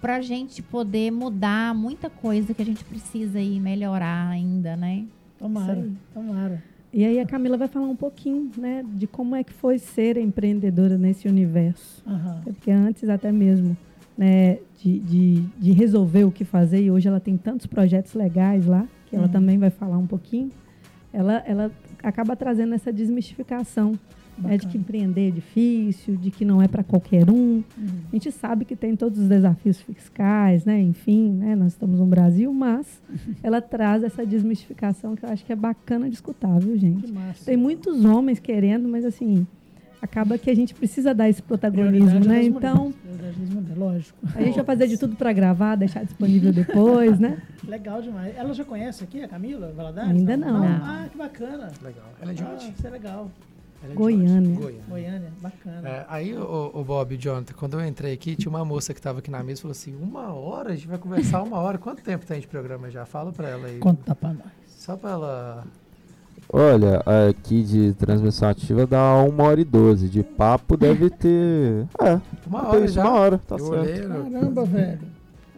[0.00, 5.04] pra gente poder mudar muita coisa que a gente precisa aí melhorar ainda, né?
[5.38, 5.88] Tomara.
[6.12, 6.62] Tomara.
[6.92, 10.16] E aí a Camila vai falar um pouquinho, né, de como é que foi ser
[10.18, 12.02] empreendedora nesse universo.
[12.46, 13.74] É porque antes até mesmo,
[14.18, 18.66] né, de, de, de resolver o que fazer, e hoje ela tem tantos projetos legais
[18.66, 19.32] lá, que ela Uhum.
[19.32, 20.50] também vai falar um pouquinho.
[21.12, 23.98] Ela, ela acaba trazendo essa desmistificação
[24.38, 27.34] né, de que empreender é difícil, de que não é para qualquer um.
[27.34, 27.64] Uhum.
[28.10, 30.80] A gente sabe que tem todos os desafios fiscais, né?
[30.80, 31.54] Enfim, né?
[31.54, 33.00] nós estamos no Brasil, mas
[33.42, 37.02] ela traz essa desmistificação que eu acho que é bacana de escutar, viu, gente?
[37.02, 37.44] Que massa.
[37.44, 39.46] Tem muitos homens querendo, mas assim,
[40.02, 42.42] acaba que a gente precisa dar esse protagonismo, né?
[42.42, 44.18] Então, mulheres, lógico.
[44.34, 47.40] a gente vai fazer de tudo para gravar, deixar disponível depois, né?
[47.66, 48.36] Legal demais.
[48.36, 50.10] Ela já conhece aqui a Camila Valadares?
[50.10, 50.64] Ainda não.
[50.64, 51.70] Ah, que bacana.
[51.80, 52.04] Legal.
[52.20, 52.70] Ela é de Ah, onde?
[52.76, 53.30] isso é legal.
[53.80, 54.54] Ela é de Goiânia.
[54.56, 54.82] Goiânia.
[54.88, 55.88] Goiânia, bacana.
[55.88, 58.98] É, aí, o, o Bob e Jonathan, quando eu entrei aqui, tinha uma moça que
[59.00, 60.72] estava aqui na mesa e falou assim: uma hora?
[60.72, 61.78] A gente vai conversar uma hora.
[61.78, 63.04] Quanto tempo tem de programa já?
[63.06, 63.78] Fala pra ela aí.
[63.78, 64.46] Conta pra nós.
[64.66, 65.64] Só pra ela.
[66.52, 70.08] Olha, aqui de transmissão ativa dá 1 hora e 12.
[70.08, 71.86] De papo deve ter.
[71.98, 73.02] É, Uma tem hora isso, já.
[73.04, 73.80] uma hora, tá eu certo.
[73.80, 74.98] olhei, Caramba, velho.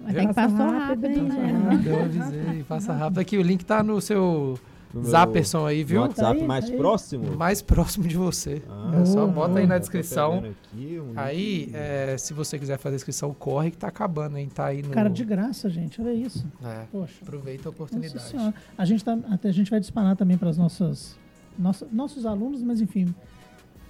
[0.05, 1.23] Mas tem que Passa passar rápido, rápido, hein?
[1.29, 1.83] né?
[1.87, 3.19] Eu avisei, passa rápido.
[3.21, 4.57] Aqui, o link tá no seu
[4.95, 6.01] Meu- Zapperson aí, viu?
[6.03, 6.77] WhatsApp Tá aí, mais tá aí.
[6.79, 7.37] próximo?
[7.37, 8.63] Mais próximo de você.
[8.69, 10.39] Ah, é só boa, bota aí na tô descrição.
[10.73, 14.49] aqui um Aí, é, se você quiser fazer a inscrição, corre que tá acabando, hein?
[14.53, 14.91] Tá aí no.
[14.91, 16.01] Cara, de graça, gente.
[16.01, 16.47] Olha isso.
[16.65, 17.15] É, Poxa.
[17.23, 18.23] aproveita a Nossa oportunidade.
[18.23, 18.55] senhora.
[18.79, 21.19] A gente, tá, até a gente vai disparar também para as nossas,
[21.59, 23.13] nossa, nossos alunos, mas enfim,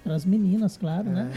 [0.03, 1.31] para as meninas, claro, né?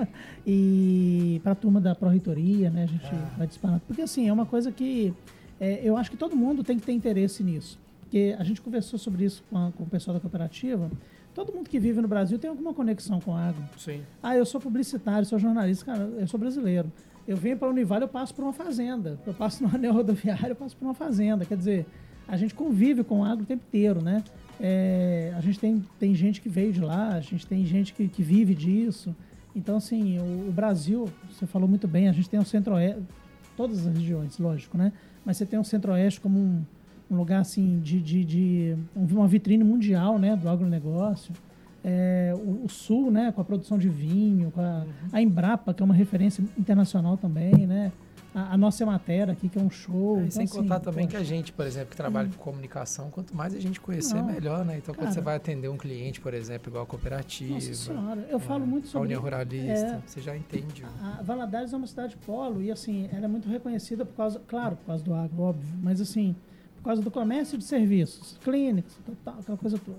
[0.00, 0.08] É.
[0.46, 2.84] E para a turma da Pró-Reitoria, né?
[2.84, 3.30] A gente Ah.
[3.38, 3.80] vai disparar.
[3.86, 5.14] Porque assim, é uma coisa que
[5.60, 7.78] é, eu acho que todo mundo tem que ter interesse nisso.
[8.12, 10.90] Porque a gente conversou sobre isso com, a- com o pessoal da cooperativa.
[11.34, 13.62] Todo mundo que vive no Brasil tem alguma conexão com a agro.
[13.78, 14.02] Sim.
[14.22, 16.92] Ah, eu sou publicitário, sou jornalista, cara, eu sou brasileiro.
[17.26, 19.18] Eu venho para a Univale, eu passo por uma fazenda.
[19.26, 21.46] Eu passo no anel rodoviário, eu passo por uma fazenda.
[21.46, 21.86] Quer dizer,
[22.28, 24.22] a gente convive com o agro o tempo inteiro, né?
[24.60, 28.08] É, a gente tem, tem gente que veio de lá, a gente tem gente que,
[28.08, 29.16] que vive disso.
[29.56, 33.00] Então, assim, o, o Brasil, você falou muito bem, a gente tem o centro-oeste,
[33.56, 34.92] todas as regiões, lógico, né?
[35.24, 36.62] Mas você tem o centro-oeste como um,
[37.10, 38.76] um lugar, assim, de, de, de
[39.14, 40.34] uma vitrine mundial, né?
[40.36, 41.32] Do agronegócio.
[41.84, 45.82] É, o, o Sul, né, com a produção de vinho, com a, a Embrapa, que
[45.82, 47.90] é uma referência internacional também, né?
[48.32, 50.16] A, a nossa matéria aqui, que é um show.
[50.16, 52.36] É, Então, sem assim, contar também que poxa, a gente, por exemplo, que trabalha com
[52.36, 54.24] comunicação, quanto mais a gente conhecer, Não.
[54.26, 54.78] melhor, né?
[54.78, 55.12] Então, quando Cara.
[55.12, 58.66] você vai atender um cliente, por exemplo, igual a cooperativa, Nossa senhora, eu falo é,
[58.66, 60.00] muito a sobre União Ruralista, É.
[60.06, 60.84] você já entende.
[61.02, 64.76] A Valadares é uma cidade polo e assim, ela é muito reconhecida por causa, claro,
[64.76, 66.34] por causa do agro, óbvio, mas assim,
[66.82, 68.92] por causa do comércio de serviços, clínicas,
[69.24, 69.98] tal, aquela coisa toda.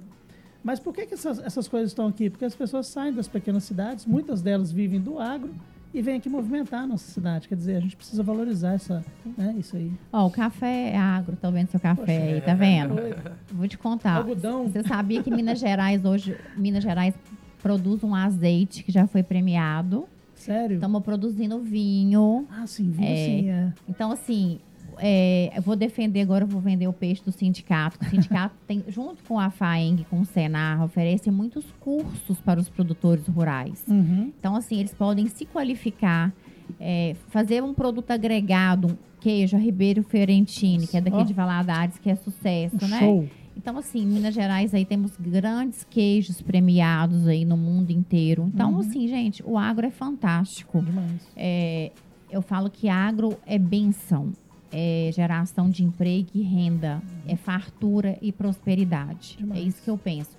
[0.61, 2.29] Mas por que, que essas, essas coisas estão aqui?
[2.29, 5.53] Porque as pessoas saem das pequenas cidades, muitas delas vivem do agro
[5.93, 7.47] e vêm aqui movimentar a nossa cidade.
[7.47, 9.03] Quer dizer, a gente precisa valorizar essa,
[9.37, 9.91] né, isso aí.
[10.11, 12.95] Ó, o café é agro, tô vendo seu café Poxa, aí, tá vendo?
[12.95, 13.15] Oi,
[13.51, 14.17] Vou te contar.
[14.17, 14.67] Algodão.
[14.67, 17.13] Você sabia que Minas Gerais hoje, Minas Gerais
[17.61, 20.05] produz um azeite que já foi premiado.
[20.35, 20.75] Sério?
[20.75, 22.45] Estamos produzindo vinho.
[22.51, 23.15] ah, sim, viu É.
[23.15, 23.73] sim, é.
[23.87, 24.59] Então, assim,
[24.99, 27.97] é, eu vou defender agora, eu vou vender o peixe do sindicato.
[28.01, 32.69] O sindicato tem, junto com a FAENG, com o Senar, oferece muitos cursos para os
[32.69, 33.83] produtores rurais.
[33.87, 34.31] Uhum.
[34.39, 36.33] Então, assim, eles podem se qualificar,
[36.79, 41.23] é, fazer um produto agregado, um queijo, a Ribeiro Fiorentini, que é daqui Ó.
[41.23, 42.99] de Valadares, que é sucesso, Um né?
[42.99, 43.29] show.
[43.55, 48.49] Então, assim, em Minas Gerais aí temos grandes queijos premiados aí no mundo inteiro.
[48.53, 48.79] Então, Uhum.
[48.79, 50.81] assim, gente, o agro é fantástico.
[50.81, 51.21] Demais.
[51.37, 51.91] É,
[52.31, 54.33] eu falo que agro é benção,
[54.73, 59.37] é geração de emprego e renda, é fartura e prosperidade.
[59.37, 59.61] Demais.
[59.61, 60.31] É isso que eu penso.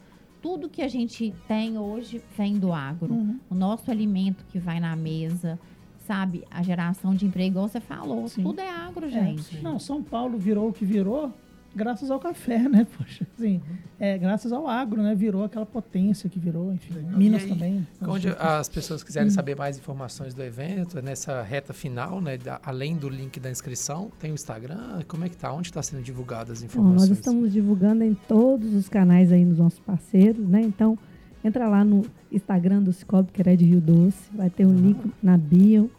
[0.43, 3.15] Tudo que a gente tem hoje vem do agro.
[3.15, 3.39] Uhum.
[3.49, 5.59] O nosso alimento que vai na mesa,
[6.07, 6.45] sabe?
[6.51, 8.43] A geração de emprego, igual você falou, Sim.
[8.43, 9.63] tudo é agro, É, gente.
[9.63, 11.33] Não, São Paulo virou o que virou
[11.75, 12.87] graças ao café, né?
[12.97, 13.61] Poxa, assim,
[13.99, 15.15] é, graças ao agro, né?
[15.15, 16.95] Virou aquela potência que virou, enfim.
[17.17, 17.87] Minas E aí, também.
[18.03, 22.61] Onde As- as pessoas quiserem saber mais informações do evento, nessa reta final, né, da-
[22.65, 25.53] além do link da inscrição, tem o Instagram, como é que tá?
[25.53, 27.09] Onde está sendo divulgadas as Bom, informações?
[27.11, 30.61] nós estamos divulgando em todos os canais aí dos nossos parceiros, né?
[30.63, 30.99] Então,
[31.45, 32.03] entra lá no
[32.33, 35.91] Instagram do Cicobi, que é de Rio Doce, vai ter um link na bio.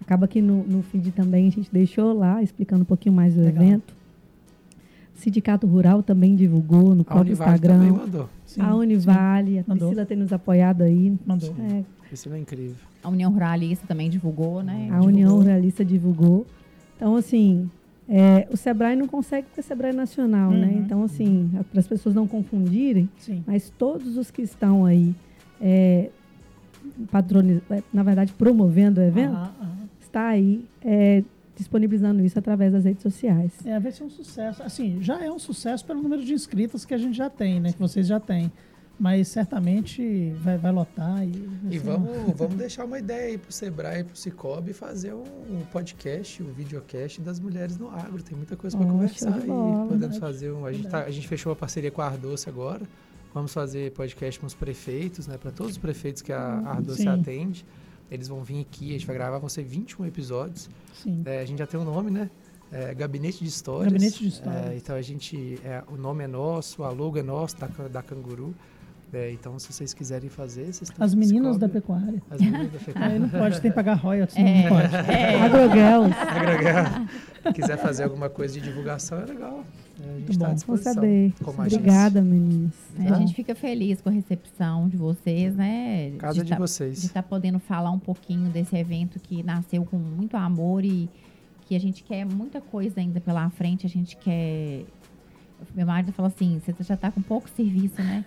[0.00, 3.42] Acaba que no, no feed também a gente deixou lá, explicando um pouquinho mais do
[3.42, 3.62] Legal.
[3.64, 3.94] evento.
[5.20, 7.92] Sindicato Rural também divulgou no A próprio Univale também Instagram.
[8.06, 8.28] mandou.
[8.44, 9.88] Sim, A Univale, a Mandou.
[9.88, 11.16] Priscila tem nos apoiado aí.
[11.26, 11.54] mandou.
[11.58, 12.74] É, Isso é incrível.
[13.02, 14.88] A União Ruralista também divulgou, né?
[14.90, 16.46] a União Ruralista divulgou.
[16.96, 17.70] Então, assim,
[18.08, 20.66] é, o Sebrae não consegue porque o Sebrae é nacional, né?
[20.66, 20.78] Uhum.
[20.80, 23.42] Então, assim, para as pessoas não confundirem, Sim.
[23.46, 25.14] mas todos os que estão aí,
[25.60, 26.10] é,
[27.10, 29.50] patroniz- é, na verdade, promovendo o evento, aham.
[30.00, 31.22] está aí é,
[31.60, 33.52] disponibilizando isso através das redes sociais.
[33.64, 34.62] É, vai ser um sucesso.
[34.62, 37.72] Assim, já é um sucesso pelo número de inscritos que a gente já tem, né?
[37.72, 38.50] Que vocês já têm.
[38.98, 41.24] mas certamente vai, vai lotar.
[41.26, 41.32] E,
[41.70, 45.60] E vamos, vamos deixar uma ideia aí pro Sebrae e pro Cicobi fazer um, um
[45.72, 48.22] podcast, um videocast das mulheres no agro.
[48.22, 49.46] Tem muita coisa para conversar aí.
[49.88, 50.66] Podemos fazer um.
[50.66, 52.82] A gente, tá- a gente fechou uma parceria com a Ardoce agora.
[53.32, 55.38] Vamos fazer podcast com os prefeitos, né?
[55.38, 57.08] Para todos os prefeitos que a a Ardoce Sim.
[57.08, 57.64] atende.
[58.10, 60.68] Eles vão vir aqui, a gente vai gravar, vão ser 21 episódios.
[60.94, 61.22] Sim.
[61.24, 62.28] É, a gente já tem um nome, né?
[62.72, 63.92] É, Gabinete de Histórias.
[63.92, 64.66] Gabinete de Histórias.
[64.66, 65.58] É, então a gente.
[65.64, 68.54] é, o nome é nosso, a logo é nosso, da, da Canguru.
[69.12, 72.20] É, então, se vocês quiserem fazer, vocês estão As meninas da descobrem.
[72.20, 72.22] pecuária.
[72.30, 73.18] As meninas da Aí pecuária.
[73.18, 74.62] não pode, tem que pagar royalties, É.
[74.62, 74.94] não pode.
[75.10, 75.40] É.
[75.42, 76.16] Agrogels.
[76.28, 77.06] Agregar.
[77.52, 79.64] quiser fazer alguma coisa de divulgação, é legal.
[80.02, 80.94] É, a gente Muito está à disposição.
[80.94, 81.32] saber.
[81.46, 82.72] Obrigada, meninas.
[82.98, 86.12] É, a gente fica feliz com a recepção de vocês, né?
[86.18, 87.00] Casa de tá- vocês.
[87.00, 91.08] de estar podendo falar um pouquinho desse evento que nasceu com muito amor e
[91.66, 93.86] que a gente quer muita coisa ainda pela frente.
[93.86, 94.84] A gente quer.
[95.74, 98.24] Meu marido falou assim: você já está com pouco serviço, né?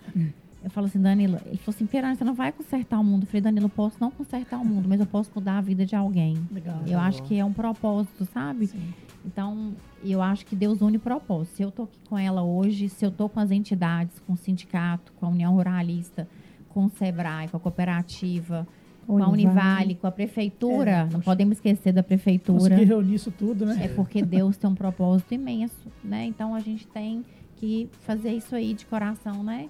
[0.62, 3.24] Eu falo assim, Danilo, ele falou assim, Perana, você não vai consertar o mundo.
[3.24, 5.84] Eu falei, Danilo, eu posso não consertar o mundo, mas eu posso mudar a vida
[5.84, 6.38] de alguém.
[6.50, 6.80] Legal.
[6.86, 8.68] Eu acho que é um propósito, sabe?
[8.68, 8.94] Sim.
[9.24, 9.74] Então,
[10.04, 11.56] eu acho que Deus une propósito.
[11.56, 14.36] Se eu tô aqui com ela hoje, se eu tô com as entidades, com o
[14.36, 16.28] sindicato, com a União Ruralista,
[16.68, 18.66] com o Sebrae, com a cooperativa,
[19.06, 22.58] com a Univale, com a prefeitura, É, não podemos esquecer da prefeitura.
[22.58, 23.84] Conseguir reunir isso tudo, né?
[23.84, 26.24] É porque Deus tem um propósito imenso, né?
[26.26, 27.24] Então a gente tem
[27.56, 29.68] que fazer isso aí de coração, né?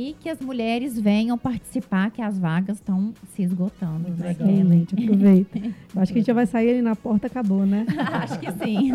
[0.00, 4.08] E que as mulheres venham participar, que as vagas estão se esgotando.
[4.10, 4.30] Né?
[4.30, 5.58] Excelente, aproveita.
[5.96, 7.84] Acho que a gente já vai sair ali na porta, acabou, né?
[8.12, 8.92] Acho que sim.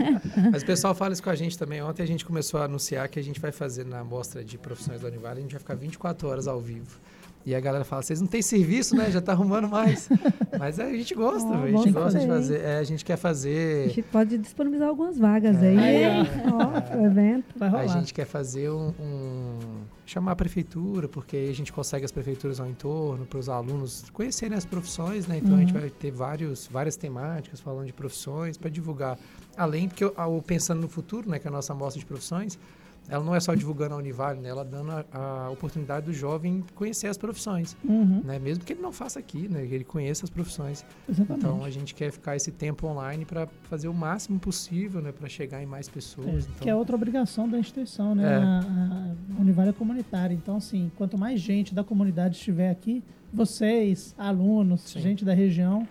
[0.49, 1.81] Mas o pessoal fala isso com a gente também.
[1.84, 5.01] Ontem a gente começou a anunciar que a gente vai fazer na mostra de profissões
[5.01, 6.97] da Univale, a gente vai ficar 24 horas ao vivo.
[7.45, 9.11] E a galera fala, vocês não têm serviço, né?
[9.11, 10.07] Já tá arrumando mais.
[10.57, 11.77] Mas a gente gosta, velho.
[11.77, 12.61] a gente gosta de fazer.
[12.61, 13.89] É, a gente quer A fazer.
[13.89, 15.77] gente pode disponibilizar algumas vagas aí.
[15.77, 16.03] Aí,
[16.49, 17.43] Ó, pro evento.
[17.57, 17.88] Vai A rolar.
[17.88, 19.32] gente quer fazer um, um-
[20.05, 24.05] chamar a prefeitura, porque aí a gente consegue as prefeituras ao entorno, para os alunos
[24.11, 25.38] conhecerem as profissões, né?
[25.38, 29.17] Então a gente vai ter vários, várias temáticas falando de profissões para divulgar.
[29.55, 32.59] Além, porque o Pensando no Futuro, né, que é a nossa amostra de profissões,
[33.09, 34.49] ela não é só divulgando a Univale, né?
[34.49, 35.05] Ela dando a,
[35.45, 38.39] a oportunidade do jovem conhecer as profissões, Uhum, né?
[38.39, 39.65] Mesmo que ele não faça aqui, né?
[39.67, 40.85] Que ele conheça as profissões.
[41.09, 41.45] exatamente.
[41.45, 45.11] Então a gente quer ficar esse tempo online para fazer o máximo possível, né?
[45.11, 46.47] Para chegar em mais É, pessoas.
[46.61, 48.23] que é outra obrigação da instituição, né?
[48.23, 48.35] É.
[48.38, 48.59] A,
[49.38, 50.34] a Univale é comunitária.
[50.34, 53.03] Então, assim, quanto mais gente da comunidade estiver aqui,
[53.34, 55.01] vocês, alunos, Sim.
[55.01, 55.88] gente da região,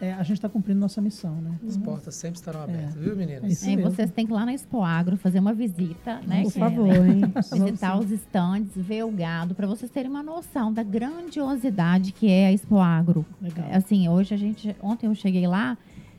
[0.00, 1.58] é, a gente está cumprindo nossa missão, né?
[1.66, 2.64] As Então, portas sempre estarão É.
[2.64, 3.52] abertas, viu, É meninas?
[3.52, 3.90] isso É, mesmo.
[3.90, 6.42] vocês têm que ir lá na Expo Agro fazer uma visita, né?
[6.42, 7.22] Por favor, hein?
[7.64, 12.46] Visitar os estandes, ver o gado, para vocês terem uma noção da grandiosidade que é
[12.48, 13.24] a Expo Agro.
[13.40, 13.66] Legal.
[13.72, 14.74] Assim, hoje a gente.
[14.82, 15.76] Ontem eu cheguei lá,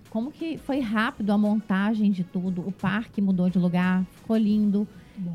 [0.09, 4.87] como que foi rápido a montagem de tudo, o parque mudou de lugar, ficou lindo.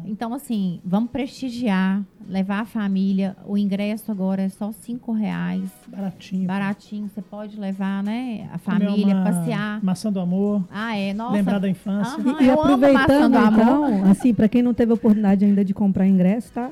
[0.05, 3.37] Então, assim, vamos prestigiar, levar a família.
[3.47, 6.47] O ingresso agora é só cinco reais, baratinho.
[6.47, 7.09] baratinho.
[7.09, 8.49] Você pode levar, né?
[8.53, 9.83] A família, uma passear.
[9.85, 11.13] Maçã do amor, Ah, é.
[11.13, 11.33] Nossa.
[11.35, 12.19] lembrar da infância.
[12.21, 12.37] Aham.
[12.41, 13.91] E, e eu amo maçã aproveitando, do amor.
[13.91, 16.71] então, assim, para quem não teve a oportunidade ainda de comprar ingresso, tá?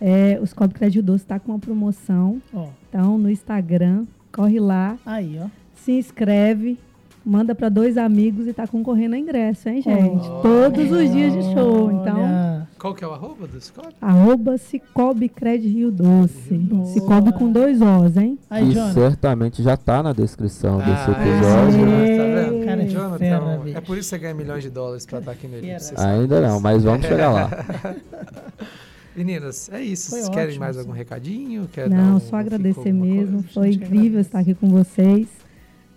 [0.00, 2.42] É, o Scope Crédito Doce está com uma promoção.
[2.52, 5.46] Ó, Então, no Instagram, corre lá, aí, ó.
[5.74, 6.76] se inscreve,
[7.24, 10.26] manda para dois amigos e tá concorrendo a ingresso, hein, gente?
[10.28, 10.40] Oh.
[10.42, 11.90] Todos os dias de show.
[11.92, 13.94] Então, Olha, Qual que é o arroba do Scope?
[14.00, 16.54] arroba Cicobi Crédito Rio Doce.
[16.58, 16.84] Boa.
[16.86, 18.38] Cicobi com dois Os, hein?
[18.50, 18.92] Aí, e Jonathan.
[18.94, 21.88] certamente já tá na descrição desse Ah, episódio.
[21.88, 22.16] é.
[22.16, 22.64] tá vendo?
[22.66, 25.30] Cara, é Jonathan, fera, é por isso que você ganha milhões de dólares pra estar
[25.32, 25.48] aqui
[25.80, 27.50] sabe Ainda não, mas vamos chegar lá.
[29.14, 30.08] Meninas, é isso.
[30.10, 30.80] Foi Vocês querem ótimo, mais sim.
[30.80, 31.68] algum recadinho?
[31.70, 33.42] Quer dar um- Não, só agradecer mesmo.
[33.42, 33.48] coisa?
[33.52, 34.20] Foi incrível agradece.
[34.20, 35.28] estar aqui com vocês.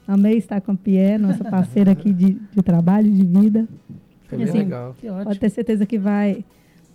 [0.08, 3.68] Amei estar com a Pierre, nossa parceira aqui de, de trabalho, de vida.
[4.28, 4.96] Foi bem assim, legal.
[5.24, 6.44] Pode ter certeza que vai,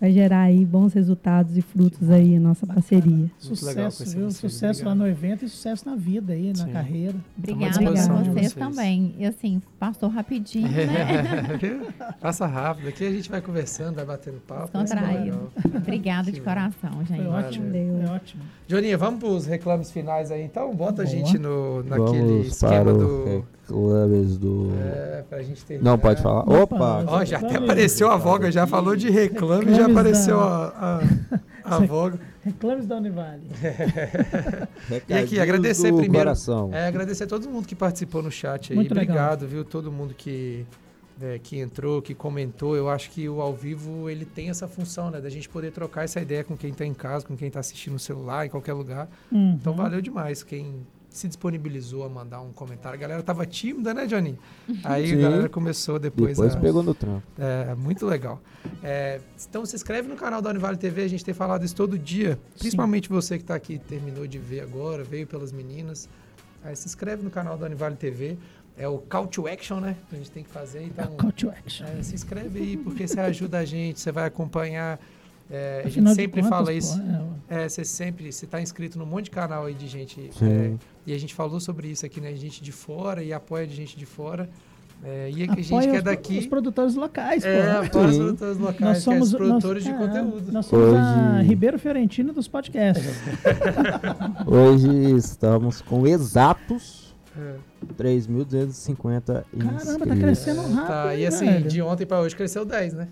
[0.01, 3.13] vai gerar aí bons resultados e frutos aí a nossa parceria.
[3.13, 4.31] Muito legal Sucesso, conhecer viu?
[4.31, 6.73] Sucesso lá no evento e sucesso na vida aí, na Sim.
[6.73, 7.15] carreira.
[7.37, 8.53] Obrigada a vocês vocês.
[8.55, 9.15] também.
[9.19, 10.87] E assim, passou rapidinho, né?
[12.21, 12.89] Passa rápido.
[12.89, 14.71] Aqui a gente vai conversando, vai batendo papo.
[14.79, 15.25] Descontraído.
[15.25, 15.51] legal.
[15.77, 17.27] Obrigada de coração, Foi gente.
[17.27, 17.67] ótimo.
[17.67, 17.99] Valeu.
[17.99, 18.43] Foi ótimo.
[18.67, 20.75] Joninha, vamos pros reclames finais aí então?
[20.75, 21.17] Bota a Boa.
[21.17, 23.05] gente no, naquele Vamos esquema para do.
[23.39, 24.71] o reclames do...
[24.81, 25.65] É, pra gente.
[25.81, 26.41] Não pode falar?
[26.41, 27.05] Opa, Opa!
[27.07, 31.01] Ó, já até apareceu a voga, já falou de reclame, já Reclames apareceu da-
[31.65, 32.19] a, a, a voga.
[32.43, 33.43] Reclames da Univale.
[35.09, 36.19] E aqui, agradecer primeiro.
[36.27, 36.71] Coração.
[36.73, 38.77] É, agradecer a todo mundo que participou no chat aí.
[38.77, 39.17] Muito legal.
[39.17, 39.65] Obrigado, viu?
[39.65, 40.65] Todo mundo que,
[41.21, 42.75] é, que entrou, que comentou.
[42.77, 45.21] Eu acho que o ao vivo ele tem essa função, né?
[45.21, 47.93] Da gente poder trocar essa ideia com quem tá em casa, com quem tá assistindo
[47.95, 49.09] no celular, em qualquer lugar.
[49.31, 49.57] Uhum.
[49.61, 50.75] Então valeu demais quem
[51.11, 52.97] se disponibilizou a mandar um comentário.
[52.97, 54.39] A galera tava tímida, né, Johnny?
[54.85, 55.19] Aí Sim.
[55.19, 56.61] a galera começou depois, Depois a...
[56.61, 57.23] pegou no trampo.
[57.39, 58.41] É, muito legal.
[58.83, 61.99] É, então se inscreve no canal da Univale TV, a gente tem falado isso todo
[61.99, 62.39] dia.
[62.59, 66.09] Principalmente você que está aqui, terminou de ver agora, veio pelas meninas.
[66.63, 68.39] Aí se inscreve no canal da Univale TV.
[68.77, 69.97] É o call to action, né?
[70.09, 70.85] Que a gente tem que fazer.
[70.85, 71.87] Então, Call to action.
[71.87, 74.99] é, se inscreve aí, porque você ajuda a gente, você vai acompanhar.
[75.51, 76.99] É, a gente sempre contas, fala pô, isso.
[77.51, 80.31] é, É, você sempre, você está inscrito num monte de canal aí de gente.
[81.07, 82.35] É, e a gente falou sobre isso aqui, né?
[82.35, 84.49] Gente de fora e apoia de gente de fora.
[85.03, 86.39] É, e é que a gente apoia que é os, daqui.
[86.39, 87.87] os produtores locais, É, pô.
[87.87, 90.53] apoia os produtores locais, Nós que somos é os produtores nós, de é, conteúdo.
[90.53, 93.07] Nós somos a Hoje- Ribeiro Fiorentino dos podcasts.
[94.47, 97.55] Hoje estamos com exatos É.
[97.97, 99.85] 3.250 inscritos.
[99.85, 100.87] Caramba, tá crescendo rápido.
[100.87, 101.69] Tá, e assim, velho?
[101.69, 103.09] de ontem pra hoje cresceu 10, né?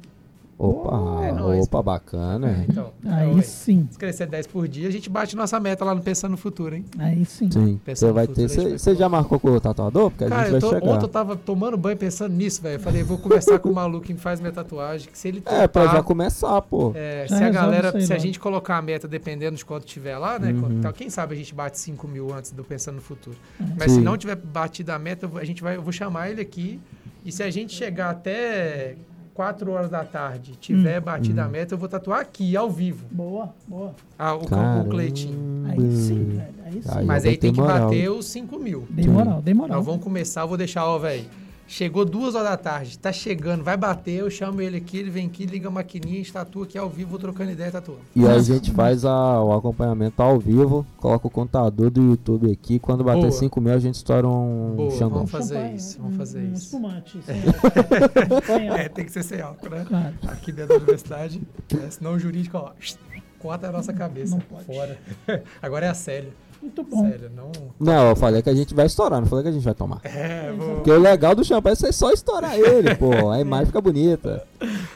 [0.59, 2.65] Opa, É nóis, opa, bacana.
[2.69, 5.95] Então, Aí então, sim, se crescer 10 por dia, a gente bate nossa meta lá
[5.95, 6.85] no Pensando no Futuro, hein?
[6.99, 7.49] aí sim.
[7.49, 8.55] Sim, Pensando você no vai futuro, a ter.
[8.55, 10.11] gente Você vai você já marcou com o tatuador?
[10.11, 10.93] Porque a Cara, gente eu vai tô- chegar.
[10.93, 12.75] ontem eu tava tomando banho pensando nisso, velho.
[12.75, 15.69] Eu Falei, vou conversar com o maluco que faz minha tatuagem, que se ele É,
[15.69, 16.91] pra já começar, pô.
[16.95, 19.87] É, Já se a galera, aí se a gente colocar a meta dependendo de quanto
[19.87, 20.51] tiver lá, né?
[20.51, 20.79] Uhum.
[20.81, 23.37] então, quem sabe a gente bate 5 mil antes do Pensando no Futuro.
[23.79, 23.99] Mas Sim.
[23.99, 26.81] se não tiver batido a meta, a gente vai, eu vou chamar ele aqui.
[27.25, 28.95] E se a gente chegar até
[29.39, 33.07] 4 horas da tarde, tiver batido a meta, eu vou tatuar aqui, ao vivo.
[33.09, 33.95] Boa, boa.
[34.19, 34.85] Ah, o, Caramba.
[34.85, 35.65] o Cleitinho.
[35.69, 36.55] Aí sim, velho.
[36.65, 36.89] Aí sim.
[36.91, 37.83] Aí Mas aí tem que moral.
[37.89, 38.85] bater os 5 mil.
[38.91, 39.77] Dei moral, dei moral.
[39.77, 41.25] Nós vamos começar, eu vou deixar, ó, velho.
[41.71, 45.27] Chegou duas horas da tarde, tá chegando, vai bater, eu chamo ele aqui, ele vem
[45.27, 48.01] aqui, liga a maquininha, a gente tatua aqui ao vivo, trocando ideia, tatuando.
[48.17, 52.51] E aí a gente faz a- o acompanhamento ao vivo, coloca o contador do YouTube
[52.51, 52.79] aqui.
[52.79, 53.31] Quando bater Boa.
[53.33, 55.11] 5 mil, a gente estoura um Boa, Xandão.
[55.11, 56.63] vamos fazer Champanhe, isso, vamos fazer um, isso.
[56.65, 57.21] espumante.
[57.23, 57.37] sem
[58.79, 59.85] É, tem que ser sem álcool, né?
[59.87, 60.15] Claro.
[60.27, 61.43] Aqui dentro da universidade,
[61.85, 62.71] é, senão o jurídico, ó,
[63.39, 64.65] corta a nossa cabeça Não pode.
[64.65, 64.99] fora.
[65.61, 66.33] Agora é a Célia.
[66.61, 67.09] Muito bom.
[67.09, 67.53] Sério, não.
[67.79, 70.01] Não, eu falei que a gente vai estourar, não falei que a gente vai tomar.
[70.05, 70.75] É, vou...
[70.77, 73.31] Porque o legal do champanhe é só estourar ele, pô.
[73.31, 74.45] A imagem fica bonita.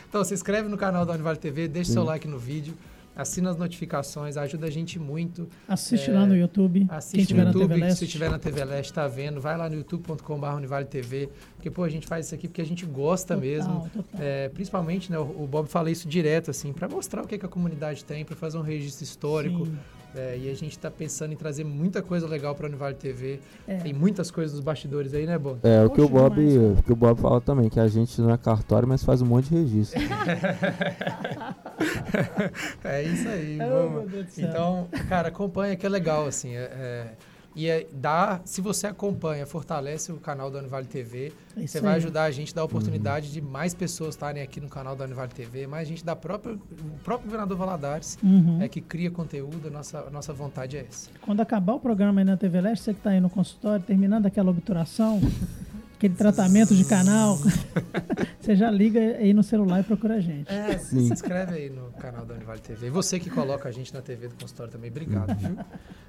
[0.09, 2.75] Então, se inscreve no canal da Univale TV, deixa seu like no vídeo,
[3.17, 5.49] assina as notificações, ajuda a gente muito.
[5.69, 6.87] Assiste É, lá no YouTube.
[6.91, 7.99] Assiste no na YouTube, TV Leste.
[7.99, 11.29] se tiver na TV Leste, tá vendo, vai lá no youtube.com.br Univale TV,
[11.63, 13.89] porque, pô, a gente faz isso aqui porque a gente gosta Total, mesmo.
[13.95, 14.21] total.
[14.21, 17.47] É, principalmente, né, o, o Bob fala isso direto, assim, para mostrar o que, que
[17.47, 19.69] a comunidade tem, para fazer um registro histórico.
[20.15, 23.41] É, e a gente tá pensando em trazer muita coisa legal pra Univale TV.
[23.67, 23.77] É.
[23.77, 25.61] Tem muitas coisas nos bastidores aí, né, Bob?
[25.63, 28.21] É, o que o Bob, demais, o que o Bob fala também, que a gente
[28.21, 29.99] não é cartório, mas faz um monte de registro.
[32.85, 34.39] É isso aí, Oh, vamos.
[34.39, 36.55] Então, cara, acompanha que é legal, assim.
[36.57, 37.07] é- é-
[37.55, 41.33] e é, dá, se você acompanha, fortalece o canal da Univale TV.
[41.57, 41.97] É Você vai aí.
[41.99, 45.05] ajudar a gente a dar a oportunidade de mais pessoas estarem aqui no canal da
[45.05, 48.63] Univale TV, mais gente da própria, o próprio governador Valadares, Uhum.
[48.63, 51.11] é que cria conteúdo, a nossa, a nossa vontade é essa.
[51.21, 54.25] Quando acabar o programa aí na TV Leste, você que está aí no consultório, terminando
[54.27, 55.21] aquela obturação,
[56.03, 57.39] aquele tratamento de canal,
[58.41, 60.53] você já liga aí no celular e procura a gente.
[60.53, 61.07] É, Sim.
[61.07, 62.89] se inscreve aí no canal da Univale TV.
[62.89, 65.57] E você que coloca a gente na TV do consultório também, obrigado, viu?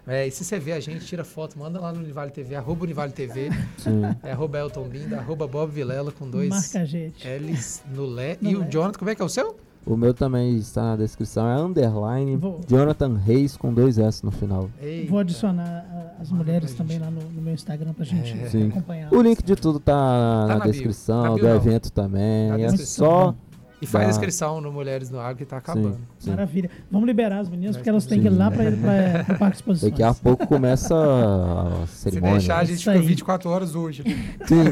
[0.07, 2.84] É, e se você vê a gente, tira foto, manda lá no Univale TV, arroba
[2.86, 4.02] Univale TV, Sim.
[4.24, 7.28] é arroba Elton Binda, arroba Bob Vilela com dois Marca a gente.
[7.28, 8.38] L's no Lé.
[8.41, 8.64] No e o.
[8.65, 9.56] Jonathan, como é que é o seu?
[9.85, 14.31] O meu também está na descrição, é underline Vou- Jonathan Reis com dois S no
[14.31, 14.69] final.
[14.81, 15.10] Eita.
[15.10, 18.68] Vou adicionar ah, as mulheres também lá no, no meu Instagram pra gente É.
[18.68, 19.14] Acompanhar.
[19.14, 20.72] O link de tudo tá, na, na bio.
[20.72, 21.55] descrição, Na bio do não.
[21.55, 22.49] evento também.
[22.49, 23.35] Na é só.
[23.84, 25.95] E faz a inscrição no Mulheres no Agro que tá acabando.
[25.95, 26.30] Sim, sim.
[26.31, 26.69] Maravilha.
[26.89, 28.38] Vamos liberar as meninas, porque elas têm que ir sim.
[28.38, 29.91] lá para o Parque de Exposições.
[29.91, 32.38] Daqui a pouco começa a Se cerimônia.
[32.38, 33.05] deixar, a gente Isso fica aí.
[33.05, 34.03] 24 horas hoje.
[34.45, 34.64] Sim,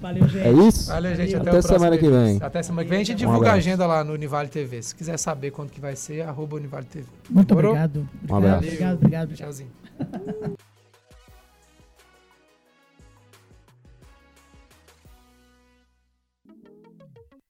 [0.00, 0.46] Valeu, gente.
[0.46, 0.88] é isso?
[0.88, 1.34] Valeu, gente.
[1.34, 2.38] Até, Até próximo semana que vem.
[2.42, 3.00] Até semana que vem.
[3.00, 4.82] A gente Um divulga a agenda lá no Univale TV.
[4.82, 7.06] Se quiser saber quando que vai ser, arroba Univale TV.
[7.30, 7.70] Muito Demorou?
[7.72, 8.08] obrigado.
[8.28, 8.64] Um abraço.
[8.64, 9.34] Obrigado, obrigado, obrigado.
[9.34, 9.70] Tchauzinho.